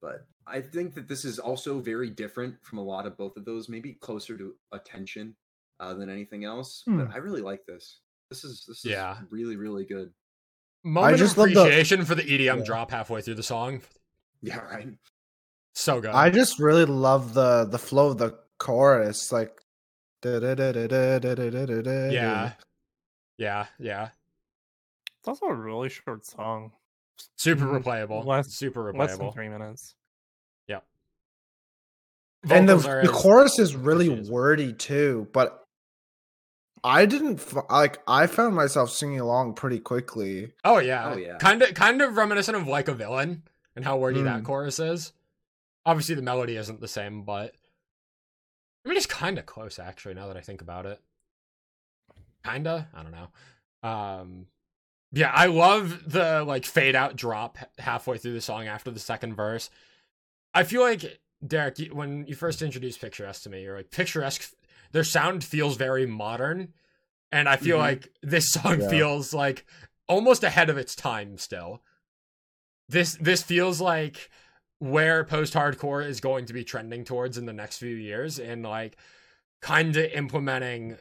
[0.00, 3.44] But I think that this is also very different from a lot of both of
[3.44, 5.34] those, maybe closer to attention
[5.80, 6.82] uh, than anything else.
[6.86, 7.12] But Hmm.
[7.12, 8.00] I really like this.
[8.30, 9.18] This is this is Yeah.
[9.30, 10.12] really really good.
[10.84, 12.64] Moment just of love the- appreciation for the EDM Yeah.
[12.64, 13.82] drop halfway through the song.
[14.42, 14.88] Yeah, right.
[15.74, 16.10] So good.
[16.10, 19.60] I just really love the the flow of the chorus, like.
[20.24, 22.08] yeah.
[22.10, 22.52] Yeah.
[23.36, 24.08] Yeah, yeah.
[25.20, 26.72] It's also a really short song.
[27.36, 28.24] Super replayable.
[28.24, 29.34] less- Super Less than replayable.
[29.34, 29.94] three minutes.
[30.66, 30.80] Yeah.
[32.50, 35.64] and the, the chorus is really catchy as- wordy too but
[36.84, 41.12] i didn't like i found myself singing along pretty quickly Oh yeah.
[41.12, 41.36] Oh, yeah.
[41.38, 43.42] Kind of kind of reminiscent of like a villain
[43.74, 44.44] and how wordy that Mm.
[44.44, 45.12] chorus is.
[45.84, 47.54] Obviously the melody isn't the same, but
[48.84, 51.00] I mean it's kind of close actually now that I think about it.
[52.44, 53.88] Kinda, I don't know.
[53.88, 54.46] Um
[55.12, 59.34] yeah, I love the like fade out drop halfway through the song after the second
[59.34, 59.70] verse.
[60.54, 64.52] I feel like Derek, when you first introduced Picturesque to me, you're like Picturesque.
[64.92, 66.72] Their sound feels very modern,
[67.30, 67.80] and I feel Mhm.
[67.80, 68.88] like this song Yeah.
[68.88, 69.64] feels like
[70.08, 71.38] almost ahead of its time.
[71.38, 71.82] Still,
[72.88, 74.30] this this feels like
[74.78, 78.62] where post hardcore is going to be trending towards in the next few years, and
[78.62, 78.96] like
[79.60, 80.96] kind of implementing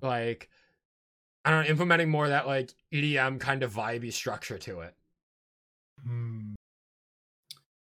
[0.00, 0.48] like
[1.48, 4.94] I don't know, implementing more of that like EDM kind of vibey structure to it.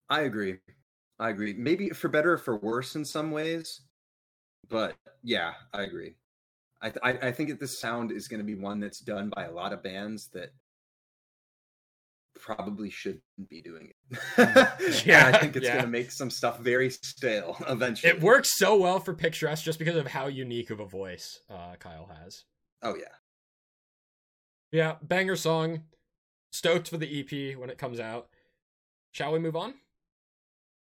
[0.09, 0.59] I agree.
[1.19, 1.53] I agree.
[1.53, 3.81] Maybe for better or for worse in some ways,
[4.69, 6.15] but yeah, I agree.
[6.81, 9.29] I th- I, I think that this sound is going to be one that's done
[9.35, 10.51] by a lot of bands that
[12.39, 14.17] probably shouldn't be doing it.
[14.37, 15.73] And Yeah, I think it's yeah.
[15.73, 18.13] going to make some stuff very stale eventually.
[18.13, 21.75] It works so well for Picturesque just because of how unique of a voice uh,
[21.79, 22.45] Kyle has.
[22.81, 23.03] Oh yeah.
[24.72, 25.84] Yeah, banger song.
[26.52, 28.27] Stoked for the EP when it comes out.
[29.11, 29.73] Shall we move on?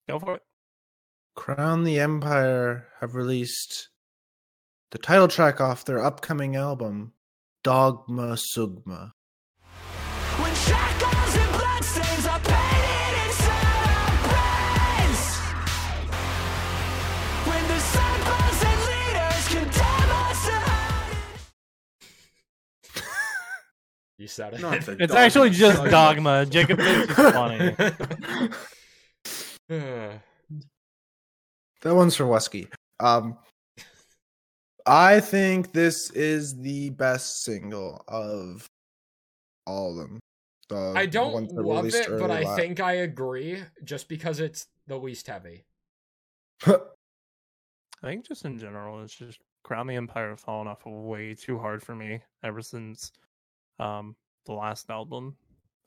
[0.08, 0.44] Go for it.
[1.36, 3.90] crown the empire have released
[4.92, 7.14] the title track off their upcoming album
[7.64, 9.12] dogma sugma
[24.18, 24.62] You said it.
[24.62, 26.46] Not the It's dog actually just dogma.
[26.46, 27.32] Jacob thinks it's
[29.70, 29.70] funny.
[31.82, 32.70] That one's for wesky
[33.02, 33.38] um
[34.86, 38.66] i think this is the best single of
[39.68, 40.20] all of them
[40.70, 44.68] The I don't love it, but early I la- think I agree just because it's
[44.88, 45.66] the least heavy.
[46.66, 46.78] I
[48.02, 51.84] think just in general, it's just Crown the Empire have fallen off way too hard
[51.84, 53.12] for me ever since
[53.80, 55.36] um the last album.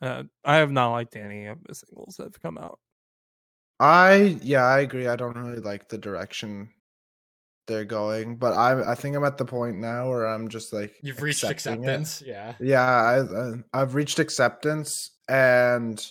[0.00, 2.78] Uh, I have not liked any of the singles that have come out.
[3.80, 5.06] I yeah, I agree.
[5.08, 6.70] I don't really like the direction
[7.66, 10.94] they're going, but I I think I'm at the point now where I'm just like
[11.02, 11.86] You've reached accepting it.
[11.86, 12.22] acceptance.
[12.24, 12.54] Yeah.
[12.60, 16.04] Yeah, I uh, I've reached acceptance, and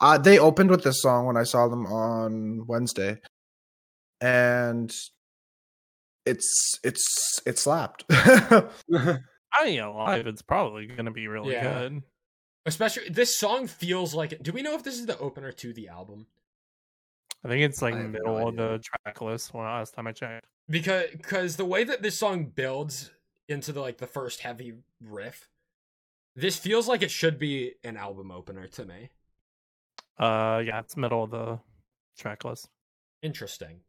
[0.00, 3.20] uh, they opened with this song when I saw them on Wednesday,
[4.20, 4.92] and
[6.26, 8.04] it's it's it slapped.
[9.58, 11.62] I think live, it's probably going to be really Yeah.
[11.62, 12.02] good.
[12.64, 14.42] Especially this song feels like it.
[14.42, 16.26] Do we know if this is the opener to the album?
[17.44, 20.06] I think it's like I have no middle of the track list when last time
[20.06, 20.46] I checked.
[20.68, 23.10] Because because the way that this song builds
[23.48, 25.48] into the like the first heavy riff,
[26.36, 29.10] this feels like it should be an album opener to me.
[30.18, 31.58] Uh, yeah, it's middle of the
[32.16, 32.68] track list.
[33.22, 33.80] Interesting.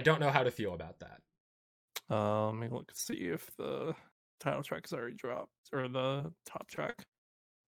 [0.00, 1.20] I don't know how to feel about that.
[2.10, 3.94] Uh, let me look see if the
[4.40, 6.94] title track is already dropped or the top track.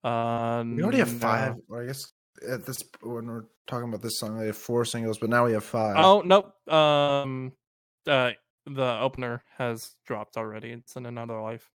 [0.03, 1.19] Uh, we already have no.
[1.19, 1.55] five.
[1.69, 2.13] Or I guess
[2.49, 5.53] at this when we're talking about this song, they have four singles, but now we
[5.53, 5.97] have five.
[5.99, 6.55] Oh nope.
[6.73, 7.53] Um,
[8.07, 8.33] uh,
[8.67, 10.71] the opener has dropped already.
[10.71, 11.71] It's in another life.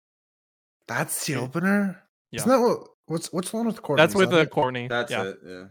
[0.87, 2.01] that's the opener.
[2.31, 2.41] Yeah.
[2.41, 2.87] Isn't that what?
[3.07, 4.01] What's what's the one with Courtney?
[4.03, 4.49] That's Is with that the it?
[4.51, 4.87] Courtney.
[4.87, 5.23] That's yeah.
[5.23, 5.37] it.
[5.45, 5.63] Yeah.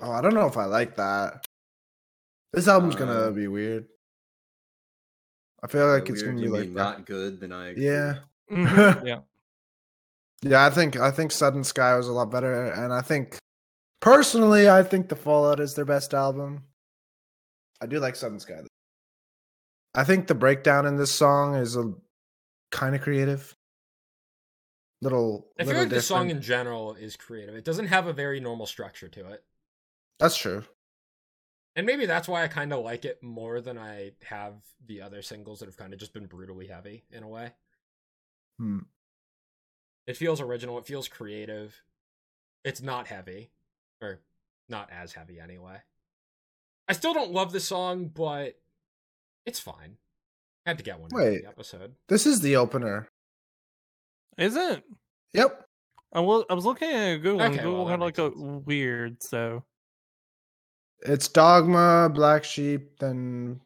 [0.00, 1.46] Oh, I don't know if I like that.
[2.52, 3.86] This album's gonna Uh, be weird.
[5.62, 7.40] I feel like Yeah, it's gonna be you like mean not good.
[7.40, 7.84] Then I agree.
[7.86, 8.14] Yeah.
[8.50, 9.20] Mhm, yeah.
[10.42, 13.38] Yeah, I think I think Sudden Sky was a lot better, and I think
[14.00, 16.64] personally, I think the Fallout is their best album.
[17.80, 18.60] I do like Sudden Sky.
[18.60, 18.66] Though.
[19.94, 21.92] I think the breakdown in this song is a
[22.70, 23.54] kind of creative.
[25.02, 27.54] Little, I feel little like the song in general is creative.
[27.54, 29.42] It doesn't have a very normal structure to it.
[30.18, 30.62] That's true.
[31.76, 34.54] And maybe that's why I kind of like it more than I have
[34.86, 37.52] the other singles that have kind of just been brutally heavy in a way.
[38.58, 38.80] Hmm.
[40.06, 41.82] It feels original, it feels creative.
[42.64, 43.50] It's not heavy
[44.02, 44.20] or
[44.68, 45.76] not as heavy anyway.
[46.88, 48.58] I still don't love the song, but
[49.46, 49.96] it's fine.
[50.66, 51.42] I Had to get one in Wait.
[51.42, 51.94] the episode.
[52.08, 53.08] This is the opener.
[54.36, 54.82] Is it?
[55.32, 55.64] Yep.
[56.12, 58.36] I was I was looking at Google and Okay, Google well, that had like makes
[58.36, 59.22] a weird.
[59.22, 59.64] So
[61.02, 63.60] It's Dogma, Black Sheep, then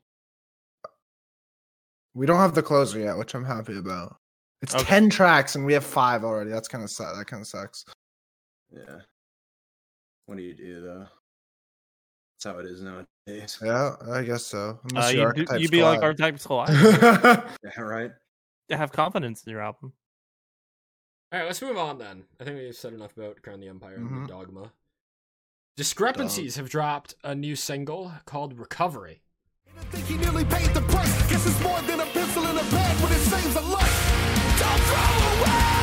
[2.15, 4.17] we don't have the closer yet, which I'm happy about.
[4.63, 4.85] It's Okay.
[4.85, 6.51] ten tracks and we have five already.
[6.51, 7.17] That's kind of sad.
[7.17, 7.85] That kind of sucks.
[8.71, 9.01] Yeah.
[10.27, 11.07] What do you do though?
[12.39, 13.59] That's how it is nowadays.
[13.63, 14.79] Yeah, I guess so.
[14.97, 16.05] uh, you your do, archetypes you be like collide.
[16.05, 17.51] archetypes collide.
[17.65, 18.13] Yeah, right.
[18.71, 19.93] have confidence in your album.
[21.33, 22.25] All right, let's move on then.
[22.41, 24.27] I think we've said enough about Crown the Empire and Mhm.
[24.27, 24.73] the Dogma.
[25.77, 29.23] Discrepancies have dropped a new single called Recovery.
[29.77, 31.13] I think he nearly paid the price.
[31.29, 34.57] Guess it's more than a pencil in a bag, but it saves a life.
[34.61, 35.75] Don't throw away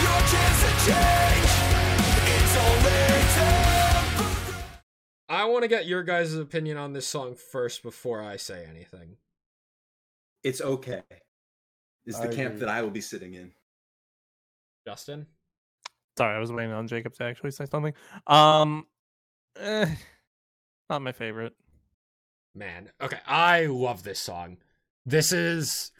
[0.00, 1.52] your chance to change.
[2.32, 2.90] It's only
[3.36, 4.72] temporary.
[5.28, 9.18] I want to get your guys' opinion on this song first before I say anything.
[10.42, 11.02] It's okay.
[12.06, 12.60] Is the I camp agree.
[12.60, 13.52] that I will be sitting in.
[14.86, 15.26] Justin?
[16.16, 17.92] Sorry, I was waiting on Jacob to actually say something.
[18.26, 18.86] Um,
[19.58, 19.94] eh,
[20.88, 21.54] not my favorite.
[22.54, 24.56] Man, okay, I love this song.
[25.04, 25.92] This is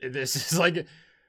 [0.00, 0.86] this is like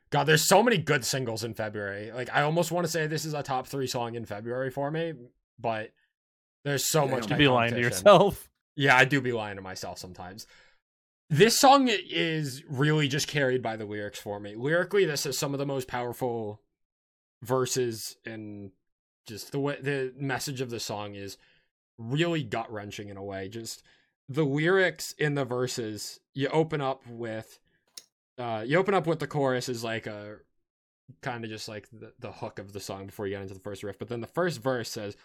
[0.09, 2.11] God, there's so many good singles in February.
[2.11, 4.91] Like I almost want to say this is a top 3 song in February for
[4.91, 5.13] me,
[5.57, 5.91] but
[6.65, 8.49] there's so Yeah, much You be lying to yourself.
[8.75, 10.47] Yeah, I do be lying to myself sometimes.
[11.29, 14.55] This song is really just carried by the lyrics for me.
[14.55, 16.61] Lyrically, this is some of the most powerful
[17.43, 18.71] verses and
[19.27, 21.37] just the way the message of the song is
[21.97, 23.47] really gut wrenching in a way.
[23.47, 23.83] Just
[24.27, 27.59] the lyrics in the verses, you open up with
[28.37, 30.37] uh you open up with the chorus is like a
[31.21, 33.59] kind of just like the, the hook of the song before you get into the
[33.59, 33.99] first riff.
[33.99, 35.15] But then the first verse says,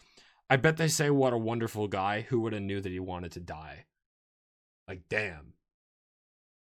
[0.50, 3.32] I bet they say what a wonderful guy who would have knew that he wanted
[3.32, 3.84] to die.
[4.86, 5.54] Like damn.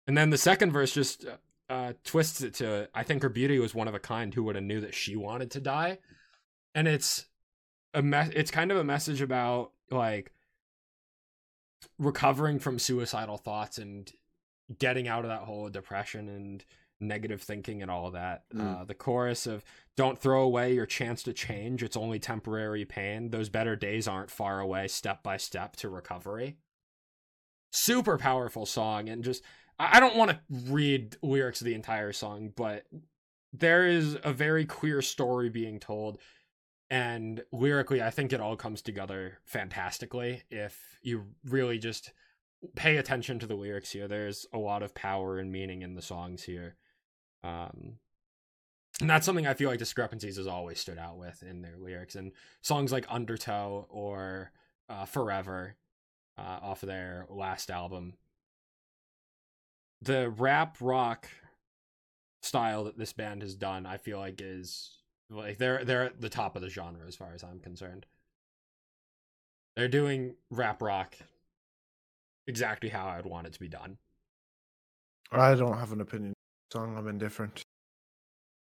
[0.08, 1.26] And then the second verse just
[1.74, 4.56] uh, twists it to I think her beauty was one of a kind who would
[4.56, 5.98] have knew that she wanted to die.
[6.76, 7.26] And it's
[7.94, 10.32] a me- it's kind of a message about like
[11.98, 14.12] recovering from suicidal thoughts and
[14.80, 16.64] getting out of that hole of depression and
[17.00, 18.44] negative thinking and all that.
[18.54, 18.82] Mm.
[18.82, 19.64] Uh, the chorus of
[19.98, 23.32] "Don't throw away your chance to change; it's only temporary pain.
[23.32, 24.88] Those better days aren't far away.
[24.88, 26.58] Step by step to recovery."
[27.72, 29.44] Super powerful song, and just
[29.92, 32.86] I don't want to read lyrics of the entire song, but
[33.54, 36.18] there is a very queer story being told
[36.90, 40.44] and lyrically i think it all comes together fantastically.
[40.50, 42.12] If you really just
[42.76, 46.02] pay attention to the lyrics here there's a lot of power and meaning in the
[46.02, 46.76] songs here.
[47.44, 47.96] Um
[49.02, 52.16] and that's something i feel like discrepancies has always stood out with in their lyrics
[52.16, 52.32] and
[52.62, 54.52] songs like undertow or
[54.90, 55.76] uh, forever
[56.38, 58.14] uh, off of their last album
[60.04, 61.28] the rap rock
[62.42, 64.98] style that this band has done, I feel like is
[65.30, 68.06] like they're they're at the top of the genre as far as I'm concerned.
[69.76, 71.16] They're doing rap rock
[72.46, 73.98] exactly how I would want it to be done.
[75.32, 76.34] I don't have an opinion.
[76.72, 77.64] Song, I'm indifferent.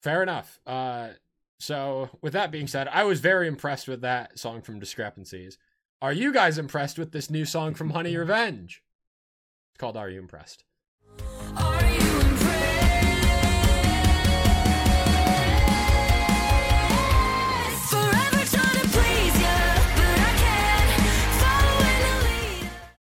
[0.03, 0.61] Fair enough.
[0.67, 1.11] Uh
[1.59, 5.59] so with that being said, I was very impressed with that song from Discrepancies.
[6.01, 8.83] Are you guys impressed with this new song from Honey Revenge?
[9.73, 10.65] It's called Are You Impressed?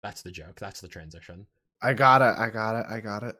[0.02, 0.58] That's the joke.
[0.60, 1.46] That's the transition.
[1.82, 2.38] I got it.
[2.38, 2.86] I got it.
[2.88, 3.34] I got it.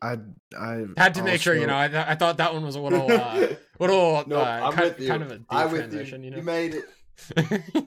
[0.00, 0.16] I
[0.58, 1.76] I Had to make sure, you know.
[1.76, 3.48] I, th- I thought that one was a little, uh,
[3.80, 5.08] little, no, uh, I'm kind, with you.
[5.08, 6.30] kind of a deep I'm transition, you.
[6.30, 6.46] you, You know.
[6.46, 7.84] made it.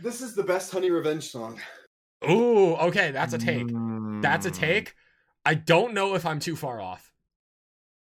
[0.00, 1.60] This is the best Honey Revenge song.
[2.28, 3.66] Ooh, okay, that's a take.
[4.22, 4.54] That's a Mm.
[4.54, 4.94] take.
[5.44, 7.12] I don't know if I'm too far off.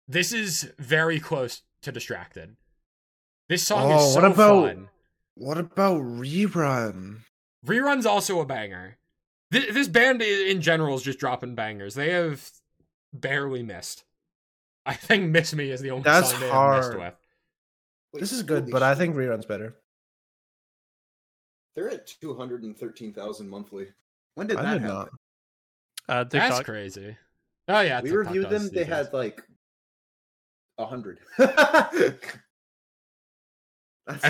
[0.08, 2.56] This is very close to distracted.
[3.48, 4.90] This song Oh, is so what about- fun.
[5.36, 7.20] What about rerun?
[7.66, 8.98] Rerun's also a banger.
[9.52, 11.96] This, this band in general is just dropping bangers.
[11.96, 12.50] They have
[13.14, 14.04] barely missed.
[14.86, 17.14] I think "Miss Me" is the only That's song they have missed with.
[18.14, 19.76] Wait, This is good, holy but I think rerun's better.
[21.76, 23.88] they're at two hundred and thirteen thousand monthly.
[24.36, 24.96] When did I that did happen?
[24.98, 25.10] not.
[26.10, 27.16] Uh, That's crazy.
[27.68, 28.70] Oh yeah, we TikTok reviewed them.
[28.74, 29.44] They had like
[30.78, 31.20] a hundred.
[31.40, 32.14] I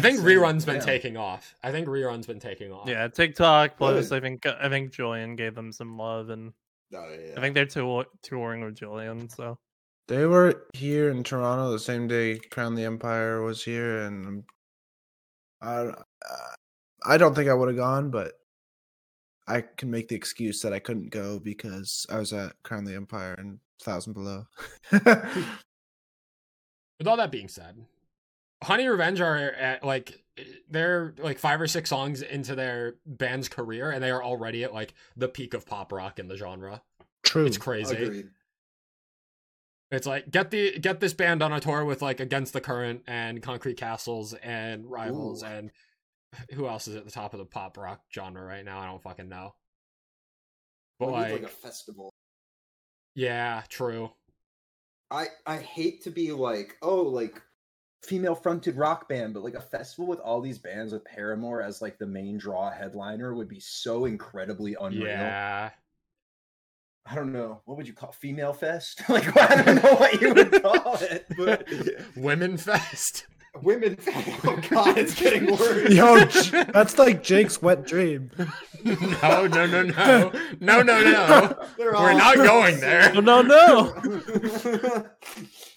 [0.01, 1.55] think rerun's been taking off.
[1.63, 2.89] I think rerun's been taking off.
[2.89, 4.17] Yeah, TikTok plus Good.
[4.17, 6.51] I think I think Julian gave them some love, and
[6.93, 7.35] Oh, yeah.
[7.37, 9.29] I think they're tour- touring with Julian.
[9.29, 9.57] So
[10.07, 14.43] They were here in Toronto the same day Crown the Empire was here, and
[15.61, 15.93] I, uh,
[17.05, 18.33] I don't think I would have gone, but
[19.49, 22.95] I can make the excuse that I couldn't go because I was at Crown the
[22.95, 24.45] Empire and Thousand Below.
[24.91, 25.47] With
[27.07, 27.85] all that being said,
[28.63, 33.49] Honey Revenge are at like eh, they're like five or six songs into their band's
[33.49, 36.81] career, and they are already at like the peak of pop rock in the genre.
[37.23, 37.45] True.
[37.45, 37.95] It's crazy.
[37.95, 38.29] Agreed.
[39.91, 43.01] It's like get the get this band on a tour with like Against the Current
[43.07, 45.47] and Concrete Castles and Rivals Ooh.
[45.47, 45.71] and
[46.53, 48.79] who else is at the top of the pop rock genre right now?
[48.79, 49.53] I don't fucking know.
[50.99, 52.11] But like, like a festival.
[53.15, 54.11] yeah, true.
[55.11, 57.41] I I hate to be like, oh, like
[58.03, 61.81] female fronted rock band, but like a festival with all these bands with Paramore as
[61.81, 65.07] like the main draw headliner would be so incredibly unreal.
[65.07, 65.71] Yeah.
[67.05, 67.61] I don't know.
[67.65, 69.01] What would you call female fest?
[69.09, 71.67] like I don't know what you would call it, but
[72.15, 73.25] Women Fest.
[73.61, 73.97] Women.
[74.45, 75.89] Oh god, it's getting worse.
[75.91, 76.25] Yo,
[76.71, 78.31] that's like Jake's wet dream.
[78.83, 80.31] no, no, no, no.
[80.59, 81.67] No, no, no.
[81.77, 83.11] They're We're all not going there.
[83.15, 83.93] oh, no, no.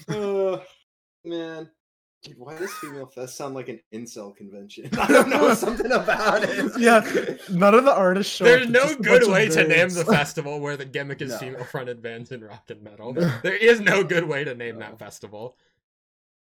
[0.08, 0.60] uh,
[1.24, 1.70] man.
[2.22, 4.88] Dude, why does female fest sound like an incel convention?
[4.96, 6.70] I don't know something about it.
[6.78, 7.00] Yeah,
[7.50, 8.44] none of the artists show.
[8.44, 11.38] There's up, no good way to name the festival where the gimmick is No.
[11.38, 13.12] female fronted bands in rock and metal.
[13.12, 13.28] No.
[13.42, 14.86] There is no good way to name No.
[14.86, 15.56] that festival.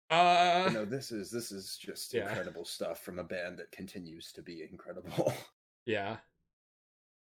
[0.10, 2.28] Uh, no, this is this is just Yeah.
[2.30, 5.34] incredible stuff from a band that continues to be incredible.
[5.86, 6.18] yeah.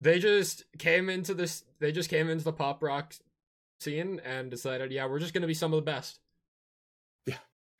[0.02, 1.64] They just came into this.
[1.80, 3.16] They just came into the pop rock
[3.80, 6.20] scene and decided, yeah, we're just gonna be some of the best.
[7.26, 7.38] Yeah.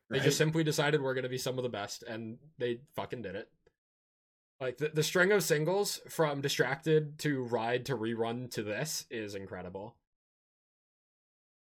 [0.10, 3.36] They just simply decided we're gonna be some of the best, and they fucking did
[3.36, 3.50] it.
[4.62, 9.36] Like the, the string of singles from Distracted to Ride to Rerun to this is
[9.36, 9.98] incredible.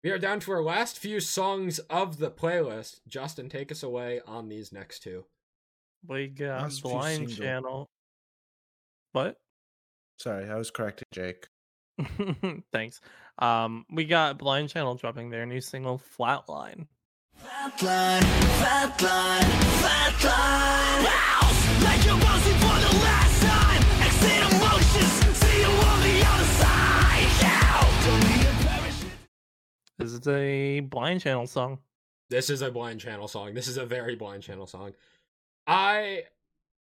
[0.03, 3.01] We are down to our last few songs of the playlist.
[3.07, 5.25] Justin, take us away on these next two.
[6.07, 7.35] we got Last Blind.
[7.35, 7.87] Channel.
[9.11, 9.37] What?
[10.17, 11.47] Sorry, I was correcting Jake.
[12.73, 12.99] Thanks.
[13.37, 16.87] Um, we got Blind Channel dropping their new single "Flatline."
[17.43, 19.49] Flatline, flatline,
[19.81, 21.05] flatline.
[21.05, 23.81] Wow, like you're bouncing for the last time.
[24.01, 27.27] Exit emotions, see you on the other side.
[27.41, 28.40] Yeah,
[30.01, 31.77] This is a Blind Channel song.
[32.29, 33.53] This is a Blind Channel song.
[33.53, 34.93] This is a very Blind Channel song.
[35.67, 36.23] I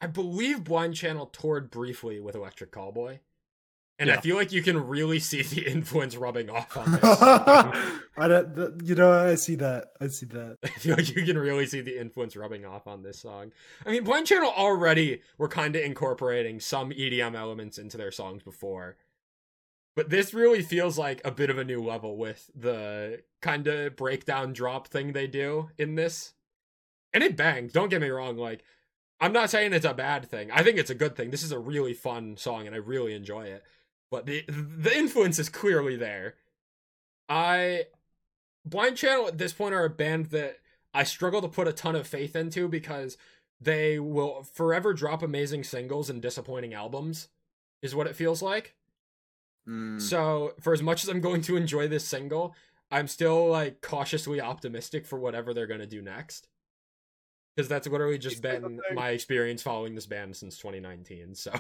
[0.02, 3.20] I believe Blind Channel toured briefly with Electric Callboy.
[3.98, 7.02] And I feel like you can really see the influence rubbing off on this.
[7.04, 9.92] I don't, the, you know, I see that.
[10.02, 10.58] I see that.
[10.64, 13.54] I feel like you can really see the influence rubbing off on this song.
[13.86, 18.44] I mean, Blind Channel already were kind of incorporating some EDM elements into their songs
[18.44, 18.98] before.
[19.96, 23.96] But this really feels like a bit of a new level with the kind of
[23.96, 26.34] breakdown drop thing they do in this.
[27.14, 28.36] And it bangs, don't get me wrong.
[28.36, 28.64] Like,
[29.22, 30.52] I'm not saying it's a bad thing.
[30.52, 31.32] I think it's a good thing.
[31.32, 33.64] This is a really fun song and I really enjoy it.
[34.12, 36.36] But the the influence is clearly there.
[37.30, 37.86] I
[38.66, 40.58] Blind Channel at this point are a band that
[40.94, 43.18] I struggle to put a ton of faith into because
[43.60, 47.30] they will forever drop amazing singles and disappointing albums,
[47.82, 48.76] is what it feels like.
[49.68, 50.02] Mm.
[50.02, 52.56] So, for as much as I'm going to enjoy this single,
[52.92, 56.48] I'm still like cautiously optimistic for whatever they're going to do next.
[57.56, 61.36] Because that's literally just Here's the been my experience following this band since 2019.
[61.36, 61.54] So,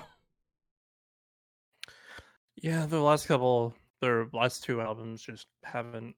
[2.56, 6.16] Yeah, the last couple, their last two albums just haven't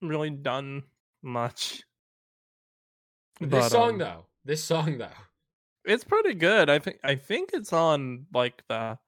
[0.00, 0.84] really done
[1.22, 1.82] much.
[3.40, 5.08] this But, song um, though, this song though,
[5.84, 6.70] It's pretty good.
[6.70, 8.98] I think I think it's on like the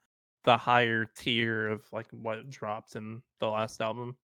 [0.44, 4.16] the higher tier of like what dropped in the last album.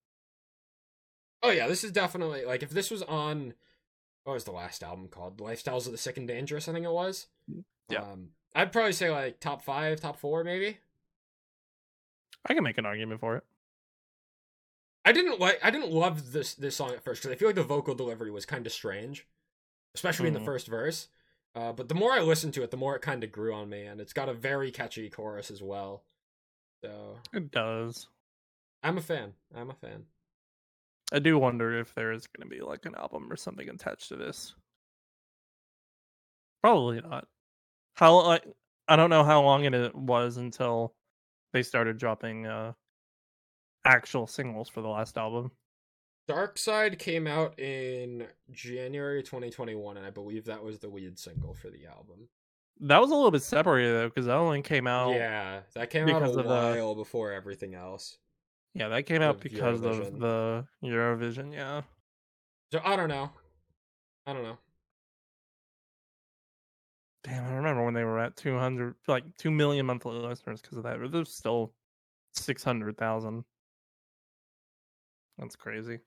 [1.42, 3.54] Oh yeah, this is definitely like if this was on
[4.24, 5.38] what was the last album called?
[5.38, 7.26] Lifestyles of the Sick and Dangerous, I think it was.
[7.88, 8.02] Yeah.
[8.02, 10.78] Um I'd probably say like top five, top four, maybe.
[12.46, 13.44] I can make an argument for it.
[15.04, 17.54] I didn't like I didn't love this this song at first because I feel like
[17.54, 19.26] the vocal delivery was kind of strange,
[19.94, 20.38] especially in Mhm.
[20.40, 21.08] the first verse.
[21.54, 23.68] Uh, but the more I listened to it, the more it kind of grew on
[23.70, 26.04] me, and it's got a very catchy chorus as well.
[26.82, 28.08] So It does.
[28.82, 29.34] I'm a fan.
[29.54, 30.04] I'm a fan.
[31.12, 34.08] I do wonder if there is going to be like an album or something attached
[34.08, 34.54] to this.
[36.62, 37.26] Probably not.
[37.94, 38.44] How like
[38.88, 40.94] I don't know how long it was until
[41.52, 42.72] they started dropping uh
[43.84, 45.50] actual singles for the last album.
[46.28, 51.54] Dark Side came out in January 2021, and I believe that was the lead single
[51.54, 52.28] for the album.
[52.82, 55.12] That was a little bit separated though because that only came out.
[55.14, 56.46] Yeah, that came out because a of
[56.94, 58.16] the- before everything else.
[58.74, 60.06] yeah, that came out because Eurovision.
[60.14, 61.52] of the Eurovision.
[61.52, 61.82] Yeah,
[62.72, 63.30] So I don't know.
[64.26, 64.58] I don't know.
[67.24, 70.78] damn, I remember when they were at two hundred, like two million monthly listeners because
[70.78, 71.00] of that.
[71.00, 71.72] But there's still
[72.32, 73.44] six hundred thousand.
[75.38, 75.98] That's crazy.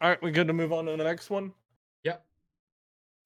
[0.00, 1.52] All right, we good to move on to the next one.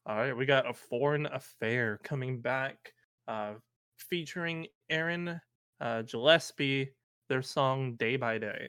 [0.07, 0.17] Yep.
[0.17, 2.93] All right, we got a foreign affair coming back,
[3.29, 3.55] uh,
[3.99, 5.41] featuring Aaron
[5.81, 6.91] uh, Gillespie.
[7.29, 8.69] Their song "Day by Day."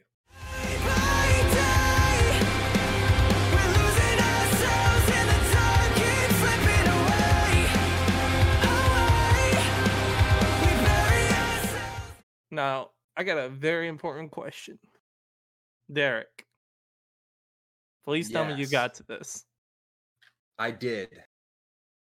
[12.51, 14.77] Now, I got a very important question,
[15.91, 16.45] Derek.
[18.05, 19.43] Please tell me you got to this.
[20.57, 21.09] I did.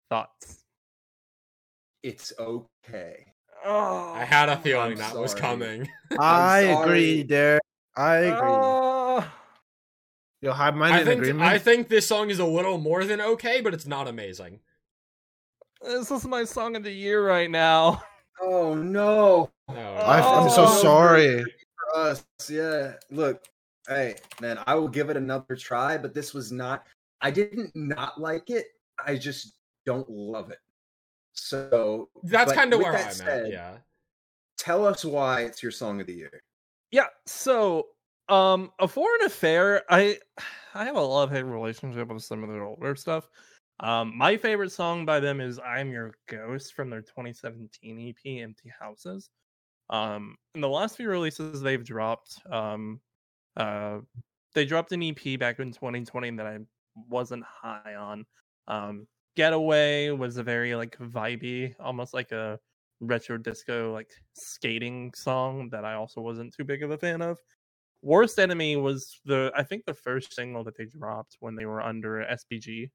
[0.09, 0.63] Thoughts?
[2.03, 3.25] It's okay.
[3.63, 5.87] Oh, I had a feeling I'm that was coming.
[6.19, 7.61] I agree, Derek.
[7.95, 8.39] I agree.
[8.41, 9.31] Oh.
[10.41, 11.43] You'll have mine I in think agreement.
[11.43, 14.59] I think this song is a little more than okay, but it's not amazing.
[15.83, 18.01] This is my song of the year right now.
[18.41, 19.51] Oh no.
[19.69, 20.81] No, I, am so Oh.
[20.81, 21.43] sorry.
[21.43, 22.93] For us, yeah.
[23.11, 23.45] Look,
[23.87, 26.87] hey, man, I will give it another try, but this was not
[27.21, 28.65] I didn't not like it.
[29.05, 30.59] I just don't love it.
[31.33, 33.51] So that's kind of with where I'm that at.
[33.51, 33.77] Yeah.
[34.57, 36.41] Tell us why it's your song of the year.
[36.91, 37.87] Yeah, so
[38.29, 40.17] um a foreign affair, I
[40.73, 43.29] I have a love hate relationship with some of their older stuff.
[43.79, 48.71] Um my favorite song by them is I'm Your Ghost from their 2017 EP Empty
[48.79, 49.29] Houses.
[49.89, 52.99] Um in the last few releases they've dropped um
[53.57, 53.99] uh
[54.53, 56.59] they dropped an EP back in 2020 that I
[56.95, 58.25] wasn't high on.
[58.67, 62.59] Um Getaway was a very like vibey, almost like a
[62.99, 67.37] retro disco like skating song that I also wasn't too big of a fan of.
[68.01, 71.81] Worst Enemy was the I think the first single that they dropped when they were
[71.81, 72.89] under SBG,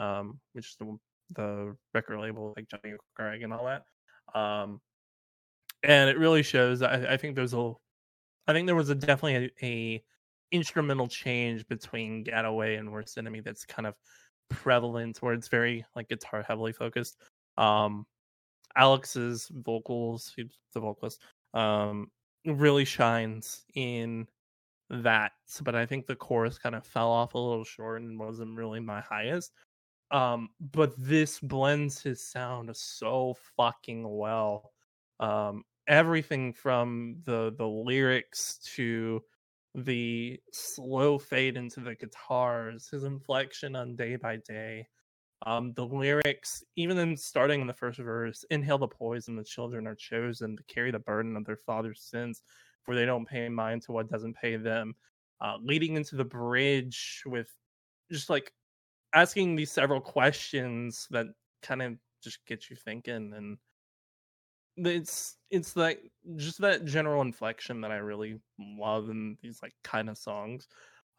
[0.00, 0.96] um, which is the
[1.34, 3.82] the record label like Johnny Craig and all that.
[4.38, 4.80] Um,
[5.82, 6.82] and it really shows.
[6.82, 7.72] I, I think there's a,
[8.46, 10.04] I think there was a definitely a, a
[10.52, 13.94] instrumental change between Getaway and Worst Enemy that's kind of
[14.48, 17.16] prevalent, where it's very like guitar heavily focused.
[17.56, 18.06] Um,
[18.76, 21.20] Alex's vocals, the vocalist,
[21.54, 22.10] um,
[22.44, 24.26] really shines in
[24.90, 25.32] that.
[25.62, 28.80] But I think the chorus kind of fell off a little short and wasn't really
[28.80, 29.52] my highest.
[30.10, 34.72] Um, but this blends his sound so fucking well.
[35.18, 39.22] Um, everything from the the lyrics to
[39.76, 44.86] the slow fade into the guitars, his inflection on day by day,
[45.44, 49.86] um, the lyrics, even in starting in the first verse, inhale the poison, the children
[49.86, 52.42] are chosen to carry the burden of their father's sins,
[52.82, 54.94] for they don't pay mind to what doesn't pay them.
[55.42, 57.52] Uh, leading into the bridge with
[58.10, 58.52] just like
[59.12, 61.26] asking these several questions that
[61.62, 63.58] kind of just get you thinking and
[64.76, 70.08] it's it's like just that general inflection that I really love in these like kind
[70.10, 70.68] of songs.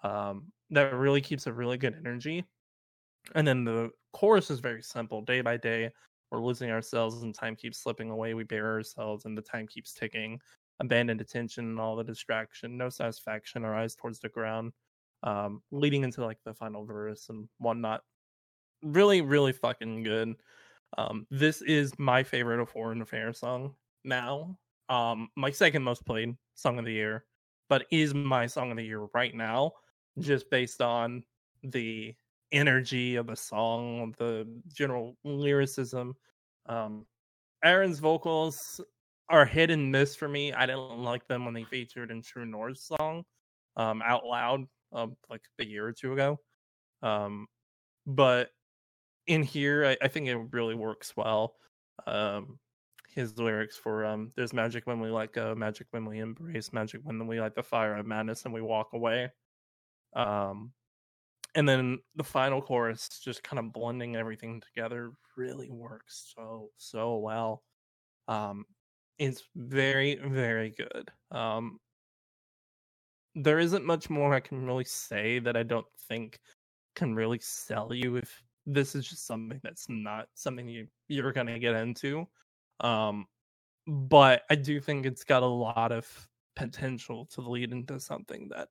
[0.03, 2.45] Um, that really keeps a really good energy.
[3.35, 5.21] And then the chorus is very simple.
[5.21, 5.91] Day by day,
[6.31, 8.34] we're losing ourselves and time keeps slipping away.
[8.34, 10.39] We bury ourselves and the time keeps ticking.
[10.79, 14.73] Abandoned attention and all the distraction, no satisfaction, our eyes towards the ground.
[15.23, 18.03] Um, leading into like the final verse and whatnot.
[18.84, 20.35] Really, really fucking good.
[20.98, 24.57] Um, this is my favorite of Foreign Affairs song now.
[24.90, 27.26] Um, my second most played song of the year,
[27.69, 29.74] but is my song of the year right now,
[30.19, 31.24] just based on
[31.64, 32.15] the
[32.52, 36.15] energy of the song, the general lyricism.
[36.68, 37.06] Um,
[37.64, 38.57] Aaron's vocals
[39.30, 40.53] are hit and miss for me.
[40.53, 43.24] I didn't like them when they featured in True North's song,
[43.76, 46.40] um, out loud, um, like a year or two ago.
[47.03, 47.48] Um,
[48.06, 48.49] but
[49.27, 51.55] in here, I, I think it really works well.
[52.05, 52.59] Um,
[53.09, 57.01] his lyrics for um, "There's magic when we let go, magic when we embrace, magic
[57.03, 59.31] when we light the fire of madness and we walk away."
[60.15, 60.73] Um,
[61.55, 67.17] and then the final chorus, just kind of blending everything together, really works so so
[67.17, 67.63] well.
[68.27, 68.65] Um,
[69.19, 71.11] it's very very good.
[71.31, 71.79] Um,
[73.35, 76.39] there isn't much more I can really say that I don't think
[76.95, 81.60] can really sell you if this is just something that's not something you you're gonna
[81.60, 82.27] get into.
[82.81, 83.27] Um,
[83.88, 88.69] but I do think it's got a lot of potential to lead into something that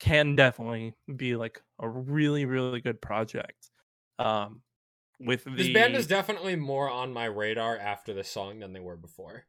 [0.00, 3.70] can definitely be like a really really good project.
[4.18, 4.62] Um,
[5.20, 8.80] with the This band is definitely more on my radar after this song than they
[8.80, 9.46] were before.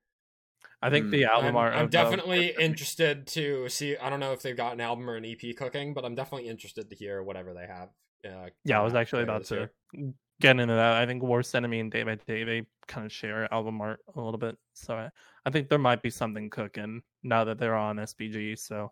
[0.82, 1.74] I think Mm, the album I'm, art.
[1.74, 3.98] I'm of, definitely interested to see.
[3.98, 6.50] I don't know if they've got an album or an EP cooking, but I'm definitely
[6.50, 7.92] interested to hear whatever they have.
[8.26, 10.14] Uh, Yeah, I was actually about to year.
[10.42, 10.96] get into that.
[11.02, 14.22] I think Worst Enemy and Day by Day they kind of share album art a
[14.22, 15.10] little bit, so I,
[15.46, 18.56] I think there might be something cooking now that they're on SBG.
[18.56, 18.92] So,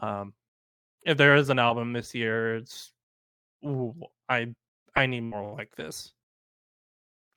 [0.00, 0.34] um,
[1.02, 2.92] if there is an album this year, it's
[3.66, 3.94] ooh,
[4.28, 4.54] I
[4.96, 6.14] I need more like this.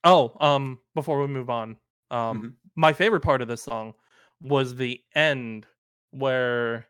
[0.04, 1.78] Oh, um, before we move on,
[2.12, 2.56] um, Mhm.
[2.76, 3.94] my favorite part of this song
[4.42, 5.68] was the end
[6.12, 6.88] where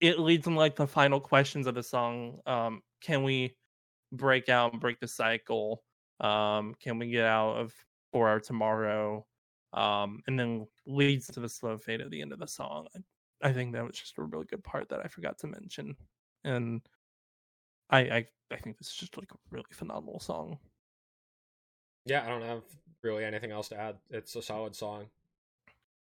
[0.00, 2.40] it leads in like the final questions of the song.
[2.46, 3.56] Um, can we
[4.12, 5.82] break out and break the cycle?
[6.20, 7.74] Um, can we get out of
[8.12, 9.26] for our tomorrow?
[9.72, 12.86] Um, and then leads to the slow fade at the end of the song.
[13.42, 15.96] I, I think that was just a really good part that I forgot to mention,
[16.44, 16.80] and
[17.90, 20.58] I I, I think this is just like a really phenomenal song.
[22.06, 22.62] Yeah, I don't have
[23.02, 23.96] really anything else to add.
[24.10, 25.06] It's a solid song.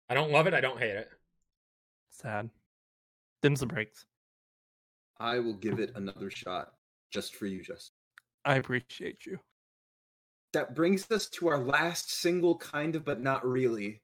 [0.07, 0.53] I don't love it.
[0.53, 1.09] I don't hate it.
[2.11, 2.49] Sad.
[3.41, 4.05] Dims the breaks.
[5.19, 6.74] I will give it another shot
[7.15, 7.93] just for you, Justin.
[8.43, 9.39] I appreciate you.
[10.53, 14.01] That brings us to our last single, kind of, but not really.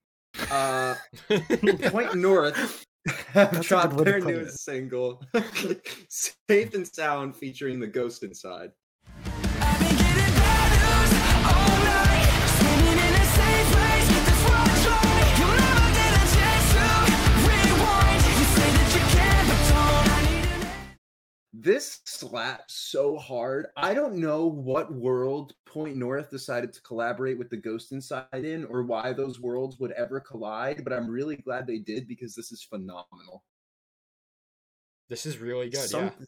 [0.49, 0.95] Uh,
[1.89, 4.59] Point North have That's a dropped their put newest it.
[4.59, 5.21] single,
[6.09, 8.71] Safe and Sound, featuring the Ghost Inside.
[21.53, 23.67] This slaps so hard.
[23.75, 28.63] I don't know what world Point North decided to collaborate with the Ghost Inside in,
[28.65, 30.83] or why those worlds would ever collide.
[30.83, 33.43] But I'm really glad they did because this is phenomenal.
[35.09, 35.81] This is really good.
[35.89, 36.27] Something,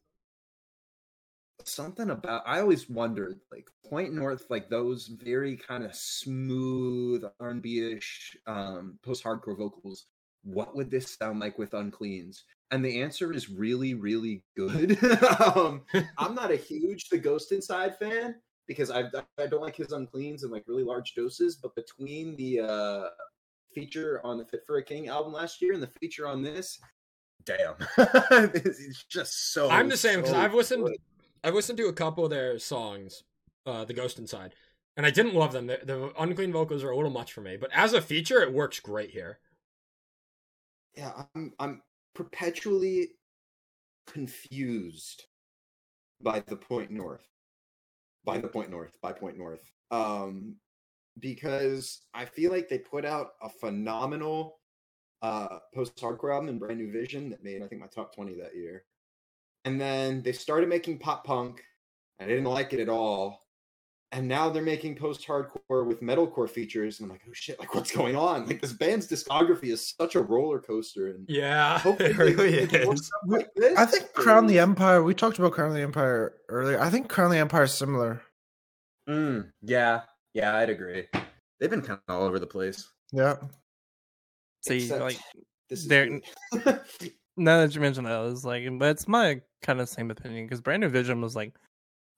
[1.64, 7.94] something about I always wondered like Point North, like those very kind of smooth R&B
[7.96, 10.08] ish um, post hardcore vocals.
[10.44, 12.44] What would this sound like with Uncleans?
[12.74, 14.98] And the answer is really, really good.
[15.56, 15.84] um,
[16.18, 18.34] I'm not a huge The Ghost Inside fan
[18.68, 19.04] because I
[19.38, 21.56] I don't like his Uncleans in like really large doses.
[21.62, 23.10] But between the uh,
[23.76, 26.80] feature on the Fit for a King album last year and the feature on this,
[27.46, 27.76] damn,
[28.56, 29.70] it's just so.
[29.70, 30.84] I'm the same because so I've listened.
[30.84, 30.98] good.
[31.44, 33.22] I've listened to a couple of their songs,
[33.68, 34.56] uh, "The Ghost Inside,"
[34.98, 35.68] and I didn't love them.
[35.68, 38.52] The, the unclean vocals are a little much for me, but as a feature, it
[38.52, 39.38] works great here.
[40.96, 41.82] yeah i'm i'm
[42.16, 43.10] perpetually
[44.08, 45.24] confused
[46.22, 47.28] by the point north
[48.26, 50.56] by the point north by point north um
[51.20, 54.60] because i feel like they put out a phenomenal
[55.24, 58.56] uh, post-hardcore album and Brand New Vision that made I think my top twenty that
[58.56, 58.84] year.
[59.66, 61.64] And then they started making pop punk.
[62.20, 63.43] I didn't like it at all.
[64.14, 67.60] And now they're making post-hardcore with metalcore features, and I'm like, oh shit!
[67.60, 68.46] Like, what's going on?
[68.46, 72.80] Like, this band's discography is such a roller coaster, and Yeah, hopefully it really they
[72.82, 73.08] is.
[73.08, 75.02] stuff like I think Crown the Empire.
[75.02, 76.80] We talked about Crown the Empire earlier.
[76.80, 78.22] I think Crown the Empire is similar.
[79.10, 80.02] Mm, yeah,
[80.36, 81.08] yeah, I'd agree.
[81.60, 82.88] They've been kind of all over the place.
[83.12, 83.38] Yeah.
[84.62, 85.18] See, Except like
[85.70, 86.22] this is they're-
[87.36, 90.46] now that you mention that, I was like, but it's my kind of same opinion
[90.46, 91.56] because Brand New Vision was like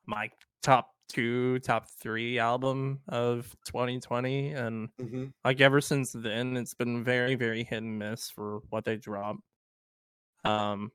[0.05, 0.30] my
[0.61, 5.34] top two, top three album of 2020, and Mhm.
[5.45, 9.38] like ever since then, it's been very, very hit and miss for what they drop.
[10.44, 10.91] Um,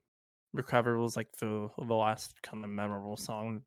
[0.52, 3.64] Recover was like the the last kind of memorable song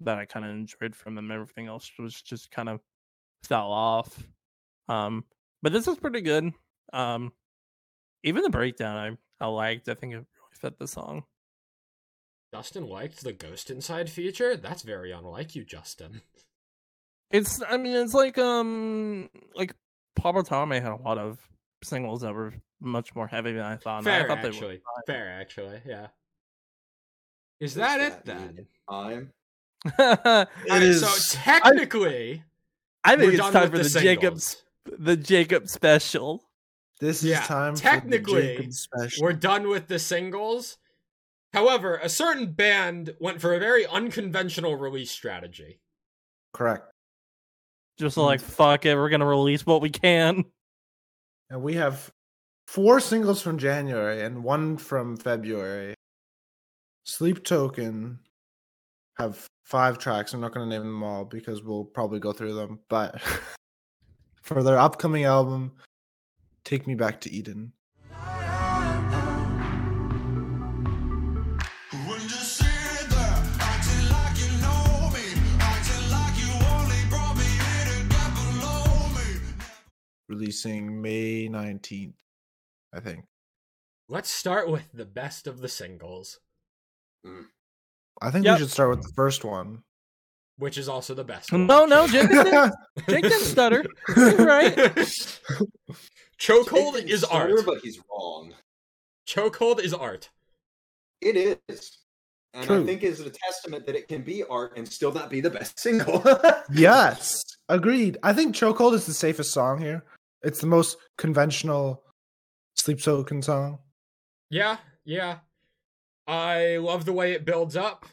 [0.00, 1.30] that I kind of enjoyed from them.
[1.30, 2.80] Everything else was just kind of
[3.44, 4.28] fell off.
[4.88, 5.26] Um,
[5.62, 6.52] but this is pretty good.
[6.92, 7.34] Um,
[8.24, 9.88] even the breakdown I I liked.
[9.88, 11.24] I think it really fit the song.
[12.54, 14.56] Justin liked the Ghost Inside feature.
[14.56, 16.22] That's very unlike you, Justin.
[17.32, 19.74] It's I mean it's like um like
[20.14, 21.38] Pablo Tame had a lot of
[21.82, 23.98] singles that were much more heavy than I thought.
[23.98, 24.80] and I Fair, thought they were actually.
[25.08, 25.80] Fair, actually.
[25.84, 26.06] Yeah.
[27.58, 28.66] Is What's that it then?
[28.88, 29.32] I'm
[29.98, 32.44] I Alright, is- so technically,
[33.02, 34.62] I think we're it's done time for the the, Jacob singles.
[34.98, 36.44] the Jacob special.
[37.00, 39.24] This is Yeah, time technically, for the Jacob special.
[39.24, 40.78] we're done with the singles.
[41.54, 45.80] However, a certain band went for a very unconventional release strategy.
[46.52, 46.90] Correct.
[47.98, 48.44] Just like mm.
[48.44, 50.44] fuck it, we're gonna release what we can.
[51.50, 52.10] And we have
[52.66, 55.94] four singles from January and one from February.
[57.04, 58.18] Sleep Token
[59.16, 60.32] have five tracks.
[60.32, 62.80] I'm not going to name them all because we'll probably go through them.
[62.88, 63.20] But
[64.42, 65.72] for their upcoming album,
[66.64, 67.72] Take Me Back to Eden.
[80.28, 82.14] Releasing May 19th,
[82.92, 83.24] I think.
[84.08, 86.38] Let's start with the best of the singles,
[87.26, 87.44] mm.
[88.20, 88.54] I think Yep.
[88.54, 89.82] we should start with the first one.
[90.58, 91.50] which is also the best.
[91.50, 91.66] one.
[91.66, 92.74] No, no, Jake didn't,
[93.08, 93.84] Jake didn't stutter.
[94.14, 94.76] He's right.
[96.40, 97.50] Chokehold is didn't art.
[97.66, 98.52] but he's wrong.
[99.26, 100.30] Chokehold is art.
[101.20, 101.98] It is.
[102.52, 102.82] And True.
[102.82, 105.50] I think is a testament that it can be art and still not be the
[105.50, 106.22] best single.
[106.72, 108.16] Yes, agreed.
[108.22, 110.04] I think Chokehold is the safest song here.
[110.44, 112.02] It's the most conventional
[112.76, 113.78] Sleep Token song.
[114.50, 115.38] Yeah, yeah.
[116.26, 118.06] I love the way it builds up.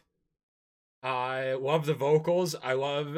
[1.03, 2.55] I love the vocals.
[2.61, 3.17] I love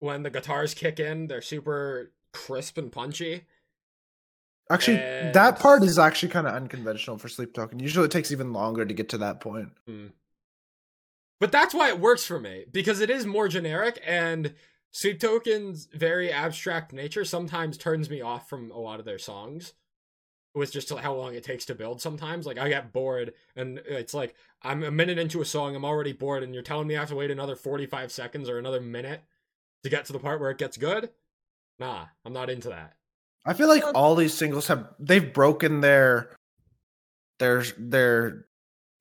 [0.00, 1.26] when the guitars kick in.
[1.26, 3.44] They're super crisp and punchy.
[4.70, 7.78] Actually, And- that part is actually kind of unconventional for Sleep Token.
[7.80, 9.70] Usually it takes even longer to get to that point.
[9.86, 10.08] Hmm.
[11.40, 14.54] But that's why it works for me because it is more generic and
[14.98, 19.74] Sleep Token's very abstract nature sometimes turns me off from a lot of their songs
[20.56, 22.46] with just how long it takes to build sometimes.
[22.46, 26.12] Like I get bored and it's like I'm a minute into a song, I'm already
[26.12, 29.22] bored and you're telling me I have to wait another 45 seconds or another minute
[29.84, 31.10] to get to the part where it gets good?
[31.78, 32.94] Nah, I'm not into that.
[33.46, 36.36] I feel like all these singles have they've broken their
[37.38, 38.46] their their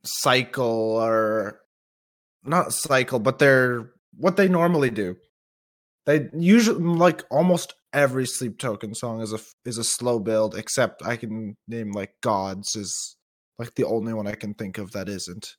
[0.03, 1.59] cycle or
[2.43, 5.17] not cycle, but their what they normally do.
[6.07, 11.05] They usually like almost every sleep token song is a is a slow build, except
[11.05, 13.15] I can name like Gods is
[13.59, 15.55] like the only one I can think of that isn't.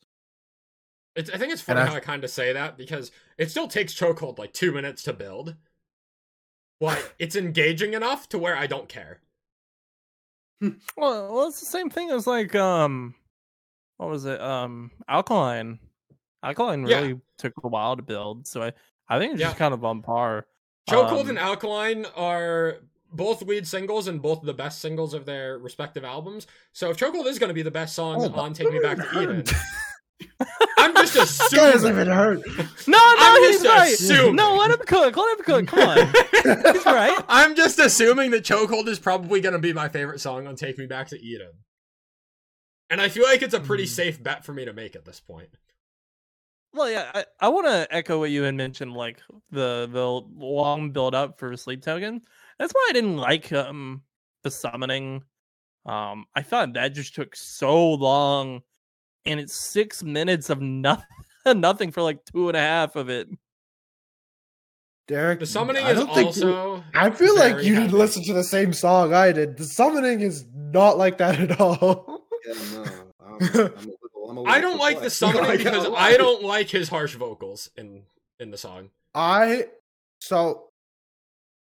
[1.14, 3.68] It's, I think it's funny I- how I kind of say that because it still
[3.68, 5.54] takes Chokehold like two minutes to build.
[6.80, 9.20] But it's engaging enough to where I don't care.
[10.60, 13.14] Well, well, it's the same thing as like um,
[13.98, 14.40] what was it?
[14.40, 15.78] Um, Alkaline.
[16.42, 17.00] Alkaline Yeah.
[17.00, 18.72] really took a while to build, so I
[19.08, 20.46] I think it's just kind of on par.
[20.88, 22.76] Chokehold Um, and Alkaline are
[23.12, 26.46] both lead singles and both the best singles of their respective albums.
[26.72, 28.98] So if Chokehold is going to be the best song Oh, on Take Me Back
[28.98, 29.44] to Eden.
[30.78, 31.92] I'm just That doesn't assuming.
[32.02, 32.40] even hurt.
[32.86, 33.92] No, no, I'm he's right.
[33.92, 34.36] assuming.
[34.36, 35.16] No, let him cook.
[35.16, 35.66] Let him cook.
[35.68, 35.98] Come on.
[36.74, 37.22] He's right.
[37.28, 40.78] I'm just assuming that Chokehold is probably going to be my favorite song on Take
[40.78, 41.50] Me Back to Eden.
[42.90, 43.88] And I feel like it's a pretty Hmm.
[43.88, 45.48] safe bet for me to make at this point.
[46.74, 49.20] Well, yeah, I, I want to echo what you had mentioned, like
[49.50, 50.04] the the
[50.36, 52.20] long build up for Sleep Token.
[52.58, 54.02] That's why I didn't like um
[54.42, 55.22] the summoning.
[55.86, 58.60] Um, I thought that just took so long,
[59.24, 61.06] and it's six minutes of nothing,
[61.46, 63.28] nothing for like two and a half of it.
[65.06, 65.40] Derek.
[65.40, 66.84] The summoning I is don't think- also.
[66.94, 69.56] I feel like you didn't listen to the same song I did.
[69.56, 72.26] The summoning is not like that at all.
[72.46, 72.84] Yeah, no,
[73.24, 73.97] I'm, I'm a little,
[74.28, 75.18] I'm a I don't like the perplexed.
[75.18, 75.88] summoning I because.
[75.96, 78.02] I don't like his harsh vocals in
[78.38, 78.90] in the song.
[79.14, 79.66] I
[80.20, 80.68] so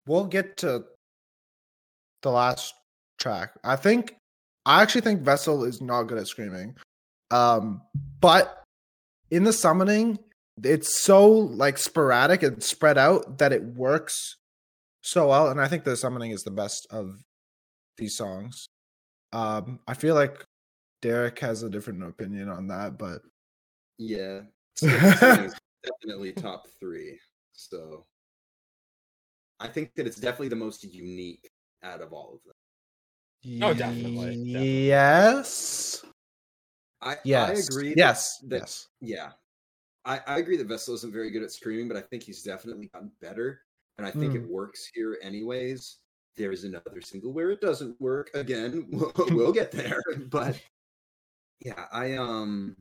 [0.06, 0.84] we'll get to
[2.22, 2.74] the last
[3.18, 3.52] track.
[3.64, 4.16] I think
[4.66, 6.76] I actually think Vessel is not good at screaming.
[7.30, 7.82] Um
[8.20, 8.62] but
[9.30, 10.18] in the summoning
[10.62, 14.36] it's so like sporadic and spread out that it works
[15.02, 17.24] so well and I think the summoning is the best of
[17.98, 18.68] these songs.
[19.32, 20.44] Um I feel like
[21.04, 23.20] Derek has a different opinion on that but
[23.98, 24.40] Yeah,
[24.80, 27.18] definitely top three.
[27.52, 28.06] So
[29.60, 31.50] I think that it's definitely the most unique
[31.82, 33.62] out of all of them.
[33.62, 34.86] Oh, definitely, definitely.
[34.88, 36.04] Yes.
[37.02, 37.50] I Yes.
[37.70, 37.94] I agree.
[37.96, 38.38] Yes.
[38.48, 38.88] that- yes.
[39.02, 39.32] Yeah.
[40.06, 42.88] I, I agree that Vessel isn't very good at screaming, but I think he's definitely
[42.94, 43.60] gotten better.
[43.98, 44.38] And I think Hmm.
[44.38, 45.98] it works here anyways.
[46.36, 48.30] There's another single where it doesn't work.
[48.34, 50.02] Again, we'll, we'll get there.
[50.30, 50.60] But
[51.60, 52.76] yeah, I um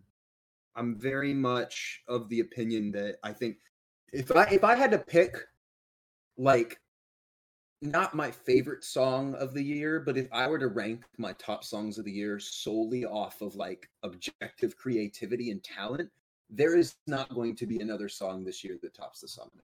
[0.76, 3.58] I'm very much of the opinion that I think
[4.12, 5.36] if I if I had to pick
[6.38, 6.80] like
[7.82, 11.64] not my favorite song of the year, but if I were to rank my top
[11.66, 16.10] songs of the year solely off of like objective creativity and talent,
[16.50, 19.60] there is not going to be another song this year that tops the summoning.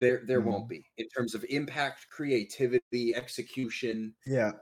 [0.00, 0.84] There there won't be.
[0.98, 4.52] In terms of impact, creativity, execution, Yeah.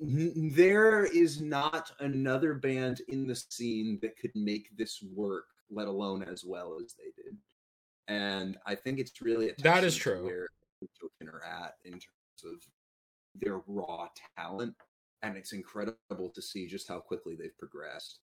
[0.00, 6.22] There is not another band in the scene that could make this work, let alone
[6.22, 7.36] as well as they did.
[8.06, 10.24] And I think it's really a That is true.
[10.24, 10.48] where
[11.00, 12.62] Token are at in terms of
[13.34, 14.08] their raw
[14.38, 14.74] talent,
[15.22, 18.20] and it's incredible to see just how quickly they've progressed.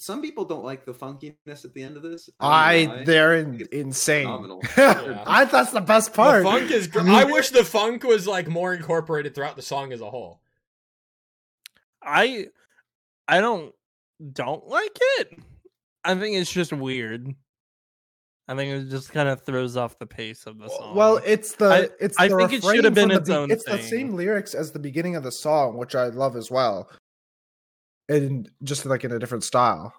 [0.00, 2.30] Some people don't like the funkiness at the end of this.
[2.40, 4.58] don't I they're in, insane.
[4.78, 5.22] Yeah.
[5.26, 6.42] I that's the best part.
[6.42, 6.86] The funk is.
[6.86, 7.32] Gr- I mm-hmm.
[7.32, 10.40] wish the funk was like more incorporated throughout the song as a whole.
[12.02, 12.46] I
[13.28, 13.74] I don't
[14.32, 15.38] don't like it.
[16.02, 17.34] I think it's just weird.
[18.48, 20.96] I think it just kind of throws off the pace of the song.
[20.96, 23.28] Well, it's the I- it's I the think it should have been from the its
[23.28, 26.50] own It's the same lyrics as the beginning of the song, which I love as
[26.50, 26.90] well,
[28.10, 29.94] and just like in a different style.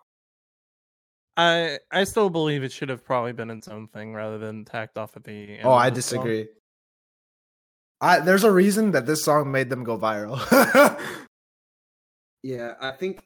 [1.37, 4.97] I I still believe it should have probably been its own thing rather than tacked
[4.97, 5.61] off at the end.
[5.63, 6.19] Oh, of I the song.
[6.19, 6.47] disagree.
[8.01, 10.37] I there's a reason that this song made them go viral.
[12.43, 13.21] Yeah, I think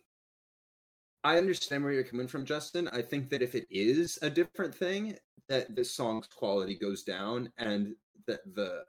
[1.24, 2.88] I understand where you're coming from, Justin.
[2.90, 5.18] I think that if it is a different thing,
[5.48, 7.96] that this song's quality goes down and
[8.28, 8.84] that the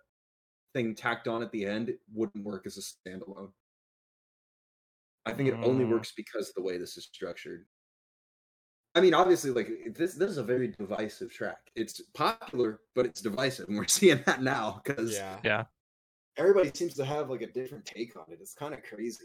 [0.75, 3.53] thing tacked on at the end wouldn't work as a standalone.
[5.27, 5.91] I think it only Mm.
[5.91, 7.67] works because of the way this is structured.
[8.95, 11.71] I mean, obviously, like this, this is a very divisive track.
[11.75, 15.39] It's popular, but it's divisive, and we're seeing that now because Yeah.
[15.45, 15.65] yeah,
[16.39, 18.39] everybody seems to have like a different take on it.
[18.41, 19.25] It's kind of crazy.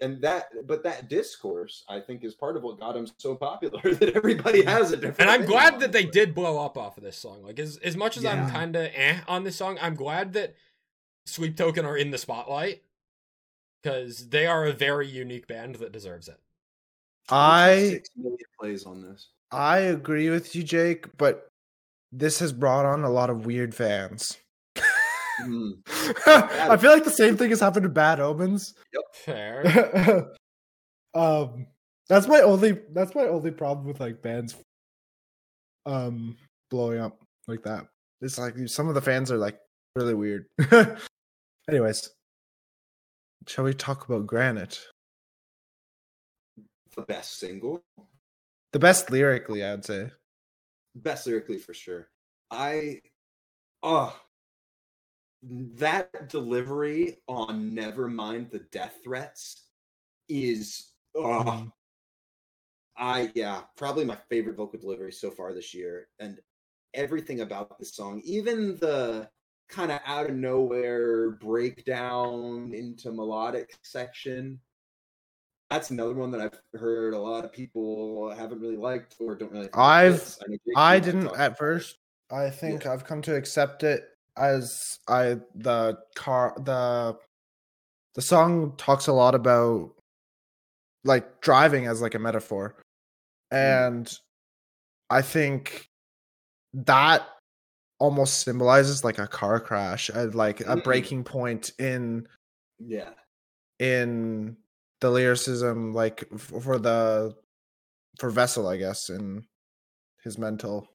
[0.00, 3.80] And that, but that discourse, I think, is part of what got him so popular.
[3.94, 5.20] That everybody has a different.
[5.22, 6.12] And I'm glad that they it.
[6.12, 7.42] did blow up off of this song.
[7.42, 10.54] Like as as much as I'm kind of eh on this song, I'm glad that
[11.26, 12.84] Sleep Token are in the spotlight
[13.82, 16.38] because they are a very unique band that deserves it.
[17.30, 18.00] I
[18.58, 19.28] plays on this.
[19.50, 21.48] I agree with you, Jake, but
[22.12, 24.38] this has brought on a lot of weird fans.
[25.42, 25.72] Mm.
[26.26, 28.74] I feel like the same thing has happened to Bad Omens.
[29.12, 29.64] Fair.
[31.14, 31.66] um,
[32.08, 34.56] that's my only that's my only problem with like bands,
[35.86, 36.36] um,
[36.70, 37.86] blowing up like that.
[38.20, 39.58] It's like some of the fans are like
[39.94, 40.46] really weird.
[41.68, 42.10] Anyways,
[43.46, 44.80] shall we talk about Granite?
[46.96, 47.84] The best single,
[48.72, 50.10] The best lyrically, I'd say.
[50.94, 52.08] best lyrically for sure.
[52.50, 53.00] I,
[53.82, 54.18] oh,
[55.42, 59.68] that delivery on "Never Mind the Death Threats"
[60.28, 61.68] is, oh,
[62.96, 66.40] I yeah, probably my favorite vocal delivery so far this year, and
[66.94, 69.28] everything about this song, even the
[69.68, 74.58] kind of out of nowhere breakdown into melodic section.
[75.70, 79.52] That's another one that I've heard a lot of people haven't really liked or don't
[79.52, 79.68] really.
[79.74, 80.36] I've-.
[80.76, 81.98] I didn't at first.
[82.30, 84.04] I think I've come to accept it
[84.36, 87.16] as I the car the
[88.14, 89.90] the song talks a lot about
[91.04, 92.76] like driving as like a metaphor.
[93.52, 93.86] Mm.
[93.86, 94.18] And
[95.10, 95.88] I think
[96.74, 97.26] that
[97.98, 100.84] almost symbolizes like a car crash, like a Mm.
[100.84, 102.28] breaking point in.
[102.78, 103.10] Yeah,
[103.80, 104.56] in
[105.00, 107.32] the lyricism like for the
[108.18, 109.44] for vessel i guess in
[110.24, 110.88] his mental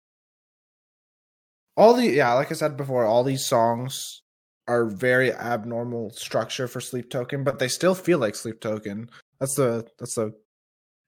[1.75, 4.21] all the yeah, like I said before, all these songs
[4.67, 9.09] are very abnormal structure for Sleep Token, but they still feel like Sleep Token.
[9.39, 10.35] That's the that's the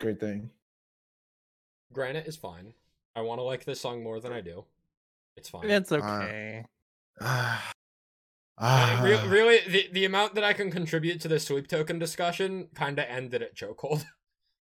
[0.01, 0.49] great thing.
[1.93, 2.73] Granite is fine.
[3.15, 4.65] I want to like this song more than I do.
[5.37, 5.69] It's fine.
[5.69, 6.65] It's okay.
[7.21, 7.71] Ah,
[8.57, 9.27] Uh, re- ah.
[9.29, 13.05] really, the, the amount that I can contribute to the Sleep Token discussion kind of
[13.07, 14.05] ended at Chokehold.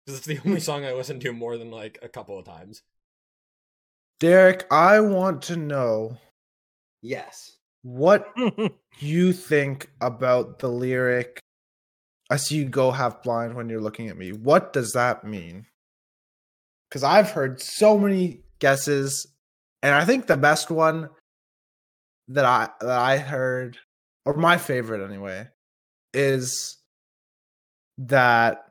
[0.05, 2.83] Because it's the only song I listened to more than like a couple of times.
[4.19, 6.17] Derek, I want to know
[7.01, 7.55] Yes.
[7.83, 8.27] what
[8.99, 11.39] you think about the lyric
[12.29, 14.31] I see you go half blind when you're looking at me.
[14.33, 15.67] What does that mean?
[16.89, 19.25] Because I've heard so many guesses,
[19.83, 21.09] and I think the best one
[22.29, 23.77] that I that I heard,
[24.25, 25.47] or my favorite anyway,
[26.13, 26.77] is
[27.97, 28.65] that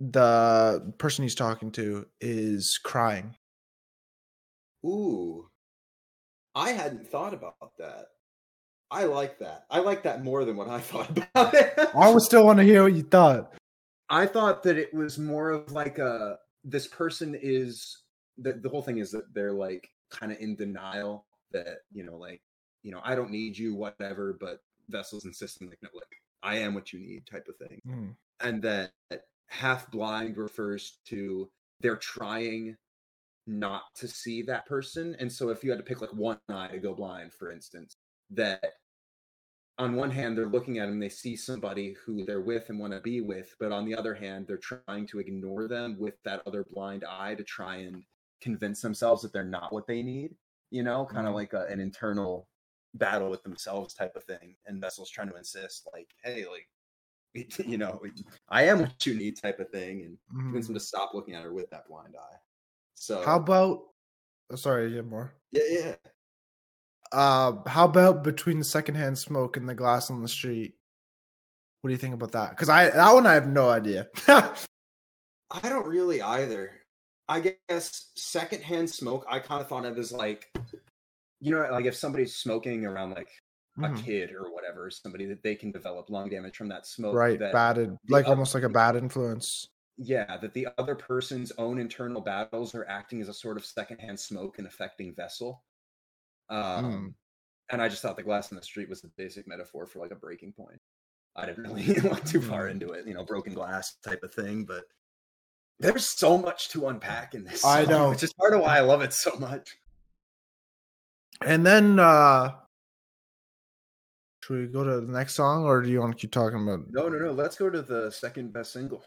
[0.00, 3.36] the person he's talking to is crying.
[4.84, 5.46] Ooh.
[6.54, 8.06] I hadn't thought about that.
[8.90, 9.64] I like that.
[9.70, 11.72] I like that more than what I thought about it.
[11.94, 13.54] I would still want to hear what you thought.
[14.10, 18.01] I thought that it was more of like a this person is
[18.42, 22.16] the the whole thing is that they're like kind of in denial that you know
[22.16, 22.42] like
[22.82, 26.74] you know I don't need you whatever but vessels insisting like no like I am
[26.74, 28.14] what you need type of thing Mm.
[28.40, 28.90] and that
[29.48, 31.48] half blind refers to
[31.80, 32.76] they're trying
[33.46, 36.68] not to see that person and so if you had to pick like one eye
[36.68, 37.96] to go blind for instance
[38.30, 38.62] that
[39.78, 42.92] on one hand they're looking at them they see somebody who they're with and want
[42.92, 46.42] to be with but on the other hand they're trying to ignore them with that
[46.46, 48.02] other blind eye to try and
[48.42, 50.34] convince themselves that they're not what they need
[50.70, 51.36] you know kind of Mhm.
[51.36, 52.48] like a, an internal
[52.94, 56.68] battle with themselves type of thing and vessel's trying to insist like hey like
[57.66, 58.00] you know
[58.50, 61.42] i am what you need type of thing and convince them to stop looking at
[61.42, 62.36] her with that blind eye
[62.94, 63.84] so How about?
[64.50, 65.32] oh, sorry, yeah, more.
[65.52, 65.94] yeah yeah
[67.12, 70.74] Uh, how about between the secondhand smoke and the glass on the street?
[71.80, 72.50] What do you think about that?
[72.50, 74.08] Because I that one I have no idea.
[74.28, 74.54] I
[75.68, 76.70] don't really either.
[77.28, 80.50] I guess secondhand smoke, I kind of thought of as like,
[81.40, 83.28] you know, like if somebody's smoking around like
[83.78, 84.04] a Mhm.
[84.04, 87.14] kid or whatever, somebody that they can develop lung damage from that smoke.
[87.14, 89.68] right, That, batted, like oth- almost like a bad influence.
[89.96, 94.18] yeah, that the other person's own internal battles are acting as a sort of secondhand
[94.20, 95.64] smoke and affecting vessel.
[96.48, 97.14] Um, Mm.
[97.70, 100.10] and I just thought the glass in the street was the basic metaphor for like
[100.10, 100.80] a breaking point.
[101.34, 101.84] I didn't really
[102.20, 102.72] look too far Mm.
[102.72, 104.84] into it, you know, broken glass type of thing, but
[105.82, 107.64] there's so much to unpack in this.
[107.64, 108.10] I song, know.
[108.10, 109.76] which is part of why I love it so much.
[111.44, 112.52] And then, uh
[114.44, 116.80] should we go to the next song, or do you want to keep talking about?
[116.90, 117.30] No, no, no.
[117.30, 119.04] Let's go to the second best single.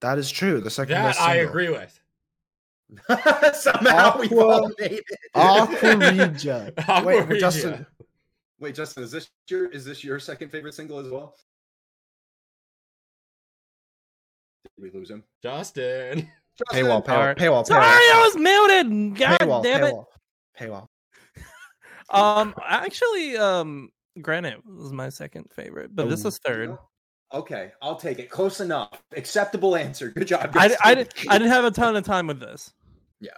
[0.00, 0.60] That is true.
[0.60, 1.48] The second That best I single.
[1.50, 2.00] agree with.
[3.54, 5.04] Somehow we all Aqua- made it.
[5.34, 6.72] Aqua Regia.
[6.88, 7.40] Aqua Wait, Regia.
[7.40, 7.86] Justin.
[8.58, 11.36] Wait, Justin, is this your is this your second favorite single as well?
[14.64, 15.22] Did we lose him?
[15.42, 16.28] Justin.
[16.72, 17.36] Paywall, paywall, Alright.
[17.36, 17.90] paywall, Sorry, paywall.
[17.90, 19.18] I was muted.
[19.18, 19.92] God paywall, damn it.
[19.94, 20.06] paywall,
[20.60, 20.86] paywall.
[22.10, 23.88] Um, actually, um,
[24.20, 26.28] Granite was my second favorite, but this Oh.
[26.28, 26.68] is third.
[26.68, 26.78] No?
[27.32, 28.30] Okay, I'll take it.
[28.30, 29.02] Close enough.
[29.16, 30.10] Acceptable answer.
[30.10, 30.50] Good job.
[30.54, 30.78] I, Justin.
[30.84, 32.72] I, di- I didn't have a ton of time with this.
[33.20, 33.30] Yeah.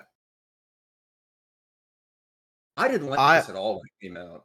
[2.76, 4.44] I didn't like I- this at all when it came out.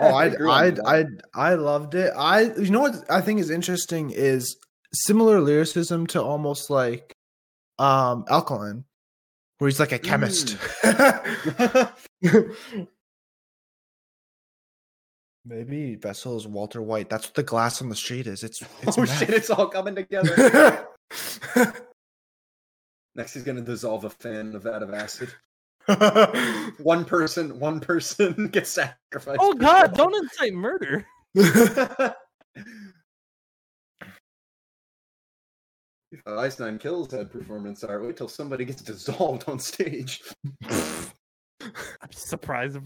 [0.00, 0.72] Oh, I, I.
[0.84, 1.04] I,
[1.34, 2.12] I loved it.
[2.16, 4.56] I, you know what I think is interesting is
[4.94, 7.12] similar lyricism to almost like,
[7.78, 8.84] um, Alkaline,
[9.58, 10.56] where he's like a chemist.
[15.44, 17.10] Maybe Vessel is Walter White.
[17.10, 18.44] That's what the glass on the street is.
[18.44, 19.18] It's, it's oh meth.
[19.18, 19.30] shit!
[19.30, 20.86] It's all coming together.
[23.14, 25.34] Next, he's gonna dissolve a fan of that of acid.
[26.78, 29.40] One person, one person gets sacrificed.
[29.40, 29.94] Oh God!
[29.94, 31.04] Don't incite murder.
[36.26, 40.22] If Ice Nine Kills had performance art, wait till somebody gets dissolved on stage.
[41.60, 42.78] I'm surprised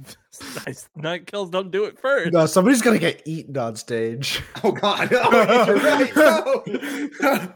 [0.66, 2.32] Ice Nine Kills don't do it first.
[2.32, 4.42] no, somebody's gonna get eaten on stage.
[4.64, 5.08] Oh god!
[5.12, 7.12] Oh, you're right.
[7.20, 7.54] No.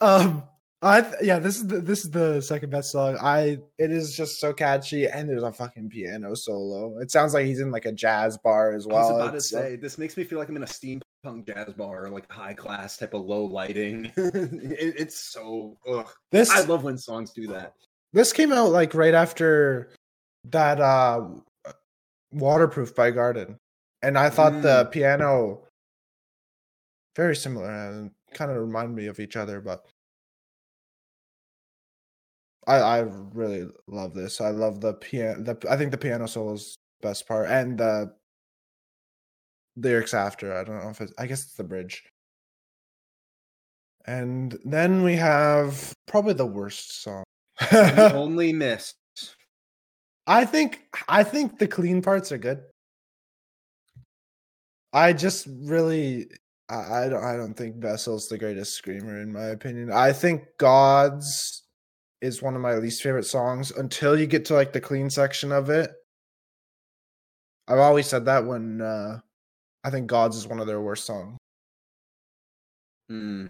[0.00, 0.42] um,
[0.84, 3.16] I th- yeah, this is the, this is the second best song.
[3.20, 6.98] I it is just so catchy, and there's a fucking piano solo.
[6.98, 8.96] It sounds like he's in like a jazz bar as well.
[8.96, 10.66] I was about to It's, uh, say this makes me feel like I'm in a
[10.66, 11.02] steampunk
[11.46, 14.10] jazz bar, like high class type of low lighting.
[14.16, 15.76] it, it's so.
[15.88, 16.08] Ugh.
[16.30, 17.74] this I love when songs do that.
[18.12, 19.90] this came out like right after
[20.50, 21.28] that uh
[22.32, 23.56] waterproof by garden
[24.02, 25.60] and i thought the piano
[27.14, 29.84] very similar and kind of remind me of each other but
[32.66, 32.98] I I
[33.34, 34.40] really love this.
[34.40, 35.42] I love the piano.
[35.42, 38.14] The I think the piano solo is best part, and the
[39.76, 40.56] lyrics after.
[40.56, 41.12] I don't know if it's.
[41.18, 42.02] I guess it's the bridge.
[44.06, 47.24] And then we have probably the worst song.
[47.70, 48.94] The only miss.
[50.26, 52.62] I think I think the clean parts are good.
[54.92, 56.28] I just really
[56.68, 59.90] I, I don't I don't think Vessel's the greatest screamer in my opinion.
[59.92, 61.62] I think Gods
[62.20, 65.50] is one of my least favorite songs until you get to like the clean section
[65.50, 65.90] of it.
[67.66, 69.20] I've always said that when uh
[69.84, 71.36] I think Gods is one of their worst songs.
[73.08, 73.46] Hmm.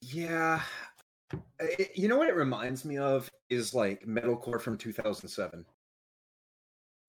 [0.00, 0.62] Yeah.
[1.60, 5.64] I- you know what it reminds me of is like metalcore from 2007.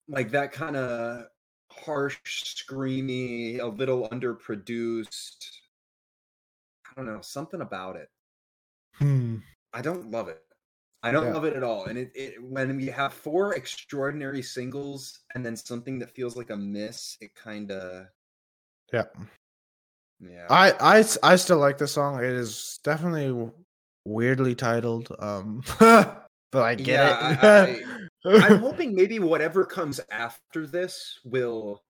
[0.08, 1.26] Like that kind of
[1.70, 5.50] harsh, screamy, a little underproduced.
[6.86, 8.10] I don't know, something about it.
[8.94, 9.36] Hmm.
[9.72, 10.42] I don't love it.
[11.02, 11.34] I don't Yeah.
[11.34, 11.86] love it at all.
[11.86, 16.50] And it, it when you have four extraordinary singles and then something that feels like
[16.50, 18.06] a miss, it kind of
[18.92, 19.04] Yeah.
[20.20, 20.46] yeah.
[20.50, 22.18] I, I I still like the song.
[22.18, 23.50] It is definitely
[24.04, 25.14] weirdly titled.
[25.18, 27.86] Um but I get Yeah, it.
[28.24, 31.82] I'm hoping maybe whatever comes after this will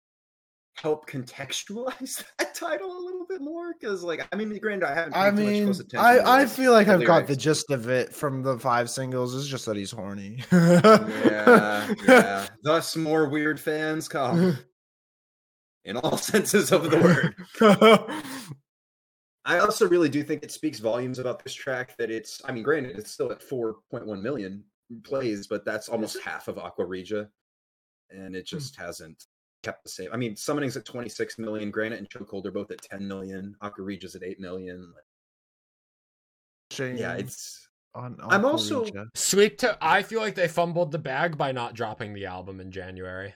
[0.81, 3.73] help contextualize that title a little bit more.
[3.73, 5.15] Because, like, I mean, granted, I haven't.
[5.15, 7.71] I paid too much mean, close attention I, I feel like I've got the gist
[7.71, 9.35] of it from the five singles.
[9.35, 10.43] It's just that he's horny.
[10.51, 12.47] Yeah, yeah.
[12.63, 14.57] Thus, more weird fans come
[15.85, 17.35] in all senses of the word.
[19.45, 22.41] I also really do think it speaks volumes about this track that it's.
[22.45, 24.63] I mean, granted, it's still at 4.1 million
[25.03, 27.29] plays, but that's almost half of Aqua Regia,
[28.09, 28.57] and it hmm.
[28.57, 29.25] just hasn't
[29.63, 30.09] kept the same.
[30.13, 33.83] I mean, Summoning's at 26 million, Granite and Chokehold are both at 10 million, Aqua
[33.83, 34.93] Regia's at 8 million.
[36.79, 37.67] Yeah, it's.
[37.95, 38.85] on, I'm also-
[39.15, 42.71] Sweet to I feel like they fumbled the bag by not dropping the album in
[42.71, 43.33] January.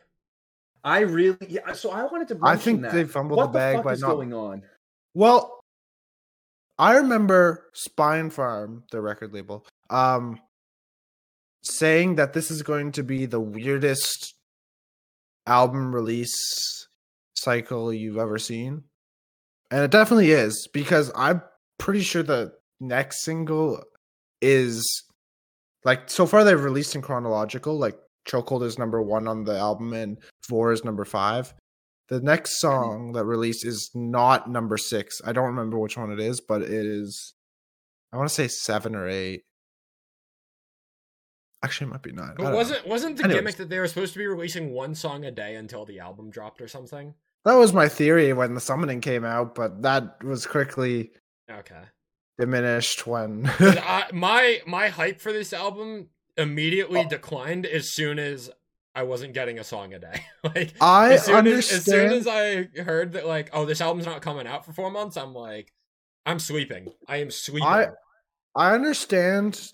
[0.84, 1.38] I really.
[1.48, 2.40] Yeah, so I wanted to.
[2.44, 2.92] I think that.
[2.94, 4.64] they fumbled what the bag fuck by is not- going on?
[5.14, 5.60] Well,
[6.78, 10.40] I remember Spinefarm, the record label, um,
[11.64, 14.34] saying that this is going to be the weirdest
[15.48, 16.88] album release
[17.36, 18.84] cycle you've ever seen.
[19.70, 21.42] And it definitely is because I'm
[21.78, 23.84] pretty sure the next single
[24.42, 25.04] is
[25.84, 27.98] like so far they've released in chronological, like
[28.28, 31.54] Chokehold is number one on the album and Vore is number five.
[32.10, 32.68] The next mm-hmm.
[32.68, 35.22] song that released is not number six.
[35.26, 37.34] I don't remember which one it is, but it is.
[38.14, 39.44] I want to say seven or eight.
[41.64, 42.34] Actually, it might be nine.
[42.36, 42.58] But don't know.
[42.58, 43.40] wasn't wasn't the Anyways.
[43.40, 46.30] gimmick that they were supposed to be releasing one song a day until the album
[46.30, 47.14] dropped or something?
[47.44, 51.12] that was my theory when the summoning came out, but that was quickly
[51.52, 51.82] Okay.
[52.40, 57.10] diminished when I, my my hype for this album immediately Oh.
[57.10, 58.50] declined as soon as
[58.96, 60.24] I wasn't getting a song a day.
[60.44, 61.82] like I as soon understand.
[61.82, 64.74] as, as soon as I heard that like oh this album's not coming out for
[64.74, 65.72] four months, I'm like
[66.26, 66.88] I'm sleeping.
[67.08, 67.68] I am sleeping.
[67.68, 67.88] I
[68.56, 69.72] I understand.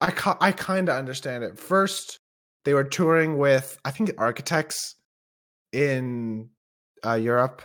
[0.00, 1.58] I ca- I kind of understand it.
[1.58, 2.18] First,
[2.64, 4.96] they were touring with I think Architects
[5.72, 6.48] in
[7.04, 7.62] uh, Europe,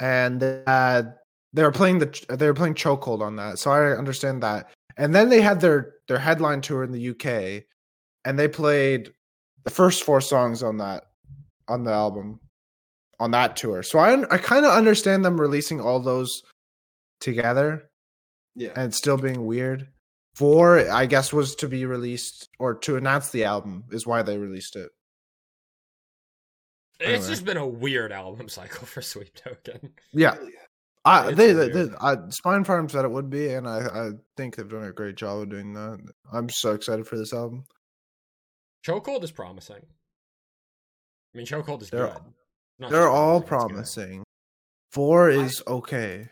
[0.00, 1.14] and they had,
[1.52, 4.70] they were playing the they were playing Chokehold on that, so I understand that.
[4.96, 7.64] And then they had their their headline tour in the UK,
[8.24, 9.12] and they played
[9.64, 11.04] the first four songs on that
[11.68, 12.40] on the album
[13.20, 13.82] on that tour.
[13.82, 16.42] So I I kind of understand them releasing all those
[17.20, 17.90] together
[18.54, 18.70] Yeah.
[18.76, 19.88] and still being weird.
[20.38, 24.38] Vore, I guess, was to be released or to announce the album is why they
[24.38, 24.90] released it.
[27.00, 29.92] it's just been a weird album cycle for Sleep Token.
[30.12, 30.36] Yeah,
[31.04, 34.68] I, It's they, they, I, Spinefarm said it would be, and I, I think they've
[34.68, 35.98] done a great job of doing that.
[36.32, 37.64] I'm so excited for this album.
[38.86, 39.82] Chokehold is promising.
[41.34, 42.22] I mean, Chokehold is They're- good.
[42.80, 44.22] Not They're all promising.
[44.94, 46.28] Vore is okay.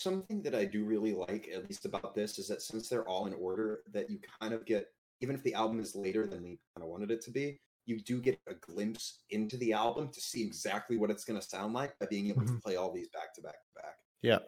[0.00, 3.26] Something that I do really like, at least about this, is that since they're all
[3.26, 4.86] in order, that you kind of get,
[5.20, 7.98] even if the album is later than we kind of wanted it to be, you
[8.00, 11.72] do get a glimpse into the album to see exactly what it's going to sound
[11.72, 12.62] like by being able to Mhm.
[12.62, 13.96] play all these back to back to back.
[14.20, 14.40] Yeah.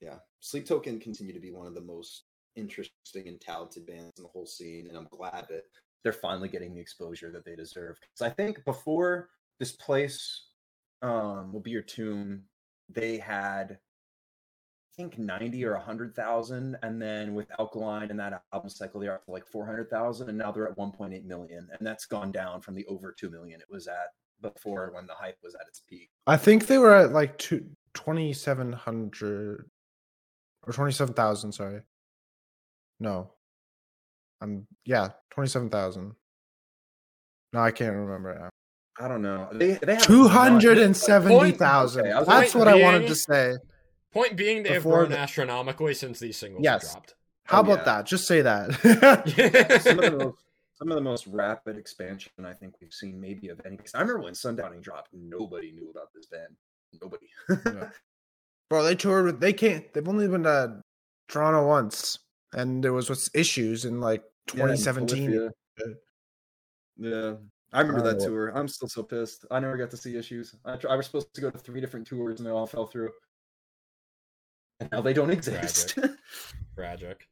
[0.00, 0.20] Yeah.
[0.40, 4.28] Sleep Token continue to be one of the most interesting and talented bands in the
[4.28, 5.64] whole scene, and I'm glad that
[6.04, 7.98] they're finally getting the exposure that they deserve.
[8.00, 10.44] Because I think before this place
[11.02, 12.48] um, will be your tomb,
[12.88, 13.78] they had
[14.98, 16.76] think 90 or 100,000.
[16.82, 20.28] And then with Alkaline and that album cycle, they're up to like 400,000.
[20.28, 21.68] And now they're at 1.8 million.
[21.72, 24.12] And that's gone down from the over 2 million it was at
[24.42, 26.10] before when the hype was at its peak.
[26.26, 27.64] I think they were at like two,
[27.94, 29.70] 2,700
[30.66, 31.80] or 27,000, sorry.
[32.98, 33.30] No.
[34.40, 36.14] I'm yeah, twenty seven thousand.
[37.52, 38.50] No, I can't remember it now.
[39.00, 39.48] I don't know.
[39.52, 42.06] They they Two hundred and seventy thousand.
[42.06, 43.56] Okay, That's what I wanted to say.
[44.12, 46.92] Point being, they have grown the- astronomically since these singles Yes.
[46.92, 47.14] dropped.
[47.44, 47.84] How Oh, about yeah.
[47.84, 48.06] that?
[48.06, 48.72] Just say that.
[49.82, 50.38] some of the most
[50.76, 53.76] some of the most rapid expansion I think we've seen maybe of any.
[53.76, 56.54] 'cause I remember when Sundowning dropped, nobody knew about this band.
[57.02, 57.26] Nobody.
[57.66, 57.90] Yeah.
[58.70, 60.80] Bro, they toured with they can't they've only been to
[61.28, 62.18] Toronto once.
[62.52, 64.22] And there was what's issues in like
[64.54, 65.26] Yeah, in 2017.
[65.26, 65.50] Polyphia.
[66.96, 67.34] Yeah,
[67.72, 68.48] I remember that tour.
[68.56, 69.44] I'm still so pissed.
[69.50, 70.54] I never got to see issues.
[70.64, 73.10] I, I was supposed to go to three different tours and they all fell through.
[74.80, 75.98] And now they don't exist.
[76.76, 77.26] Tragic.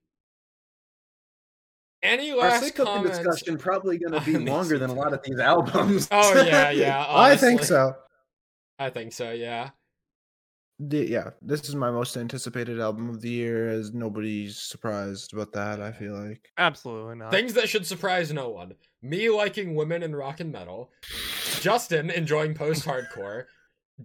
[2.03, 3.19] Any Our last sicko comments?
[3.19, 6.09] discussion probably going to be longer than a lot of these albums.
[6.11, 7.07] Oh yeah, yeah.
[7.09, 7.95] I think so.
[8.79, 9.33] I think so.
[9.33, 9.71] Yeah.
[10.79, 15.53] The- yeah, this is my most anticipated album of the year, as nobody's surprised about
[15.53, 15.81] that.
[15.81, 17.31] I feel like Absolutely not.
[17.31, 18.75] Things that should surprise no one.
[19.03, 20.91] Me liking women in rock and metal.
[21.61, 23.45] Justin enjoying post-hardcore.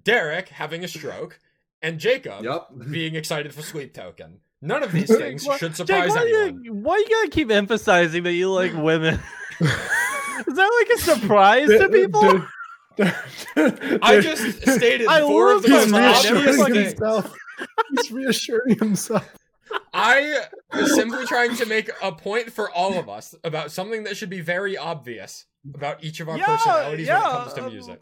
[0.04, 1.38] Derek having a stroke,
[1.82, 2.68] and Jacob Yep.
[2.92, 4.40] being excited for Sleep Token.
[4.62, 6.64] None of these things Why- should Jake, surprise why anyone.
[6.64, 9.20] You, why you gotta keep emphasizing that you like women?
[9.60, 12.44] Is that like a surprise to people?
[14.04, 16.88] I just stated I four of love the he's most obvious reassuring things.
[16.90, 17.36] himself.
[17.96, 19.36] He's reassuring himself.
[19.94, 20.44] I
[20.74, 24.30] was simply trying to make a point for all of us about something that should
[24.30, 25.46] be very obvious
[25.76, 28.02] about each of our Yeah, personalities when it comes to um, music.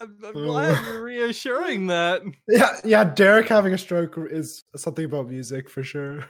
[0.00, 2.22] I'm, I'm glad you're reassuring that.
[2.48, 3.04] Yeah, yeah.
[3.04, 6.24] Derek having a stroke is something about music for sure.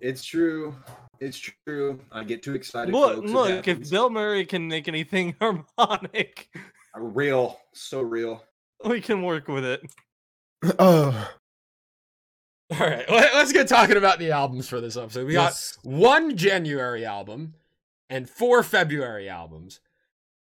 [0.00, 0.74] It's true.
[1.20, 2.00] It's true.
[2.12, 2.92] I get too excited.
[2.92, 3.88] Look, look, if.
[3.90, 6.48] Bill Murray can make anything harmonic,
[6.94, 8.44] uh, real, so real.
[8.84, 9.82] we can work with it.
[10.78, 11.30] Oh,
[12.72, 15.26] All right, let- let's get talking about the albums for this episode.
[15.26, 15.76] We yes.
[15.76, 17.52] got one January album
[18.08, 19.80] and four February albums.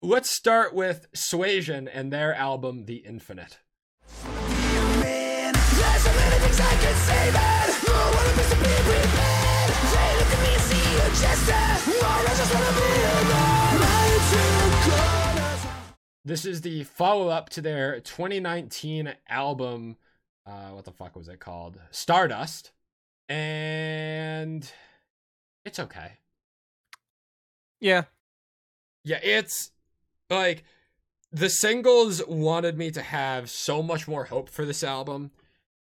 [0.03, 3.59] Let's start with Suasion and their album, The Infinite.
[4.25, 9.71] Man, there's so many things I could say, but I wanna be so be prepared.
[9.93, 11.53] They look at me and see a jester,
[12.01, 13.77] or I just wanna be alone.
[13.85, 15.61] My true colors.
[16.25, 19.99] This is the follow up to their 2019 album.
[20.47, 21.79] Uh, what the fuck was it called?
[21.91, 22.73] Stardust.
[23.29, 24.73] And
[25.67, 26.13] it's okay.
[27.81, 28.05] Yeah,
[29.05, 29.73] Yeah, it's
[30.31, 30.65] like
[31.33, 35.31] the singles wanted me to have so much more hope for this album.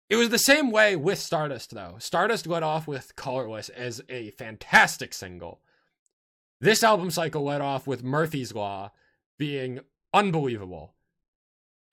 [0.10, 1.96] It was the same way with Stardust, though.
[2.00, 5.62] Stardust led off with Colorless as a fantastic single.
[6.62, 8.92] This album cycle led off with Murphy's Law
[9.38, 9.82] being
[10.14, 10.94] unbelievable.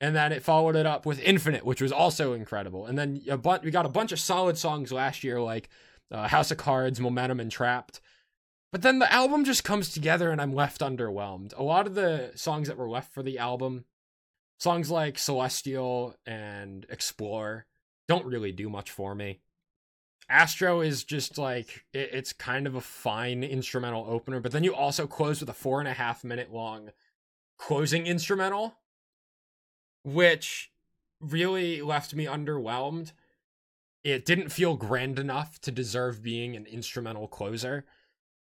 [0.01, 2.86] And then it followed it up with Infinite, which was also incredible.
[2.86, 5.68] And then a bu- we got a bunch of solid songs last year, like
[6.10, 8.01] uh, House of Cards, Momentum, and Trapped.
[8.74, 11.56] But then the album just comes together and I'm left underwhelmed.
[11.56, 13.84] A lot of the songs that were left for the album,
[14.59, 17.66] songs like Celestial and Explore,
[18.09, 19.38] don't really do much for me.
[20.28, 24.74] Astro is just like, it, it's kind of a fine instrumental opener, but then you
[24.74, 26.90] also close with a four and a half minute long
[27.56, 28.78] closing instrumental,
[30.02, 30.72] which
[31.20, 33.12] really left me underwhelmed.
[34.02, 37.84] It didn't feel grand enough to deserve being an instrumental closer.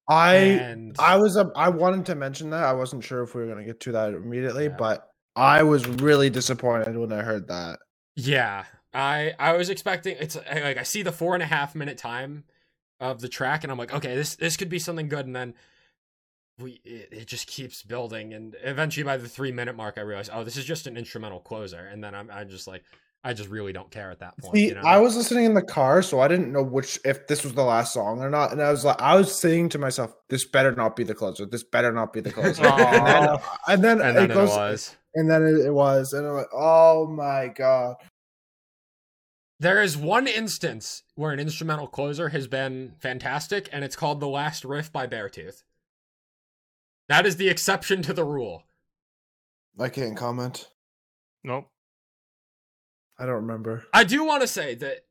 [0.07, 2.63] I and I was a, I wanted to mention that.
[2.63, 4.75] I wasn't sure if we were gonna get to that immediately, Yeah.
[4.77, 7.79] but I was really disappointed when I heard that.
[8.15, 11.97] Yeah, I I was expecting it's like I see the four and a half minute
[11.97, 12.43] time
[12.99, 15.53] of the track, and I'm like, okay, this this could be something good, and then
[16.59, 20.29] we it, it just keeps building, and eventually by the three minute mark, I realized,
[20.33, 22.83] oh, this is just an instrumental closer, and then I'm I just like
[23.25, 24.55] I just really don't care at that point.
[24.55, 24.81] See, you know?
[24.81, 27.63] I was listening in the car, so I didn't know which if this was the
[27.63, 30.73] last song or not, and I was like, I was saying to myself, "This better
[30.73, 31.45] not be the closer.
[31.45, 34.49] This better not be the closer." and then, and then, and then it it, goes,
[34.49, 34.95] was.
[35.15, 37.95] and then it, it was, and I'm like, "Oh my god!"
[39.59, 44.27] There is one instance where an instrumental closer has been fantastic, and it's called "The
[44.27, 45.63] Last Riff" by Beartooth.
[47.07, 48.63] That is the exception to the rule.
[49.79, 50.67] I can't comment.
[51.43, 51.69] nope.
[53.17, 53.85] I don't remember.
[53.93, 55.05] I do want to say that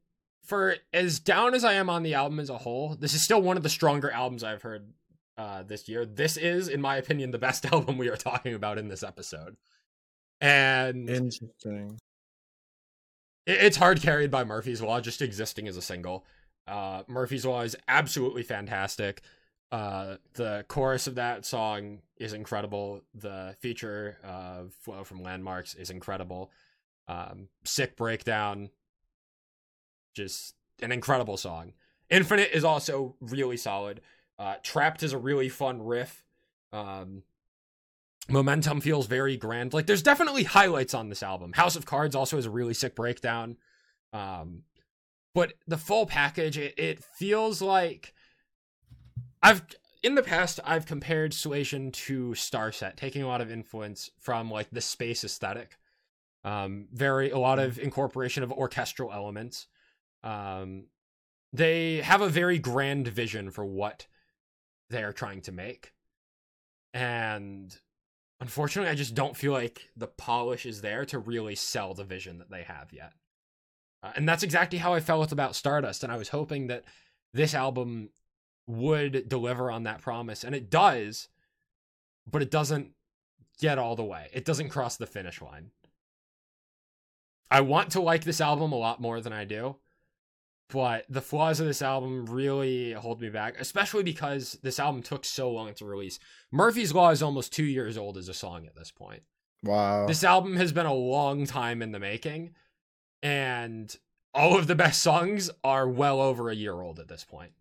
[0.45, 3.41] for as down as I am on the album as a whole, this is still
[3.41, 4.93] one of the stronger albums I've heard
[5.39, 6.05] uh, this year.
[6.05, 9.57] This is, in my opinion, the best album we are talking about in this episode.
[10.41, 11.99] And it, Interesting.
[13.47, 16.25] it's hard carried by Murphy's Law just existing as a single.
[16.67, 19.23] Uh, Murphy's Law is absolutely fantastic.
[19.71, 23.03] Uh, the chorus of that song is incredible.
[23.15, 26.51] The feature of Flow from Landmarks is incredible.
[27.09, 28.71] Um, Sick Breakdown,
[30.15, 31.73] just an incredible song.
[32.11, 34.01] Infinite is also really solid.
[34.39, 36.25] Uh, Trapped is a really fun riff.
[36.73, 37.23] Um,
[38.29, 39.75] Momentum feels very grand.
[39.75, 41.53] Like there's definitely highlights on this album.
[41.53, 43.57] House of Cards also has a really sick breakdown.
[44.13, 44.63] Um,
[45.35, 48.15] but the full package, it, it feels like
[49.43, 49.63] I've
[50.03, 54.71] in the past I've compared Suasion to Starset, taking a lot of influence from like
[54.71, 55.79] the space aesthetic.
[56.45, 59.69] Um, very a lot of incorporation of orchestral elements.
[60.25, 60.87] Um,
[61.53, 64.07] they have a very grand vision for what
[64.91, 65.93] they are trying to make.
[66.95, 67.75] And
[68.41, 72.39] unfortunately, I just don't feel like the polish is there to really sell the vision
[72.39, 73.13] that they have yet.
[74.03, 76.03] Uh, and that's exactly how I felt about Stardust.
[76.03, 76.85] And I was hoping that
[77.33, 78.11] this album
[78.67, 80.45] would deliver on that promise.
[80.45, 81.29] And it does,
[82.31, 82.91] but it doesn't
[83.61, 84.29] get all the way.
[84.33, 85.71] It doesn't cross the finish line.
[87.51, 89.77] I want to like this album a lot more than I do,
[90.71, 95.25] but the flaws of this album really hold me back, especially because this album took
[95.25, 96.19] so long to release.
[96.51, 99.23] Murphy's Law is almost two years old as a song at this point.
[99.63, 100.07] Wow.
[100.07, 102.55] This album has been a long time in the making,
[103.23, 103.95] and
[104.35, 107.53] all of the best songs are well over a year old at this point.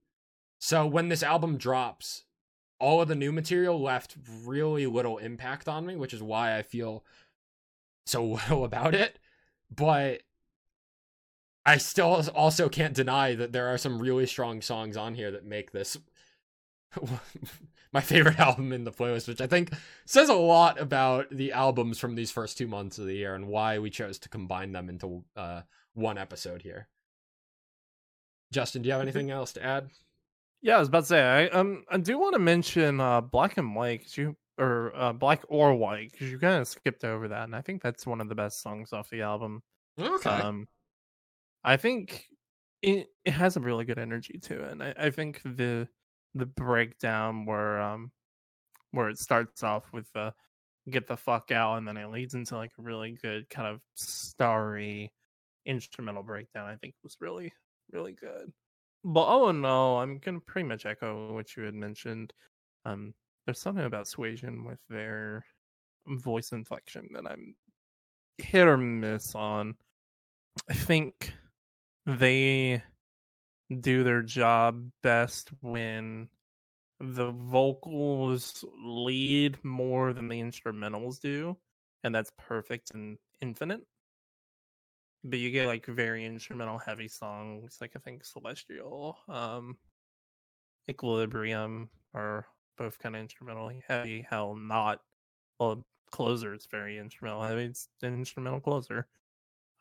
[0.60, 2.26] So when this album drops,
[2.80, 6.62] all of the new material left really little impact on me, which is why I
[6.62, 7.04] feel
[8.06, 9.20] so little about it.
[9.74, 10.22] But
[11.66, 15.46] I still also can't deny that there are some really strong songs on here that
[15.46, 15.98] make this
[17.94, 19.72] my favorite album in the playlist, which I think
[20.06, 23.48] says a lot about the albums from these first two months of the year and
[23.48, 25.62] why we chose to combine them into uh,
[25.94, 26.88] one episode here.
[28.52, 29.90] Justin, do you have anything else to add?
[30.62, 33.58] Yeah, I was about to say I um I do want to mention uh Black
[33.58, 37.30] and White 'cause you or uh Black or White because you kind of skipped over
[37.30, 39.64] that, and I think that's one of the best songs off the album.
[39.98, 40.42] Okay.
[40.42, 40.68] Um,
[41.64, 42.28] I think
[42.82, 45.90] it it has a really good energy to it, and I, I think the
[46.36, 48.12] the breakdown where um
[48.92, 50.34] where it starts off with the
[50.90, 53.82] get the fuck out, and then it leads into like a really good kind of
[53.96, 55.14] starry
[55.66, 56.68] instrumental breakdown.
[56.70, 57.54] I think was really
[57.92, 58.54] really good.
[59.04, 62.34] But oh no, I'm gonna pretty much echo what you had mentioned.
[62.86, 63.16] Um,
[63.46, 65.46] there's something about Suasion with their
[66.08, 67.56] voice inflection that I'm
[68.38, 69.76] hit or miss on.
[70.70, 71.34] I think
[72.06, 72.84] they
[73.80, 76.28] do their job best when
[77.00, 81.58] the vocals lead more than the instrumentals do,
[82.04, 83.82] and that's perfect and infinite.
[85.24, 89.78] But you get like very instrumental heavy songs, like I think Celestial, um,
[90.90, 92.46] Equilibrium are
[92.78, 94.26] both kind of instrumental heavy.
[94.30, 95.00] Hell, not
[95.60, 97.66] well, closer is very instrumental heavy.
[97.66, 99.08] It's an instrumental closer.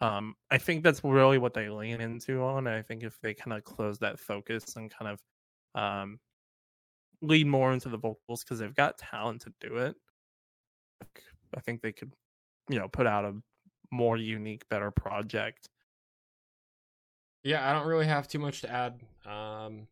[0.01, 2.67] Um, I think that's really what they lean into on.
[2.67, 5.17] I think if they kind of close that focus and kind
[5.75, 6.19] of um,
[7.23, 9.97] lead more into the vocals because they've got talent to do it,
[11.55, 12.13] I think they could,
[12.69, 13.35] you know, put out a
[13.91, 15.69] more unique, better project.
[17.43, 19.01] Yeah, I don't really have too much to add.
[19.27, 19.87] Um,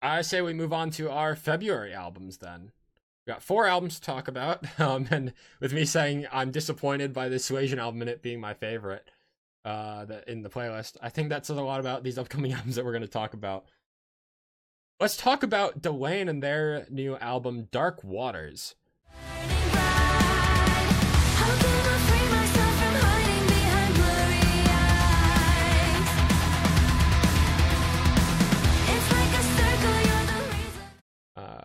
[0.00, 2.72] I say we move on to our February albums then.
[3.26, 7.28] We got four albums to talk about, um, and with me saying I'm disappointed by
[7.28, 9.10] the Suasion album and it being my favorite
[9.64, 12.84] uh, in the playlist, I think that says a lot about these upcoming albums that
[12.84, 13.66] we're going to talk about.
[15.00, 18.74] Let's talk about Delain and their new album, Dark Waters.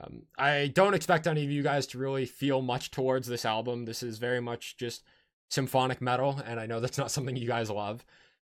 [0.04, 3.86] Um, I don't expect any of you guys to really feel much towards this album.
[3.86, 5.04] This is very much just
[5.50, 8.06] symphonic metal, and I know that's not something you guys love.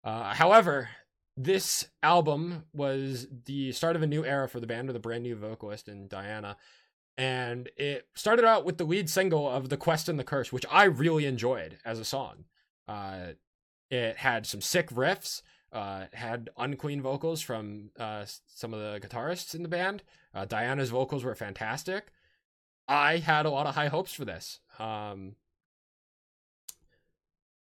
[0.04, 0.90] Uh, however,
[1.38, 5.24] this album was the start of a new era for the band with a brand
[5.24, 6.58] new vocalist in Diana.
[7.18, 10.66] And it started out with the lead single of The Quest and the Curse, which
[10.70, 12.46] I really enjoyed as a song.
[12.88, 13.34] Uh,
[13.90, 15.42] it had some sick riffs,
[15.72, 20.04] uh, had unclean vocals from uh, some of the guitarists in the band.
[20.36, 22.12] Uh, Diana's vocals were fantastic.
[22.88, 24.60] I had a lot of high hopes for this.
[24.78, 25.36] Um,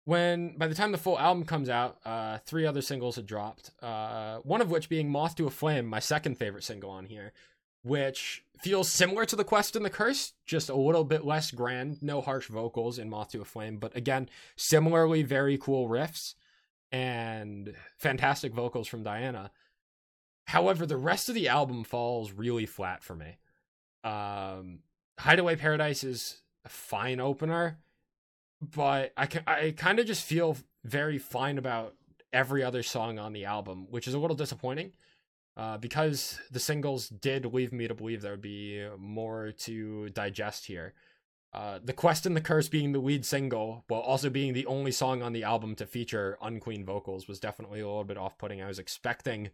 [0.04, 3.70] when by the time the full album comes out, uh, three other singles had dropped.
[3.82, 7.32] Uh, one of which being "Moth to a Flame," my second favorite single on here,
[7.82, 12.02] which feels similar to "The Quest and the Curse," just a little bit less grand.
[12.02, 16.34] No harsh vocals in "Moth to a Flame," but again, similarly very cool riffs
[16.92, 19.50] and fantastic vocals from Diana.
[20.50, 23.38] However, the rest of the album falls really flat for me.
[24.04, 24.80] Um,
[25.18, 27.78] Hideaway Paradise is a fine opener,
[28.60, 31.94] but I can, I kind of just feel very fine about
[32.32, 34.92] every other song on the album, which is a little disappointing.
[35.56, 40.66] uh, because the singles did leave me to believe there would be more to digest
[40.66, 40.94] here.
[41.52, 44.92] Uh, the Quest and the Curse being the lead single, while also being the only
[44.92, 48.62] song on the album to feature unclean vocals, was definitely a little bit off putting.
[48.62, 49.50] I was expecting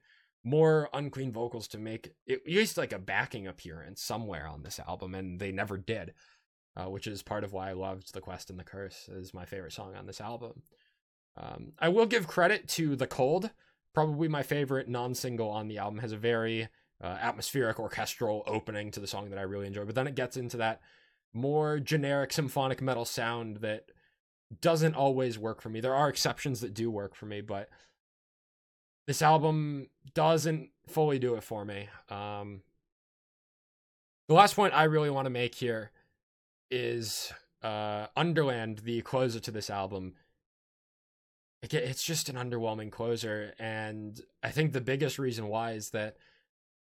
[0.46, 5.12] more unclean vocals to make at least like a backing appearance somewhere on this album,
[5.12, 6.14] and they never did,
[6.76, 9.44] uh, which is part of why I loved The Quest and the Curse is my
[9.44, 10.62] favorite song on this album.
[11.36, 13.50] Um, I will give credit to The Cold,
[13.92, 16.68] probably my favorite non-single on the album, has a very
[17.02, 20.36] uh, atmospheric orchestral opening to the song that I really enjoy, but then it gets
[20.36, 20.80] into that
[21.34, 23.86] more generic symphonic metal sound that
[24.60, 25.80] doesn't always work for me.
[25.80, 27.68] There are exceptions that do work for me, but
[29.06, 31.88] this album doesn't fully do it for me.
[32.08, 32.62] Um,
[34.28, 35.90] the last point I really want to make here
[36.70, 40.14] is uh, Underland, the closer to this album.
[41.62, 46.16] It's just an underwhelming closer, and I think the biggest reason why is that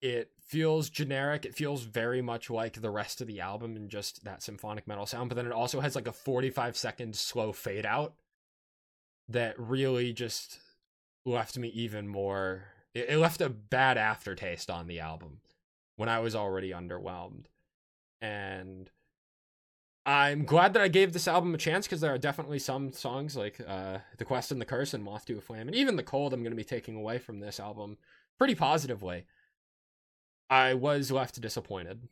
[0.02, 1.46] it feels generic.
[1.46, 5.06] It feels very much like the rest of the album and just that symphonic metal
[5.06, 8.16] sound, but then it also has like a 45 second slow fade out
[9.30, 10.60] that really just
[11.26, 12.66] left me even more.
[12.94, 15.40] It, it left a bad aftertaste on the album
[15.96, 17.46] when I was already underwhelmed.
[18.22, 18.90] And
[20.06, 23.36] I'm glad that I gave this album a chance because there are definitely some songs
[23.36, 26.04] like uh, The Quest and the Curse and Moth to a Flame, and even The
[26.04, 27.98] Cold, I'm going to be taking away from this album
[28.38, 29.26] pretty positively.
[30.50, 32.08] I was left disappointed.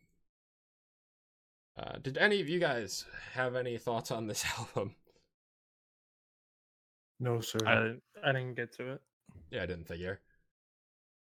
[1.78, 4.96] Uh, did any of you guys have any thoughts on this album?
[7.24, 7.60] No, sir.
[7.66, 9.02] I didn't, I didn't get to it.
[9.50, 10.20] Yeah, I didn't figure.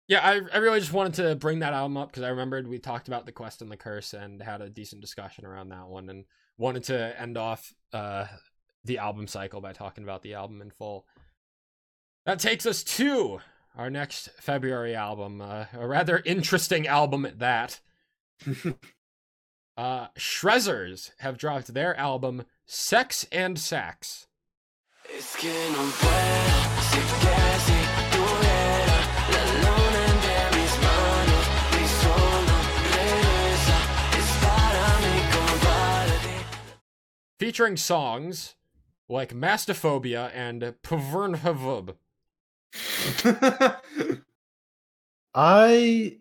[0.06, 2.78] Yeah, I I really just wanted to bring that album up because I remembered we
[2.78, 6.08] talked about the quest and the curse and had a decent discussion around that one,
[6.08, 6.24] and
[6.56, 8.26] wanted to end off uh
[8.84, 11.04] the album cycle by talking about the album in full.
[12.26, 13.40] That takes us to
[13.76, 17.80] our next February album, uh, a rather interesting album at that.
[19.76, 24.27] uh, Shrezzers have dropped their album Sex and Sax.
[25.10, 26.58] Es que no puedo,
[26.90, 27.78] si que si
[28.12, 28.98] tuviera
[29.32, 32.56] la luna entre mis manos, mi solo
[32.92, 33.78] regresa,
[34.18, 36.44] es para mí compartir.
[37.38, 38.54] featuring songs
[39.08, 41.94] like Mastophobia and Pavernhavub.
[45.34, 46.18] I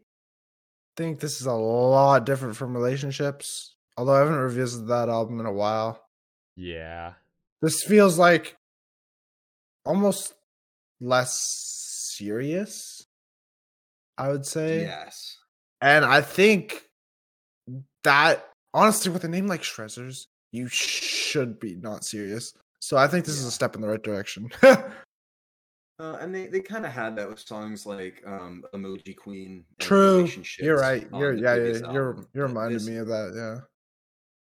[0.96, 3.76] think this is a lot different from relationships.
[3.98, 6.04] Although I haven't revisited that album in a while.
[6.56, 7.14] Yeah.
[7.62, 8.56] This feels like
[9.88, 10.34] almost
[11.00, 11.40] less
[12.16, 13.06] serious,
[14.18, 14.82] I would say.
[14.82, 15.38] yes.
[15.82, 16.84] And I think
[18.04, 22.54] that honestly, with a name like Shrezzers, you should be not serious.
[22.80, 24.50] So I think this is a step in the right direction.
[26.00, 29.66] Uh, and they, they kind of had that with songs like um, Emoji Queen.
[29.80, 30.30] True.
[30.60, 31.08] You're right.
[31.12, 32.28] You're yeah, yeah you're album.
[32.36, 33.62] you're reminding this- me of that, yeah.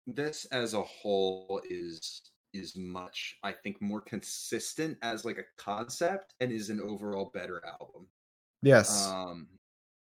[0.06, 2.20] This as a whole is
[2.52, 7.62] is much, I think, more consistent as like a concept and is an overall better
[7.66, 8.06] album.
[8.62, 9.08] Yes.
[9.08, 9.48] Um,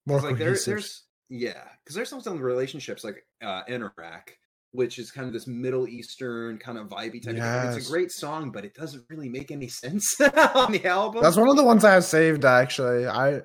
[0.06, 4.30] more like there, there's yeah, because there's some some relationships like uh Anorak,
[4.72, 7.36] which is kind of this Middle Eastern kind of vibey type.
[7.36, 7.78] of thing.
[7.78, 11.22] It's a great song, but it doesn't really make any sense on the album.
[11.22, 13.06] That's one of the ones I have saved actually.
[13.06, 13.42] I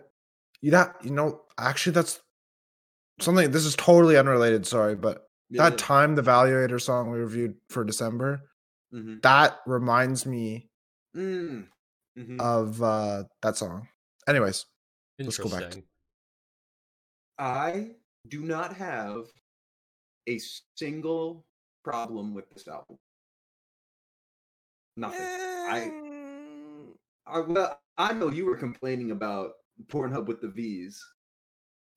[0.61, 2.21] you that you know actually that's
[3.19, 7.55] something this is totally unrelated, sorry, but Yeah, that time the Valuator song we reviewed
[7.69, 8.41] for December,
[8.93, 9.21] mhm.
[9.21, 10.69] that reminds me
[11.15, 11.67] Mm,
[12.17, 12.39] mhm.
[12.39, 13.87] of uh that song.
[14.27, 14.65] Anyways,
[15.19, 15.83] Let's go back to-
[17.39, 17.91] I
[18.27, 19.25] do not have
[20.29, 20.39] a
[20.77, 21.45] single
[21.83, 22.97] problem with this album.
[24.95, 25.19] Nothing.
[25.21, 25.91] I,
[27.25, 29.51] I well, I know you were complaining about
[29.87, 31.03] Pornhub with the V's.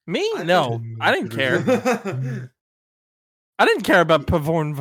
[0.07, 0.28] Me?
[0.36, 1.58] I No, think- I didn't care.
[3.58, 4.75] I didn't care about Pavorn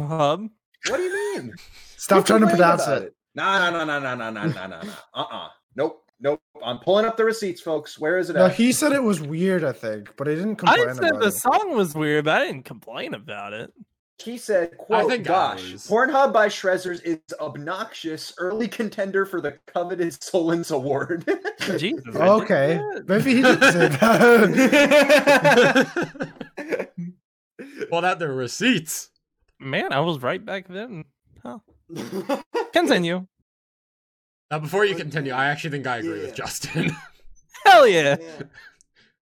[0.87, 0.97] Hub.
[0.97, 1.53] do you mean?
[1.97, 3.13] stop You trying to pronounce it.
[3.35, 4.81] No, no, no, no, no, no, no, no, no.
[5.13, 5.47] Uh-uh.
[5.75, 6.01] Nope.
[6.21, 6.41] Nope.
[6.63, 7.99] I'm pulling up the receipts, folks.
[7.99, 8.39] Where is it at?
[8.39, 8.55] No, at?
[8.55, 11.19] he said it was weird, I think, but he didn't I complain didn't say about
[11.21, 11.33] the it.
[11.33, 13.73] song was weird, but I didn't complain about it.
[14.23, 19.59] He said, quote, think gosh, was- Pornhub by Shrezzers is obnoxious, early contender for the
[19.67, 21.25] coveted Solens Award.
[21.77, 22.15] Jesus.
[22.15, 22.79] Okay.
[23.07, 25.85] Maybe he did say that.
[27.91, 29.09] Well, out the receipts.
[29.59, 31.05] Man, I was right back then.
[31.43, 31.59] Huh.
[32.73, 33.25] Continue.
[34.51, 36.25] Now, before you continue, I actually think I agree Yeah.
[36.27, 36.95] with Justin.
[37.65, 38.15] Hell yeah.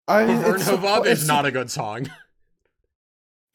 [0.08, 2.10] I mean, Pornhub it's, is not a good song.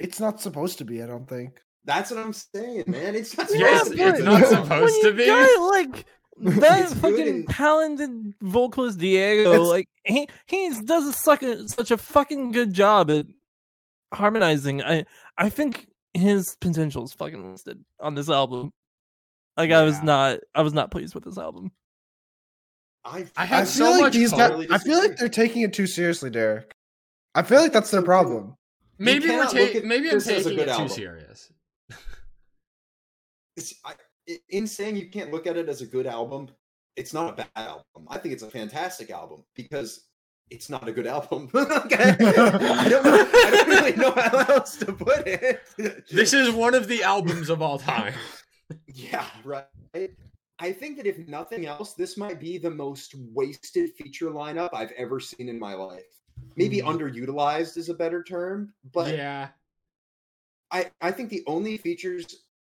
[0.01, 1.61] It's not supposed to be, I don't think.
[1.85, 3.15] That's what I'm saying, man.
[3.15, 4.25] It's not Yes, supposed to it's be.
[4.25, 5.27] not supposed to be.
[5.27, 6.05] got, like
[6.61, 11.13] that It's fucking and- talented vocalist Diego, It's- like he he does a
[11.69, 13.27] such a fucking good job at
[14.13, 14.83] harmonizing.
[14.83, 15.05] I
[15.39, 18.73] I think his potential is fucking listed on this album.
[19.57, 21.71] Like I was not I was not pleased with this album.
[23.05, 24.39] I, I I had feel so like much these hope.
[24.39, 24.49] guys.
[24.51, 26.73] Totally I feel like they're taking it too seriously, Derek.
[27.35, 28.57] I feel like that's their problem.
[28.99, 31.53] Maybe we're cannot ta- maybe I'm this a taking good it too serious.
[33.57, 33.95] it's, I,
[34.29, 36.49] i- in saying you can't look at it as a good album,
[36.97, 38.07] it's not a bad album.
[38.09, 40.05] I think it's a fantastic album because
[40.51, 41.51] it's not a good album.
[41.55, 42.17] Okay?
[42.19, 43.07] I don't.
[43.07, 45.63] I don't really know how else to put it.
[46.11, 48.15] This is one of the albums of all time.
[48.87, 49.67] yeah, right.
[50.59, 54.93] I think that if nothing else, this might be the most wasted feature lineup I've
[54.93, 56.03] ever seen in my life.
[56.57, 56.89] Maybe hmm.
[56.89, 59.49] underutilized is a better term, but yeah.
[60.71, 62.25] I, I think the only features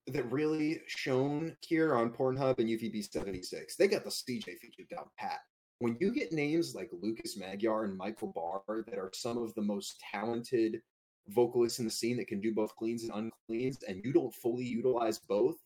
[0.07, 5.05] that really shown here on Pornhub and UVB 76, they got the CJ feature down
[5.17, 5.39] pat.
[5.79, 9.61] When you get names like Lukas Magyar and Michael Barr that are some of the
[9.61, 10.81] most talented
[11.29, 14.63] vocalists in the scene that can do both cleans and uncleans, and you don't fully
[14.63, 15.57] utilize both,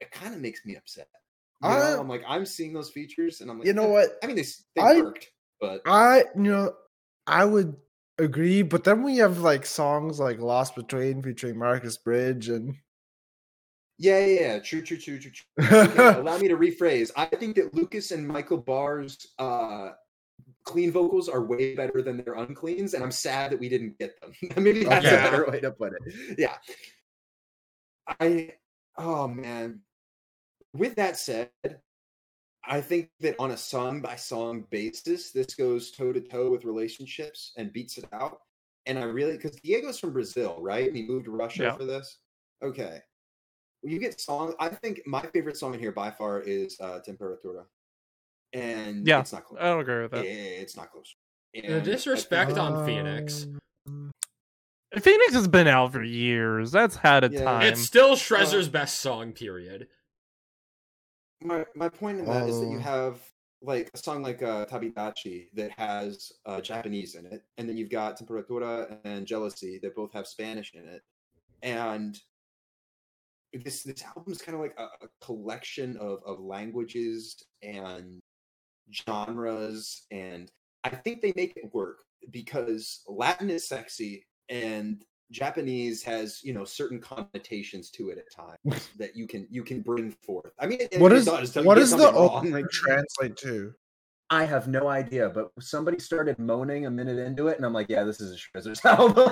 [0.00, 1.08] it kind of makes me upset.
[1.62, 4.10] You know, I- I'm like, I'm seeing those features, and I'm like, You know what?
[4.22, 4.44] I mean, they,
[4.76, 5.30] they I- worked,
[5.60, 6.74] but I you know
[7.26, 7.76] I would
[8.18, 12.74] agree, but then we have like songs like "Lost Between" featuring Marcus Bridge and
[13.98, 15.78] yeah, yeah, yeah, true, true, true, true, true.
[15.78, 17.10] Okay, allow me to rephrase.
[17.16, 19.90] I think that Lukas and Michael Barr's uh,
[20.64, 24.20] clean vocals are way better than their uncleans, and I'm sad that we didn't get
[24.20, 24.32] them.
[24.64, 25.14] Maybe that's Okay.
[25.16, 26.36] a better way to put it.
[26.38, 26.56] Yeah.
[28.20, 28.54] I
[28.98, 29.80] oh man.
[30.74, 31.50] With that said,
[32.64, 36.64] I think that on a song by song basis, this goes toe to toe with
[36.64, 38.40] relationships and beats it out.
[38.86, 40.86] And I really because Diego's from Brazil, right?
[40.88, 41.76] And he moved to Russia Yeah.
[41.76, 42.18] for this.
[42.62, 43.00] Okay.
[43.82, 47.00] When you get song, I think my favorite song in here by far is uh
[47.00, 47.64] Temperatura.
[48.52, 49.58] And Yeah, it's not close.
[49.60, 50.24] I don't agree with that.
[50.24, 51.14] It's not close.
[51.52, 53.46] The And I disrespect think- on Phoenix.
[55.00, 56.70] Phoenix has been out for years.
[56.70, 57.44] That's had a Yeah.
[57.44, 57.62] time.
[57.62, 59.88] It's still Shrezzer's best song, period.
[61.44, 62.80] my my point in that is that you Oh.
[62.80, 63.20] have
[63.62, 67.90] like a song like uh, Tabidachi that has uh, Japanese in it, and then you've
[67.90, 71.02] got Temperatura and Jealousy that both have Spanish in it,
[71.62, 72.20] and
[73.64, 78.20] this this album is kind of like a, a collection of of languages and
[78.92, 80.50] genres, and
[80.84, 81.98] I think they make it work
[82.30, 88.88] because Latin is sexy and Japanese has you know certain connotations to it at times
[88.98, 90.52] that you can you can bring forth.
[90.58, 93.36] I mean, it, what it is does, don't what get is the something like- translate
[93.38, 93.72] to?
[94.30, 97.90] I have no idea, but somebody started moaning a minute into it, and I'm like,
[97.90, 99.28] yeah, this is a Shrezzers album.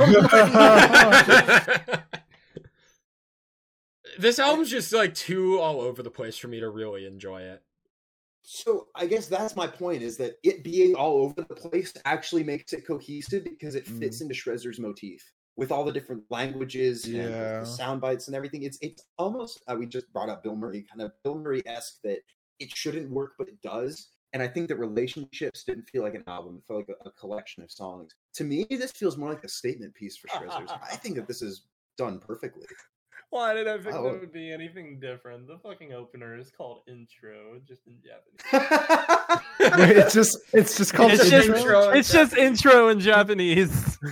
[4.21, 7.63] this album's just like too all over the place for me to really enjoy it.
[8.43, 12.43] so I guess that's my point: is that it being all over the place actually
[12.45, 15.23] makes it cohesive because it fits into Shrezzer's motif
[15.57, 18.63] with all the different languages and the- sound bites and everything.
[18.63, 21.99] It's it's almost uh, we just brought up Bill Murray, kind of Bill Murray esque
[22.05, 22.21] that
[22.59, 24.09] it shouldn't work, but it does.
[24.33, 27.13] And I think that relationships didn't feel like an album; it felt like a, a
[27.13, 28.15] collection of songs.
[28.35, 30.71] To me, this feels more like a statement piece for Shrezzers.
[30.71, 31.67] I think that this is
[31.99, 32.65] done perfectly.
[33.31, 34.03] Why did I think Oh.
[34.05, 35.47] that would be anything different?
[35.47, 39.41] The fucking opener is called intro, just in Japanese.
[39.61, 41.91] it's just it's just called It's just, intro.
[41.91, 43.99] it's just intro in Japanese.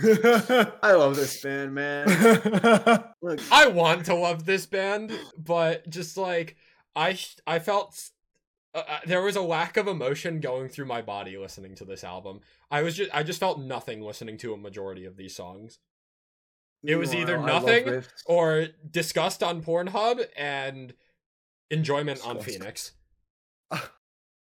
[0.81, 2.07] I love this band, man.
[3.21, 6.55] Look, I want to love this band, but just like
[6.95, 7.99] I, I felt
[8.73, 12.03] uh, uh, there was a lack of emotion going through my body listening to this
[12.03, 12.39] album.
[12.71, 15.79] I was just, I just felt nothing listening to a majority of these songs,
[16.83, 20.93] It was either Meanwhile, nothing or disgust on Pornhub and
[21.71, 22.93] enjoyment on Phoenix.
[23.71, 23.81] that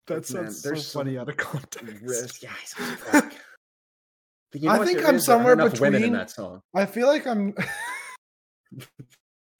[0.09, 2.03] Man, sounds so there's some funny out of context.
[2.03, 2.43] riffs.
[2.43, 2.75] Yeah, he's
[3.13, 3.31] a.
[4.51, 5.25] But you I think I'm is?
[5.25, 6.61] Somewhere enough women in between- that song.
[6.75, 7.53] I feel like I'm.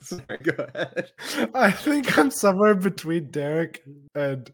[0.01, 1.11] Sorry, go ahead.
[1.55, 3.83] I think I'm somewhere between Derek
[4.15, 4.51] and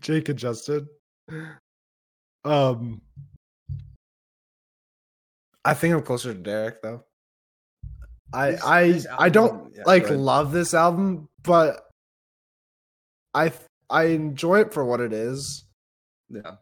[0.00, 0.88] Jake and Justin.
[2.44, 3.00] Um,
[5.64, 7.04] I think I'm closer to Derek though.
[8.32, 11.88] I This- I this I don't yeah, like go love this album, but
[13.34, 13.52] I
[13.88, 15.64] I enjoy it for what it is.
[16.28, 16.56] Yeah.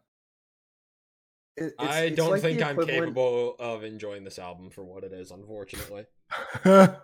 [1.56, 4.84] It- it's- I it's don't like think I'm equivalent- capable of enjoying this album for
[4.84, 6.06] what it is, unfortunately.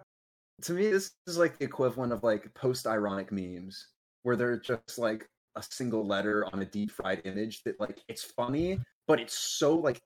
[0.65, 3.87] To me, this is like the equivalent of like post-ironic memes,
[4.25, 8.23] where they're just like a single letter on a deep fried image that like it's
[8.25, 9.99] funny, but it's so like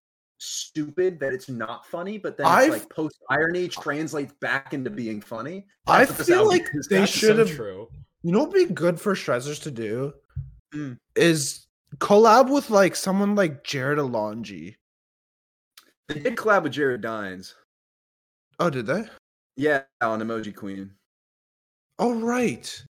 [0.45, 2.19] stupid that it's not funny.
[2.19, 5.67] But then I've- like post irony translates back into being funny.
[5.87, 7.51] I That's this feel like they should have.
[7.51, 7.89] true.
[8.23, 10.15] You know, what would be good for Shrezzers to do
[10.73, 10.99] Mm.
[11.15, 11.67] is
[11.99, 14.77] collab with like someone like Jarrod Alonge.
[16.09, 17.55] They did collab with Jared Dines.
[18.59, 19.05] Oh, did they?
[19.57, 20.93] Yeah, on Emoji Queen.
[21.99, 22.85] Oh, right.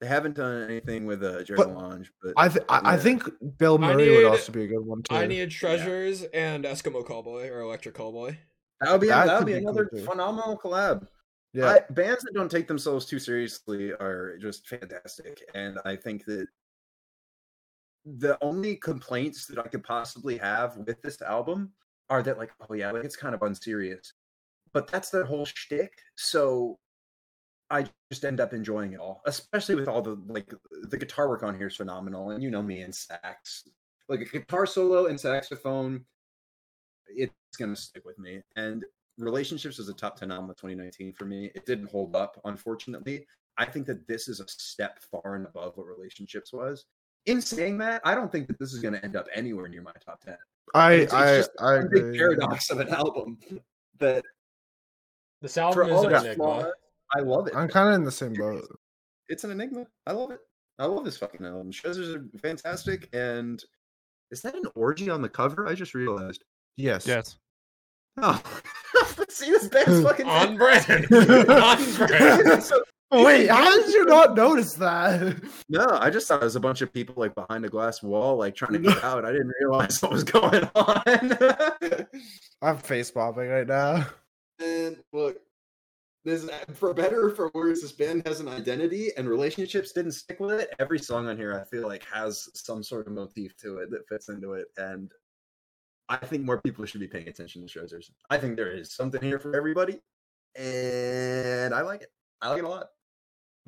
[0.00, 3.22] They haven't done anything with uh, Jared But Lange, but I th- I, I think
[3.58, 5.14] Bill I Murray would also be a good one too.
[5.14, 8.36] I need Shrezzers and Eskimo Callboy or Electric Callboy.
[8.80, 10.02] that would be That that would be be another too.
[10.04, 11.06] phenomenal collab.
[11.52, 16.24] yeah, I, bands that don't take themselves too seriously are just fantastic, and I think
[16.24, 16.46] that
[18.06, 21.72] the only complaints that I could possibly have with this album
[22.08, 24.14] are that, like, oh yeah, like it's kind of unserious,
[24.72, 25.92] but that's their whole shtick.
[26.16, 26.78] So
[27.70, 30.52] I just end up enjoying it all, especially with all the like
[30.88, 33.68] the guitar work on here is phenomenal, and you know me and sax,
[34.08, 36.04] like a guitar solo and saxophone,
[37.06, 38.42] it's gonna stick with me.
[38.56, 38.84] And
[39.18, 43.26] relationships was a top 10 album of 2019 for me it didn't hold up unfortunately
[43.58, 46.86] i think that this is a step far and above what relationships was
[47.26, 49.82] in saying that i don't think that this is going to end up anywhere near
[49.82, 50.38] my top 10
[50.72, 52.18] I it's, it's I just I a big agree.
[52.18, 53.38] paradox of an album
[53.98, 54.24] that
[55.42, 56.36] This for album is all an its enigma.
[56.44, 56.72] flaws
[57.14, 58.64] i love it I'm kind of in the same boat.
[59.28, 60.40] it's an enigma i love it
[60.78, 63.62] i love this fucking album Shrezzers are fantastic and
[64.30, 66.44] is that an orgy on the cover i just realized
[66.76, 67.06] Yes.
[67.06, 67.36] Yes.
[68.18, 68.42] oh
[69.28, 71.06] see this band's fucking On brand.
[71.12, 72.62] On brand.
[72.62, 72.82] So-
[73.12, 75.36] Wait, how did you not notice that?
[75.68, 78.36] No, I just thought it was a bunch of people like behind a glass wall,
[78.36, 79.24] like trying to get out.
[79.24, 82.06] I didn't realize what was going on.
[82.62, 84.06] I'm face popping right now.
[84.60, 85.38] and look,
[86.24, 90.38] this for better or for worse, this band has an identity, and relationships didn't stick
[90.38, 90.74] with it.
[90.78, 94.06] Every song on here, I feel like, has some sort of motif to it that
[94.08, 95.10] fits into it, and
[96.08, 98.10] I think more people should be paying attention to Shrezzers.
[98.28, 100.00] I think there is something here for everybody,
[100.56, 102.12] and I like it.
[102.42, 102.88] I like it a lot.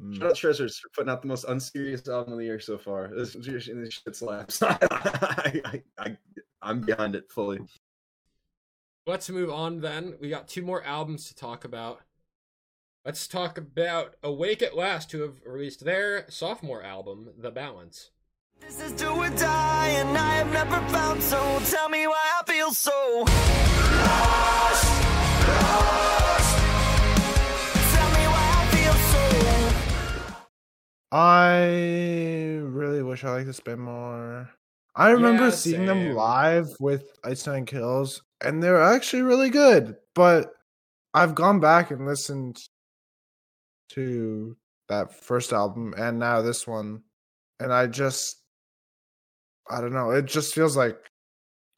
[0.00, 0.18] Mm.
[0.18, 3.08] Shout out Shrezzers for putting out the most unserious album of the year so far.
[3.16, 4.62] This, this shit slaps.
[4.62, 6.16] I, I, I,
[6.60, 7.60] I'm behind it fully.
[9.06, 10.14] Let's move on then.
[10.20, 12.00] We got two more albums to talk about.
[13.04, 18.10] Let's talk about Awake at Last, who have released their sophomore album, The Balance.
[18.60, 21.60] This is do or die, and I have never found so.
[21.68, 24.86] Tell me why I feel so lost,
[25.48, 26.58] lost.
[27.92, 28.94] Tell me why I feel
[30.30, 30.44] so.
[31.10, 34.48] I really wish I liked this band more.
[34.94, 39.50] I remember Yeah, seeing them live with Ice Nine Kills, and they were actually really
[39.50, 39.96] good.
[40.14, 40.52] But
[41.14, 42.62] I've gone back and listened
[43.94, 44.56] to
[44.88, 47.02] that first album and now this one,
[47.60, 48.42] and I just,
[49.70, 50.10] I don't know.
[50.10, 50.96] It just feels like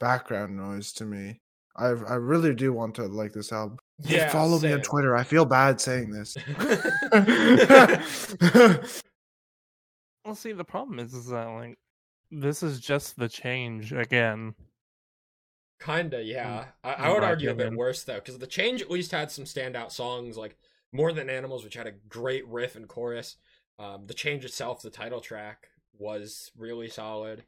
[0.00, 1.40] background noise to me.
[1.76, 3.78] I I really do want to like this album.
[4.04, 4.82] Hey, Yeah, follow me on same.
[4.82, 5.16] Twitter.
[5.16, 6.36] I feel bad saying this.
[10.24, 11.78] Well, see, the problem is, is that like
[12.30, 14.54] this is just the change again.
[15.80, 16.64] Kinda, mm, yeah.
[16.82, 19.12] I, I in would my argue a bit worse though, because the change at least
[19.12, 20.56] had some standout songs, like
[20.94, 23.36] More Than Animals, which had a great riff and chorus.
[23.80, 25.66] Um, the change itself, the title track,
[25.98, 27.42] was really solid.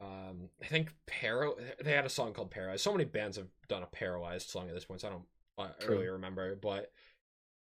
[0.00, 2.82] Um, I think Paral they had a song called Paralyzed.
[2.82, 5.24] So many bands have done a Paralyzed song at this point, so I don't
[5.58, 6.56] uh, really remember.
[6.56, 6.90] But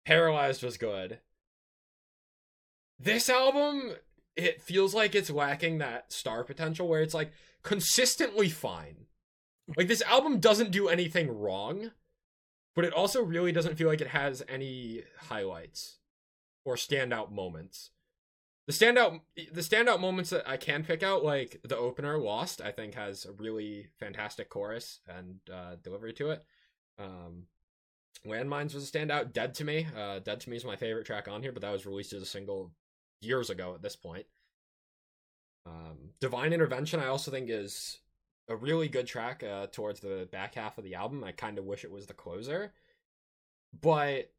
[0.05, 1.19] Paralyzed was good.
[2.97, 3.95] This album,
[4.37, 7.33] it feels like it's lacking that star potential where it's like
[7.63, 9.07] consistently fine.
[9.75, 11.91] Like this album doesn't do anything wrong,
[12.79, 15.97] but it also really doesn't feel like it has any highlights
[16.63, 17.89] or standout moments.
[18.67, 22.71] The standout the standout moments that I can pick out, like the opener Lost, I
[22.71, 26.45] think has a really fantastic chorus and uh, delivery to it.
[26.97, 27.47] Um,
[28.25, 29.33] Landmines was a standout.
[29.33, 31.73] Dead to Me, uh, Dead to Me is my favorite track on here, but that
[31.73, 32.71] was released as a single
[33.19, 34.25] years ago at this point.
[35.65, 37.97] Um, Divine Intervention, I also think is
[38.49, 41.23] a really good track uh, towards the back half of the album.
[41.23, 42.73] I kind of wish it was the closer,
[43.79, 44.31] but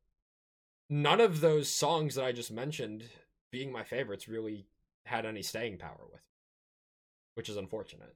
[0.91, 3.05] none of those songs that I just mentioned,
[3.51, 4.67] being my favorites, really
[5.07, 6.21] had any staying power with,
[7.35, 8.15] which is unfortunate.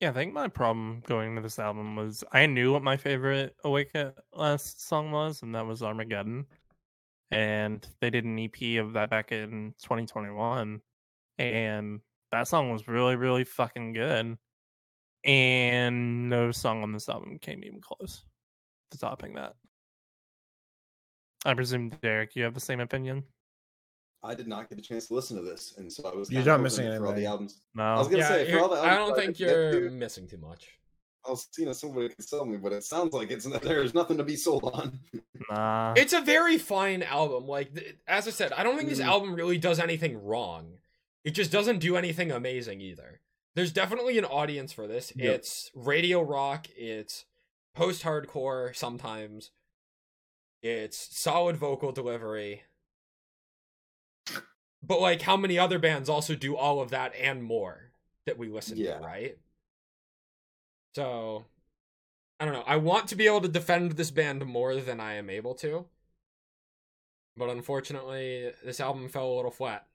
[0.00, 3.54] Yeah, I think my problem going into this album was I knew what my favorite
[3.62, 3.92] Awake
[4.34, 6.46] Last song was, and that was Armageddon.
[7.30, 10.82] And they did an EP of that back in 2021.
[11.38, 12.00] And
[12.32, 14.36] that song was really, really fucking good.
[15.24, 18.24] And no song on this album came even close
[18.90, 19.54] to topping that.
[21.44, 23.22] I presume, Derek, you have the same opinion?
[24.24, 26.30] I did not get a chance to listen to this, and so I was.
[26.30, 27.60] You're not missing that for all the albums.
[27.74, 27.82] No.
[27.82, 30.28] I was gonna yeah, say for all the I don't I think you're to, missing
[30.28, 30.68] too much.
[31.26, 34.16] I was seeing if somebody could sell me, but it sounds like it's there's nothing
[34.18, 34.98] to be sold on.
[35.50, 35.94] Nah.
[35.96, 37.46] It's a very fine album.
[37.48, 39.06] Like as I said, I don't think this Mhm.
[39.06, 40.78] album really does anything wrong.
[41.24, 43.20] It just doesn't do anything amazing either.
[43.54, 45.12] There's definitely an audience for this.
[45.14, 45.34] Yep.
[45.34, 47.26] It's radio rock, it's
[47.74, 49.50] post hardcore sometimes.
[50.62, 52.62] It's solid vocal delivery.
[54.82, 57.92] But like how many other bands also do all of that and more
[58.26, 58.98] that we listen Yeah.
[58.98, 59.38] to, right?
[60.94, 61.44] So
[62.40, 62.64] I don't know.
[62.66, 65.86] I want to be able to defend this band more than I am able to.
[67.36, 69.86] But unfortunately, this album fell a little flat.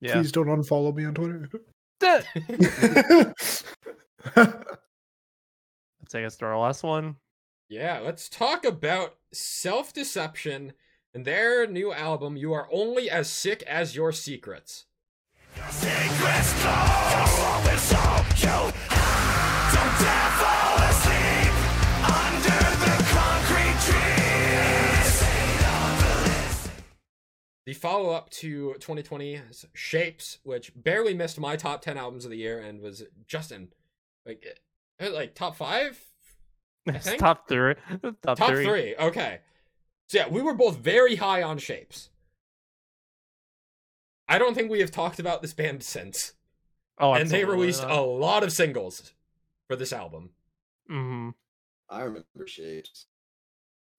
[0.00, 0.14] Yeah.
[0.14, 1.48] Please don't unfollow me on Twitter.
[2.00, 3.64] Let's
[6.08, 7.16] take us to our last one.
[7.68, 10.72] Yeah, let's talk about Self Deception
[11.14, 14.84] and their new album, You Are Only As Sick as Your Secrets.
[27.66, 32.36] The follow up to 2020's Shapes, which barely missed my top 10 albums of the
[32.36, 33.68] year and was just in
[34.24, 34.46] like,
[35.00, 36.00] eh, like top five?
[36.86, 37.74] It's think- top three.
[38.22, 38.64] Top, Top three.
[38.64, 38.94] three.
[38.96, 39.40] Okay.
[40.08, 42.10] So yeah, we were both very high on Shapes.
[44.28, 46.34] I don't think we have talked about this band since.
[46.98, 49.12] Oh, and they released absolutely a lot of singles
[49.68, 50.30] for this album.
[50.88, 50.96] not.
[50.98, 51.34] Mhm.
[51.88, 53.06] I remember shapes.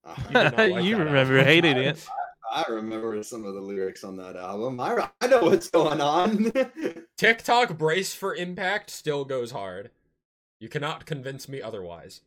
[0.05, 1.45] You like you remember album.
[1.45, 2.07] hating it.
[2.57, 4.79] I remember some of the lyrics on that album.
[4.79, 6.51] I, I know what's going on.
[7.17, 9.91] TikTok Brace for Impact still goes hard.
[10.59, 12.21] You cannot convince me otherwise.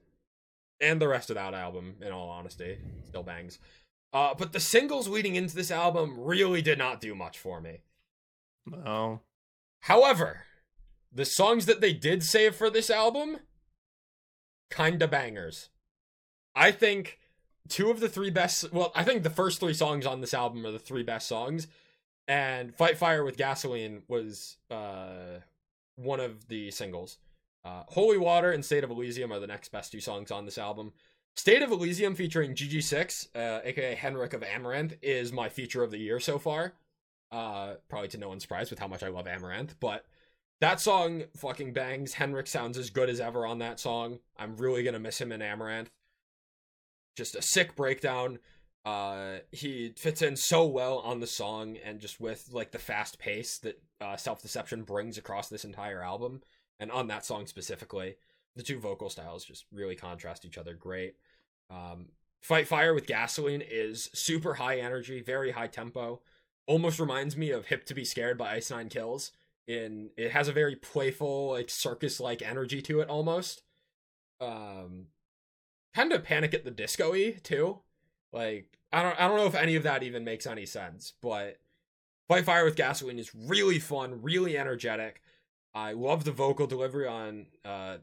[0.81, 2.79] And the rest of that album, in all honesty,
[3.09, 3.59] still bangs.
[4.13, 7.81] Uh, but the singles leading into this album really did not do much for me.
[8.67, 9.23] No.
[9.81, 10.45] However,
[11.13, 13.39] the songs that they did save for this album,
[14.73, 15.71] kinda bangers.
[16.55, 17.19] I think
[17.69, 18.73] two of the three best.
[18.73, 21.67] Well, I think the first three songs on this album are the three best songs,
[22.29, 25.41] and "Fight Fire with Gasoline" was uh,
[25.97, 27.19] one of the singles.
[27.65, 30.59] Uh, "Holy Water" and "State of Elysium" are the next best two songs on this
[30.59, 30.93] album.
[31.37, 35.99] "State of Elysium" featuring GG6, uh, aka Henrik of Amaranthe, is my feature of the
[35.99, 36.75] year so far.
[37.31, 40.05] Uh, probably to no one's surprise with how much I love Amaranthe, but
[40.61, 42.15] that song fucking bangs.
[42.15, 44.19] Henrik sounds as good as ever on that song.
[44.37, 45.89] I'm really gonna miss him in Amaranthe.
[47.17, 48.39] Just a sick breakdown.
[48.85, 53.19] Uh, he fits in so well on the song and just with like the fast
[53.19, 56.41] pace that uh, Self Deception brings across this entire album,
[56.79, 58.17] and on that song specifically,
[58.57, 61.17] the two vocal styles just really contrast each other great.
[61.69, 62.07] Um,
[62.41, 66.23] Fight Fire with Gasoline is super high energy, very high tempo.
[66.67, 69.33] Almost reminds me of Hip to Be Scared by Ice Nine Kills.
[69.67, 73.63] In it has a very playful, like circus like energy to it almost.
[74.41, 75.09] Um
[75.95, 77.81] kind of panic at the disco y too.
[78.33, 81.59] Like I don't I don't know if any of that even makes any sense, but
[82.29, 85.23] Fight Fire with Gasoline is really fun, really energetic.
[85.75, 87.99] I love the vocal delivery on uh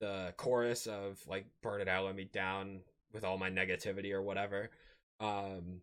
[0.00, 2.80] the chorus of like burn it out, let me down
[3.12, 4.70] with all my negativity or whatever.
[5.20, 5.80] Um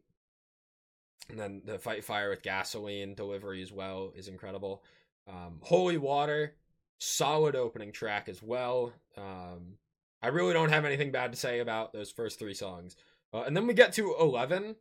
[1.29, 4.83] and then the fight fire with gasoline delivery as well is incredible.
[5.27, 6.55] Um, Holy Water,
[6.99, 8.91] solid opening track as well.
[9.17, 9.77] Um,
[10.21, 12.95] I really don't have anything bad to say about those first three songs.
[13.33, 14.75] Uh, and then we get to 11.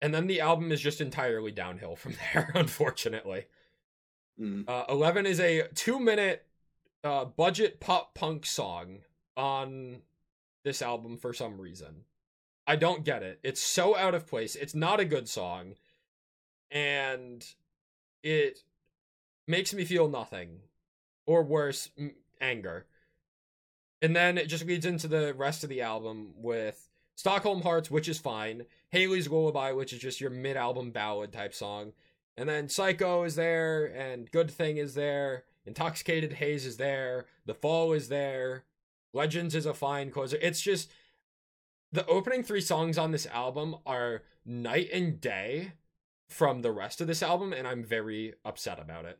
[0.00, 3.46] And then the album is just entirely downhill from there, unfortunately.
[4.40, 4.68] Mm.
[4.68, 6.46] Uh, 11 is a two minute
[7.02, 8.98] uh, budget pop punk song
[9.36, 9.98] on
[10.64, 12.04] this album for some reason.
[12.66, 13.40] I don't get it.
[13.42, 14.56] It's so out of place.
[14.56, 15.74] It's not a good song.
[16.70, 17.46] And
[18.22, 18.60] it
[19.46, 20.60] makes me feel nothing.
[21.26, 22.86] Or worse, m- anger.
[24.04, 28.06] And then it just leads into the rest of the album with Stockholm Hearts, which
[28.06, 28.66] is fine.
[28.90, 31.94] Haley's Lullaby, which is just your mid album ballad type song.
[32.36, 35.44] And then Psycho is there, and Good Thing is there.
[35.64, 37.24] Intoxicated Haze is there.
[37.46, 38.64] The Fall is there.
[39.14, 40.36] Legends is a fine closer.
[40.42, 40.92] It's just
[41.90, 45.72] the opening three songs on this album are night and day
[46.28, 49.18] from the rest of this album, and I'm very upset about it.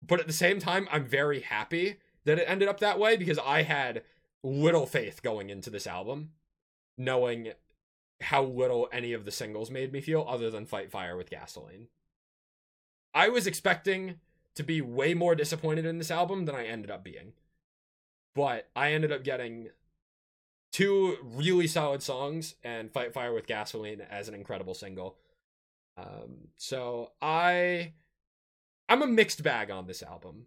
[0.00, 3.38] But at the same time, I'm very happy that it ended up that way because
[3.38, 4.02] I had
[4.42, 6.30] little faith going into this album,
[6.96, 7.52] knowing
[8.20, 11.88] how little any of the singles made me feel other than Fight Fire with Gasoline.
[13.12, 14.16] I was expecting
[14.54, 17.32] to be way more disappointed in this album than I ended up being.
[18.34, 19.68] But I ended up getting
[20.72, 25.16] two really solid songs and Fight Fire with Gasoline as an incredible single.
[25.96, 27.92] Um, so I
[28.88, 30.46] I'm a mixed bag on this album.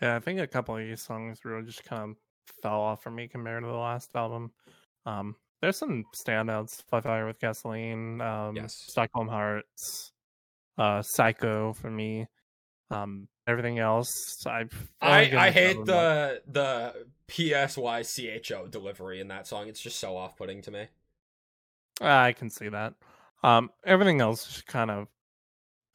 [0.00, 2.16] Yeah, I think a couple of these songs really just kind of
[2.62, 4.52] fell off for me compared to the last album.
[5.06, 8.74] Um, there's some standouts: "Fight Fire with Gasoline," um, Yes.
[8.74, 10.12] "Stockholm Hearts,"
[10.78, 12.26] uh, Psycho for me.
[12.90, 18.66] Um, everything else, I've I, I hate the the P S Y C H O
[18.66, 19.68] delivery in that song.
[19.68, 20.86] It's just so off putting to me.
[22.00, 22.94] I can see that.
[23.42, 25.08] Um, everything else is kind of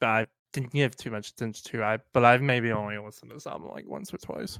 [0.02, 1.82] I didn't give too much attention to.
[1.84, 4.58] I but I've maybe only listened to this album like once or twice.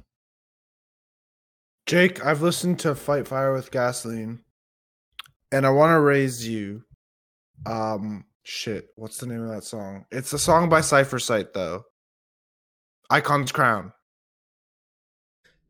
[1.85, 4.43] Jake, I've listened to Fight Fire with Gasoline,
[5.51, 6.83] and I want to raise you.
[7.65, 10.05] Um, shit, what's the name of that song?
[10.11, 11.83] It's a song by Cypher Sight, though.
[13.09, 13.93] Icon's Crown.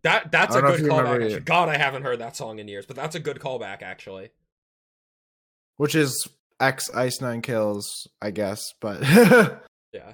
[0.03, 0.97] That that's I a don't know if good callback.
[1.03, 1.37] remember actually.
[1.37, 1.45] it.
[1.45, 4.29] God, I haven't heard that song in years, but that's a good callback actually.
[5.77, 6.27] which is
[6.59, 8.61] X Ice Nine Kills, I guess.
[8.79, 9.01] But
[9.93, 10.13] Yeah.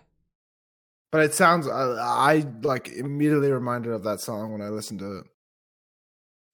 [1.11, 5.19] but it sounds I, I like immediately reminded of that song when I listened to
[5.19, 5.25] it.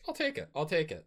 [0.07, 0.49] I'll take it.
[0.55, 1.05] I'll take it.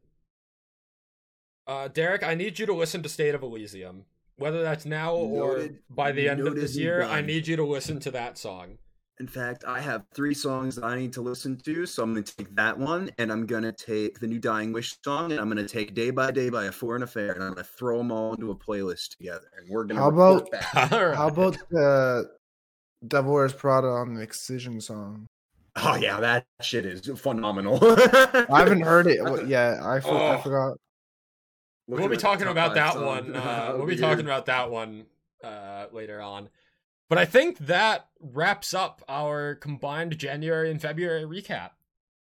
[1.66, 4.04] Uh, Derek, I need you to listen to State of Elysium.
[4.38, 7.64] Whether that's now or Noted- by the end of this year, I need you to
[7.64, 8.78] listen to that song.
[9.18, 12.24] In fact, I have three songs that I need to listen to, so I'm going
[12.24, 15.40] to take that one, and I'm going to take the new Dying Wish song, and
[15.40, 17.70] I'm going to take Day by Day by A Foreign Affair, and I'm going to
[17.70, 20.92] throw them all into a playlist together, and we're going to How about- back.
[20.92, 21.16] All right.
[21.16, 22.30] How about the
[23.08, 25.26] Devil Wears Prada on the Excision song?
[25.76, 27.78] Oh yeah, that shit is phenomenal.
[27.82, 29.82] I haven't heard it w- yet.
[29.82, 30.38] I, for- I Oh.
[30.38, 30.76] forgot.
[31.88, 33.36] We'll be my talking top about five that song one.
[33.36, 35.06] Uh, of we'll be talking about that one
[35.44, 36.48] uh, later on.
[37.08, 41.70] But I think that wraps up our combined January and February recap.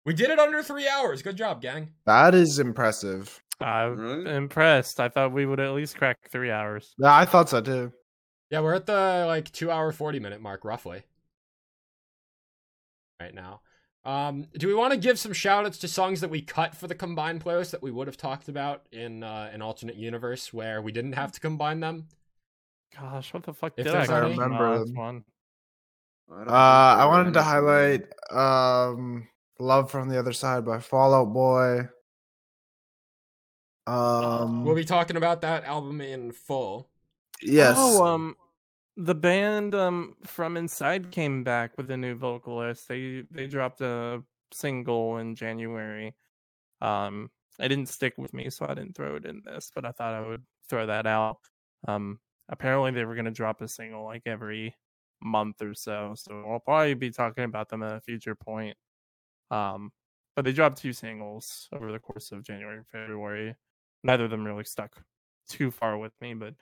[0.04, 1.22] We did it under three hours.
[1.22, 1.90] Good job, gang.
[2.06, 3.42] That is impressive.
[3.60, 4.34] I'm Right?
[4.34, 5.00] impressed.
[5.00, 6.94] I thought we would at least crack three hours.
[6.98, 7.92] Yeah, I thought so too.
[8.50, 11.02] Yeah, we're at the like two hour forty minute mark roughly.
[13.20, 13.60] Right now.
[14.04, 16.86] Um, do we want to give some shout outs to songs that we cut for
[16.86, 20.80] the combined playlist that we would have talked about in uh, an alternate universe where
[20.80, 22.06] we didn't have to combine them?
[22.96, 25.24] Gosh, what the fuck If did I there's any- mention remember this one?
[26.30, 31.32] I Uh, I wanted to highlight um, "Love from the Other Side" by Fall Out
[31.32, 31.88] Boy.
[33.86, 36.90] Um, We'll be talking about that album in full.
[37.40, 37.76] yes.
[37.78, 38.36] Oh, um,
[38.96, 42.88] the band um from Inside came back with a new vocalist.
[42.88, 46.14] They they dropped a single in January.
[46.82, 49.70] Um, it didn't stick with me, so I didn't throw it in this.
[49.74, 51.38] But I thought I would throw that out.
[51.86, 54.74] Um, apparently they were gonna drop a single like every
[55.22, 56.14] month or so.
[56.16, 58.76] So I'll probably be talking about them at a future point.
[59.50, 59.90] Um,
[60.36, 63.56] but they dropped two singles over the course of January and February.
[64.04, 65.02] Neither of them really stuck
[65.48, 66.54] too far with me, but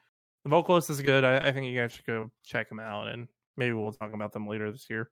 [0.45, 1.25] the vocalist is good.
[1.25, 4.33] I, I think you guys should go check them out, and maybe we'll talk about
[4.33, 5.11] them later this year.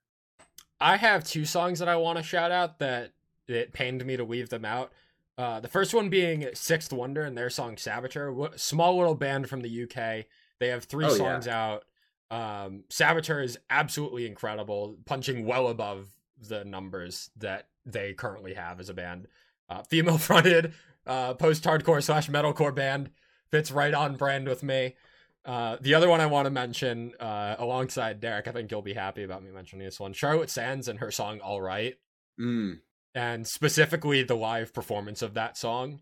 [0.80, 3.12] I have two songs that I want to shout out that
[3.48, 4.92] it pained me to leave them out.
[5.36, 8.32] Uh, the first one being Sixth Wonder and their song Saboteur.
[8.56, 10.26] Small little band from the UK.
[10.64, 11.16] They have three Oh, yeah.
[11.16, 11.84] songs out.
[12.30, 16.08] Um, Saboteur is absolutely incredible, punching well above
[16.40, 19.28] the numbers that they currently have as a band.
[19.68, 20.72] Uh, female fronted,
[21.06, 23.10] uh, post hardcore slash metalcore band
[23.50, 24.94] fits right on brand with me.
[25.44, 28.94] Uh, the other one I want to mention, uh, alongside Derek, I think you'll be
[28.94, 30.14] happy about me mentioning this one.
[30.14, 31.96] Charlotte Sands and her song "All Right,"
[32.40, 32.80] Mm.
[33.14, 36.00] and specifically the live performance of that song,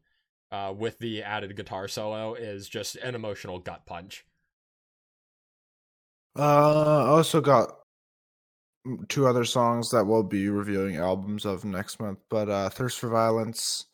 [0.52, 4.24] uh, with the added guitar solo, is just an emotional gut punch.
[6.36, 7.72] Uh, I also got
[9.08, 12.18] two other songs that we'll be reviewing albums of next month.
[12.30, 13.86] But uh, "Thirst for Violence"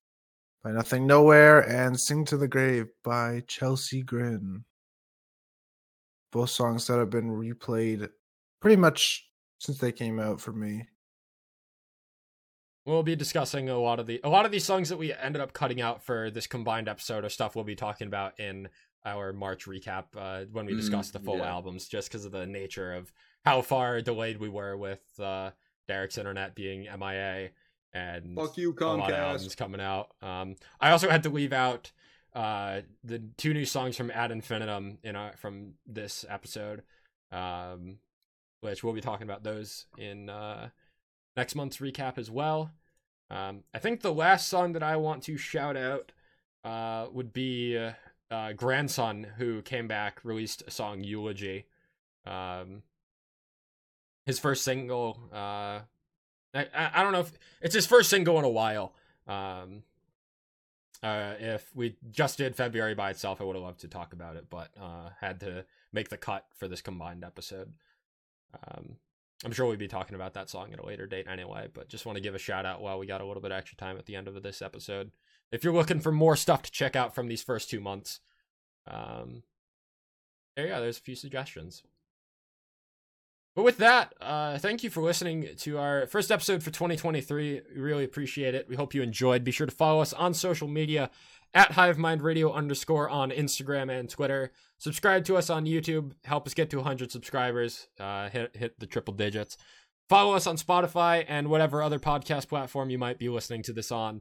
[0.63, 4.65] by Nothing Nowhere and "Sing to the Grave" by Chelsea Grin.
[6.31, 8.09] Both songs that have been replayed
[8.61, 9.27] pretty much
[9.59, 10.87] since they came out for me.
[12.87, 15.43] We'll be discussing a lot of the a lot of these songs that we ended
[15.43, 18.69] up cutting out for this combined episode of stuff we'll be talking about in
[19.11, 21.51] our March recap uh, when we Mm, the full yeah.
[21.51, 23.13] albums, just because of the nature of
[23.45, 25.51] how far delayed we were with uh,
[25.87, 27.51] Derek's internet being MIA
[27.93, 30.13] and Fuck you, a lot of albums coming out.
[30.23, 31.91] Um, I also had to leave out
[32.35, 36.83] uh, the two new songs from Ad Infinitum in our, from this episode,
[37.33, 37.97] um,
[38.61, 40.69] which we'll be talking about those in uh,
[41.37, 42.71] next month's recap as well.
[43.31, 46.13] Um, I think the last song that I want to shout out
[46.65, 47.93] uh, would be uh,
[48.31, 51.67] uh, Grandson, who came back, released a song Eulogy.
[52.27, 52.83] Um,
[54.27, 55.19] his first single.
[55.33, 55.81] Uh,
[56.55, 58.95] I, I don't know if it's his first single in a while.
[59.27, 59.83] Um,
[61.03, 64.37] uh, if we just did February by itself, I would have loved to talk about
[64.37, 67.73] it, but uh, had to make the cut for this combined episode.
[68.55, 68.97] Um,
[69.45, 72.05] I'm sure we'll be talking about that song at a later date anyway, but just
[72.05, 74.07] want to give a shout out while we got a little bit extra time at
[74.07, 75.13] the end of this episode.
[75.51, 78.21] If you're looking for more stuff to check out from these first two months,
[78.87, 79.43] um,
[80.57, 80.81] there you go.
[80.81, 81.83] There's a few suggestions.
[83.55, 87.63] But with that, uh, thank you for listening to our first episode for 2023.
[87.75, 88.69] We really appreciate it.
[88.69, 89.43] We hope you enjoyed.
[89.43, 91.11] Be sure to follow us on social media
[91.55, 94.53] at Hive Mind Radio underscore on Instagram and Twitter.
[94.79, 96.13] Subscribe to us on YouTube.
[96.25, 97.89] Help us get to 100 subscribers.
[97.99, 99.57] Uh, hit hit the triple digits.
[100.09, 103.91] Follow us on Spotify and whatever other podcast platform you might be listening to this
[103.91, 104.21] on.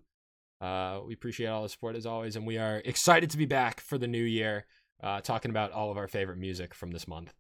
[0.60, 3.80] Uh, we appreciate all the support as always, and we are excited to be back
[3.80, 4.66] for the new year,
[5.03, 7.34] uh, talking about all of our favorite music from this month.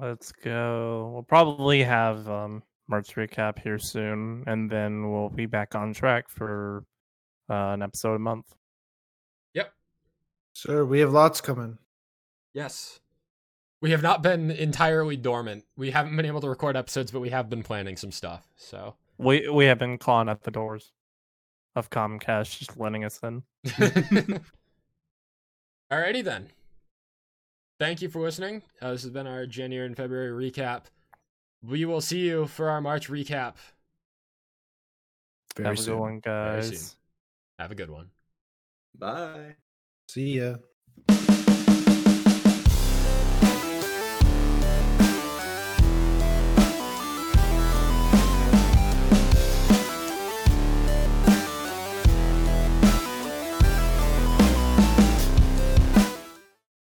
[0.00, 1.10] Let's go.
[1.12, 6.28] We'll probably have um March recap here soon, and then we'll be back on track
[6.28, 6.84] for
[7.50, 8.54] uh, an episode a month.
[9.54, 9.72] Yep.
[10.54, 11.78] Sir, we have lots coming.
[12.52, 13.00] Yes.
[13.80, 15.64] We have not been entirely dormant.
[15.76, 18.46] We haven't been able to record episodes, but we have been planning some stuff.
[18.56, 20.92] So, We we have been clawing at the doors
[21.74, 23.42] of Comcast, just letting us in.
[25.92, 26.48] alrighty then.
[27.80, 28.62] Thank you for listening.
[28.80, 30.84] Uh, this has been our January and February recap.
[31.62, 33.54] We will see you for our March recap.
[35.56, 35.94] Very have a soon.
[35.94, 36.96] good one, guys.
[37.58, 38.10] Have a good one.
[38.96, 39.56] Bye.
[40.08, 40.56] See ya.